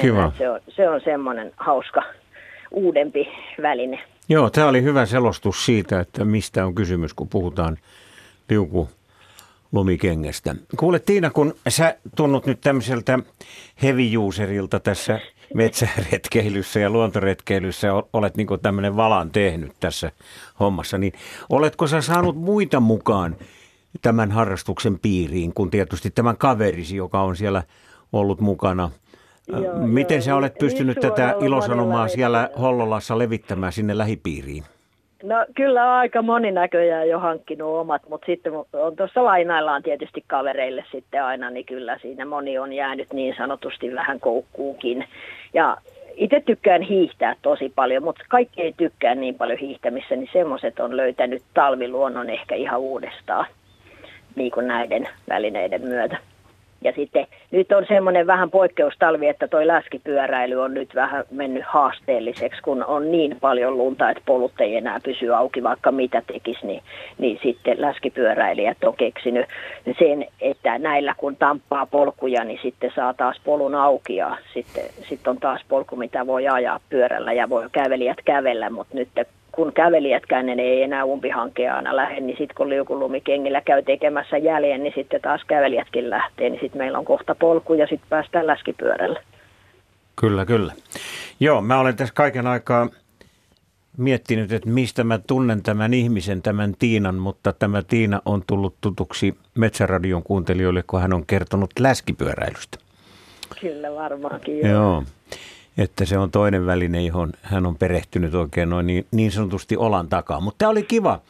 [0.00, 0.32] Kiva.
[0.38, 2.02] Se on, se on semmoinen hauska
[2.70, 3.28] uudempi
[3.62, 4.04] väline.
[4.28, 7.76] Joo, tämä oli hyvä selostus siitä, että mistä on kysymys, kun puhutaan
[8.48, 8.88] liuku
[9.72, 10.54] lumikengestä.
[10.76, 13.18] Kuule Tiina, kun sä tunnut nyt tämmöiseltä
[13.82, 15.20] heavy userilta tässä
[15.54, 20.12] metsäretkeilyssä ja luontoretkeilyssä, olet niin tämmöinen valan tehnyt tässä
[20.60, 21.12] hommassa, niin
[21.48, 23.36] oletko sä saanut muita mukaan
[24.02, 27.62] tämän harrastuksen piiriin, kun tietysti tämän kaverisi, joka on siellä
[28.12, 28.90] ollut mukana–
[29.58, 34.64] Joo, Miten sä olet pystynyt tätä ilosanomaa siellä Hollolassa levittämään sinne lähipiiriin?
[35.22, 40.84] No kyllä aika moni näköjään jo hankkinut omat, mutta sitten on tuossa lainaillaan tietysti kavereille
[40.92, 45.04] sitten aina, niin kyllä siinä moni on jäänyt niin sanotusti vähän koukkuukin.
[45.54, 45.76] Ja
[46.14, 50.96] itse tykkään hiihtää tosi paljon, mutta kaikki ei tykkää niin paljon hiihtämissä, niin semmoiset on
[50.96, 53.46] löytänyt talviluonnon ehkä ihan uudestaan
[54.34, 56.18] niin kuin näiden välineiden myötä.
[56.84, 62.62] Ja sitten nyt on semmoinen vähän poikkeustalvi, että toi läskipyöräily on nyt vähän mennyt haasteelliseksi,
[62.62, 66.82] kun on niin paljon lunta, että polut ei enää pysy auki, vaikka mitä tekisi, niin,
[67.18, 69.46] niin sitten läskipyöräilijät on keksinyt
[69.98, 75.30] sen, että näillä kun tamppaa polkuja, niin sitten saa taas polun auki ja sitten, sitten
[75.30, 79.08] on taas polku, mitä voi ajaa pyörällä ja voi kävelijät kävellä, mutta nyt
[79.52, 84.82] kun kävelijätkään ne ei enää umpihankea aina lähde, niin sitten kun liukulumikengillä käy tekemässä jäljen,
[84.82, 89.20] niin sitten taas kävelijätkin lähtee, niin sitten meillä on kohta polku ja sitten päästään läskipyörällä.
[90.16, 90.72] Kyllä, kyllä.
[91.40, 92.88] Joo, mä olen tässä kaiken aikaa
[93.96, 99.34] miettinyt, että mistä mä tunnen tämän ihmisen, tämän Tiinan, mutta tämä Tiina on tullut tutuksi
[99.54, 102.78] Metsäradion kuuntelijoille, kun hän on kertonut läskipyöräilystä.
[103.60, 104.68] Kyllä varmaankin, joo.
[104.68, 105.04] joo
[105.78, 110.08] että se on toinen väline, johon hän on perehtynyt oikein noin niin, niin sanotusti olan
[110.08, 110.40] takaa.
[110.40, 111.20] Mutta tämä oli kiva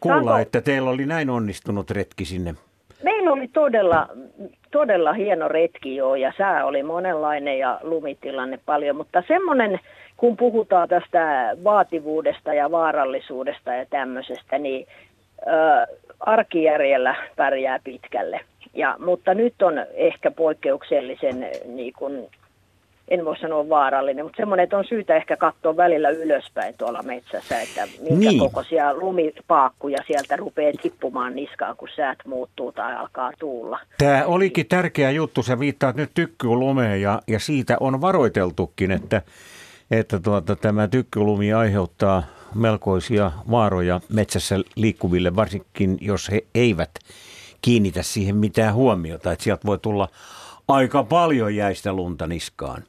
[0.00, 0.38] kuulla, Saanko?
[0.38, 2.54] että teillä oli näin onnistunut retki sinne.
[3.02, 4.08] Meillä oli todella,
[4.70, 9.80] todella hieno retki joo ja sää oli monenlainen ja lumitilanne paljon, mutta semmoinen,
[10.16, 14.86] kun puhutaan tästä vaativuudesta ja vaarallisuudesta ja tämmöisestä, niin
[15.46, 18.40] ö, arkijärjellä pärjää pitkälle.
[18.74, 22.28] Ja, mutta nyt on ehkä poikkeuksellisen niin kuin,
[23.08, 27.60] en voi sanoa vaarallinen, mutta semmoinen, että on syytä ehkä katsoa välillä ylöspäin tuolla metsässä,
[27.60, 28.38] että minkä niin.
[28.38, 33.80] kokoisia lumipaakkuja sieltä rupeaa tippumaan niskaan, kun säät muuttuu tai alkaa tuulla.
[33.98, 39.22] Tämä olikin tärkeä juttu, sä viittaat nyt tykkylumeen ja, ja siitä on varoiteltukin, että,
[39.90, 42.22] että tuota, tämä tykkylumi aiheuttaa
[42.54, 46.90] melkoisia vaaroja metsässä liikkuville, varsinkin jos he eivät
[47.62, 50.08] kiinnitä siihen mitään huomiota, että sieltä voi tulla
[50.68, 52.82] aika paljon jäistä lunta niskaan.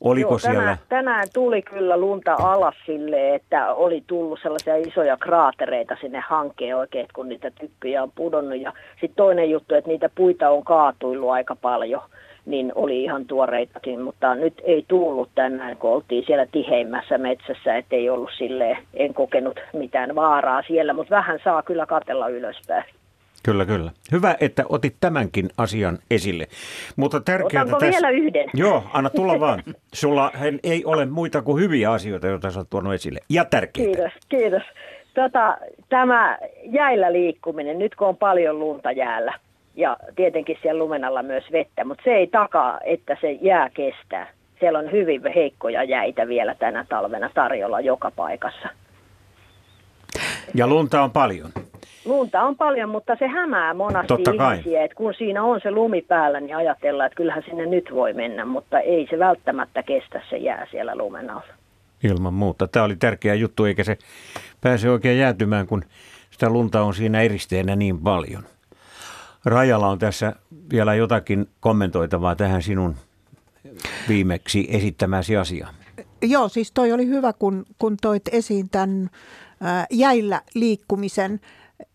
[0.00, 0.76] Oliko Joo, tänään, siellä...
[0.88, 7.06] tänään tuli kyllä lunta alas sille, että oli tullut sellaisia isoja kraatereita sinne hankkeen oikein,
[7.14, 8.60] kun niitä typpyjä on pudonnut.
[8.60, 12.02] Ja sitten toinen juttu, että niitä puita on kaatuillut aika paljon,
[12.46, 18.10] niin oli ihan tuoreitakin, mutta nyt ei tullut tänään, kun oltiin siellä tiheimmässä metsässä, ettei
[18.10, 22.84] ollut sille en kokenut mitään vaaraa siellä, mutta vähän saa kyllä katella ylöspäin.
[23.44, 23.90] Kyllä, kyllä.
[24.12, 26.46] Hyvä, että otit tämänkin asian esille.
[26.96, 27.92] Mutta tärkeää Otanko tässä...
[27.92, 28.50] vielä yhden?
[28.64, 29.62] Joo, anna tulla vaan.
[29.94, 33.20] Sulla ei ole muita kuin hyviä asioita, joita sä oot tuonut esille.
[33.28, 33.96] Ja tärkeitä.
[33.96, 34.62] Kiitos, kiitos.
[35.14, 35.56] Tota,
[35.88, 39.32] tämä jäillä liikkuminen, nyt kun on paljon lunta jäällä,
[39.76, 44.26] ja tietenkin siellä lumen alla myös vettä, mutta se ei takaa, että se jää kestää.
[44.60, 48.68] Siellä on hyvin heikkoja jäitä vielä tänä talvena tarjolla joka paikassa.
[50.54, 51.50] Ja lunta on paljon.
[52.04, 56.02] Lunta on paljon, mutta se hämää monasti Totta ihmisiä, että kun siinä on se lumi
[56.02, 60.36] päällä, niin ajatellaan, että kyllähän sinne nyt voi mennä, mutta ei se välttämättä kestä se
[60.36, 61.54] jää siellä lumen alla.
[62.04, 62.68] Ilman muuta.
[62.68, 63.98] Tämä oli tärkeä juttu, eikä se
[64.60, 65.84] pääse oikein jäätymään, kun
[66.30, 68.42] sitä lunta on siinä eristeenä niin paljon.
[69.44, 70.32] Rajalla on tässä
[70.72, 72.94] vielä jotakin kommentoitavaa tähän sinun
[74.08, 75.74] viimeksi esittämäsi asiaan.
[76.22, 79.10] Joo, siis toi oli hyvä, kun, kun toit esiin tämän
[79.90, 81.40] jäillä liikkumisen.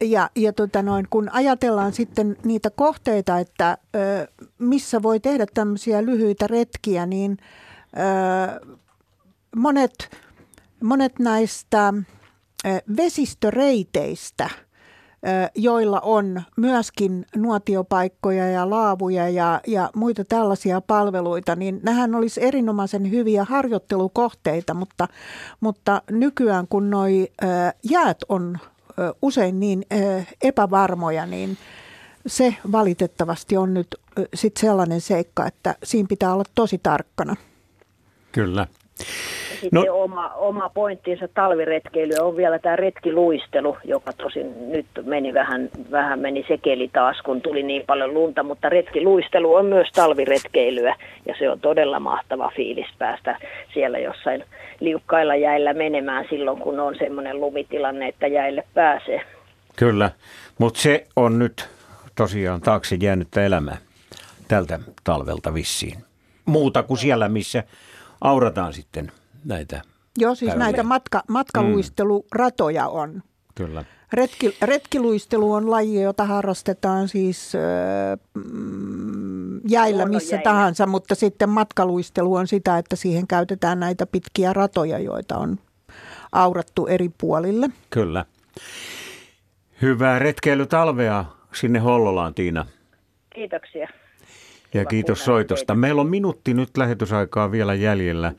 [0.04, 4.28] Ja, ja tota noin, kun ajatellaan sitten niitä kohteita, että ö,
[4.60, 7.38] missä voi tehdä tämmöisiä lyhyitä retkiä, niin
[7.98, 8.76] ö,
[9.56, 10.18] monet,
[10.84, 11.94] monet näistä
[12.66, 21.80] ö, vesistöreiteistä, ö, joilla on myöskin nuotiopaikkoja ja laavuja ja, ja muita tällaisia palveluita, niin
[21.84, 25.08] nähän olisi erinomaisen hyviä harjoittelukohteita, mutta,
[25.60, 27.46] mutta nykyään kun noi ö,
[27.84, 28.58] jäät on
[29.22, 29.86] usein niin
[30.42, 31.58] epävarmoja, niin
[32.28, 33.88] se valitettavasti on nyt
[34.34, 37.36] sit sellainen seikka, että siinä pitää olla tosi tarkkana.
[38.32, 38.68] Kyllä.
[39.62, 39.96] Sitten no.
[40.04, 46.46] oma, oma pointtinsa talviretkeily on vielä tämä retkiluistelu, joka tosin nyt meni vähän, vähän meni
[46.48, 50.96] sekeli taas, kun tuli niin paljon lunta, mutta retkiluistelu on myös talviretkeilyä
[51.26, 53.40] ja se on todella mahtava fiilis päästä
[53.74, 54.44] siellä jossain
[54.80, 59.22] liukkailla jäillä menemään silloin, kun on semmoinen lumitilanne, että jäille pääsee.
[59.76, 60.12] Kyllä,
[60.58, 61.70] mutta se on nyt
[62.16, 63.78] tosiaan taakse jäänyttä elämää
[64.48, 65.98] tältä talvelta vissiin.
[66.46, 67.64] Muuta kuin siellä, missä
[68.22, 69.12] aurataan sitten
[69.46, 69.82] näitä
[70.18, 70.64] Joo, siis väyliä.
[70.66, 73.24] näitä matka, matkaluisteluratoja on.
[73.56, 73.86] Kyllä.
[74.14, 78.20] Retki, retkiluistelu on laji, jota harrastetaan siis äh,
[79.70, 80.44] jäillä missä jäillä.
[80.52, 85.60] tahansa, mutta sitten matkaluistelu on sitä, että siihen käytetään näitä pitkiä ratoja, joita on
[86.32, 87.70] aurattu eri puolille.
[87.90, 88.26] Kyllä.
[89.82, 92.66] Hyvää retkeilytalvea sinne Hollolaan, Tiina.
[93.36, 93.88] Kiitoksia.
[94.74, 95.76] Ja kiitos soitosta.
[95.76, 98.34] Meillä on minuutti nyt lähetysaikaa vielä jäljellä.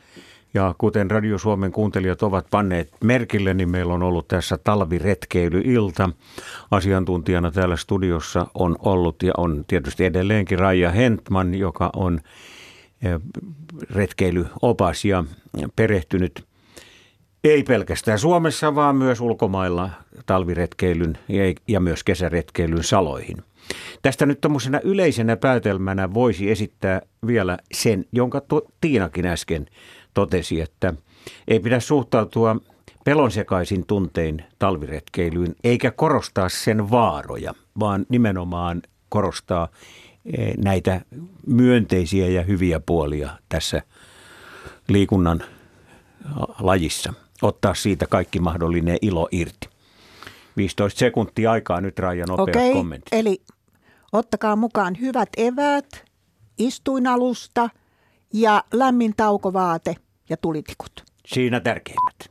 [0.55, 6.11] Ja kuten Radio Suomen kuuntelijat ovat panneet merkille, niin meillä on ollut tässä talviretkeilyilta.
[6.71, 12.21] Asiantuntijana täällä studiossa on ollut ja on tietysti edelleenkin Raija Hentman, joka on
[13.03, 13.21] eh,
[13.91, 15.25] retkeilyopas ja
[15.77, 16.45] perehtynyt
[17.45, 19.91] ei pelkästään Suomessa, vaan myös ulkomailla
[20.27, 21.19] talviretkeilyn
[21.69, 23.37] ja myös kesäretkeilyn saloihin.
[24.03, 28.43] Tästä nyt tuommoisena yleisenä päätelmänä voisi esittää vielä sen, jonka
[28.81, 29.67] Tiinakin äsken
[30.15, 30.95] totesi, että
[31.49, 32.57] ei pidä suhtautua
[33.05, 39.69] pelonsekaisin tuntein talviretkeilyyn, eikä korostaa sen vaaroja, vaan nimenomaan korostaa
[40.39, 41.01] eh, näitä
[41.47, 43.83] myönteisiä ja hyviä puolia tässä
[44.89, 45.43] liikunnan
[46.61, 47.15] lajissa.
[47.43, 49.69] Ottaa siitä kaikki mahdollinen ilo irti.
[50.57, 53.09] 15 sekuntia aikaa nyt Raija nopeat Okei, kommentit.
[53.13, 53.43] eli
[54.13, 56.05] ottakaa mukaan hyvät eväät,
[56.59, 57.71] istuinalusta
[58.33, 59.95] ja lämmin taukovaate
[60.29, 61.05] ja tulitikut.
[61.27, 62.31] Siinä tärkeimmät.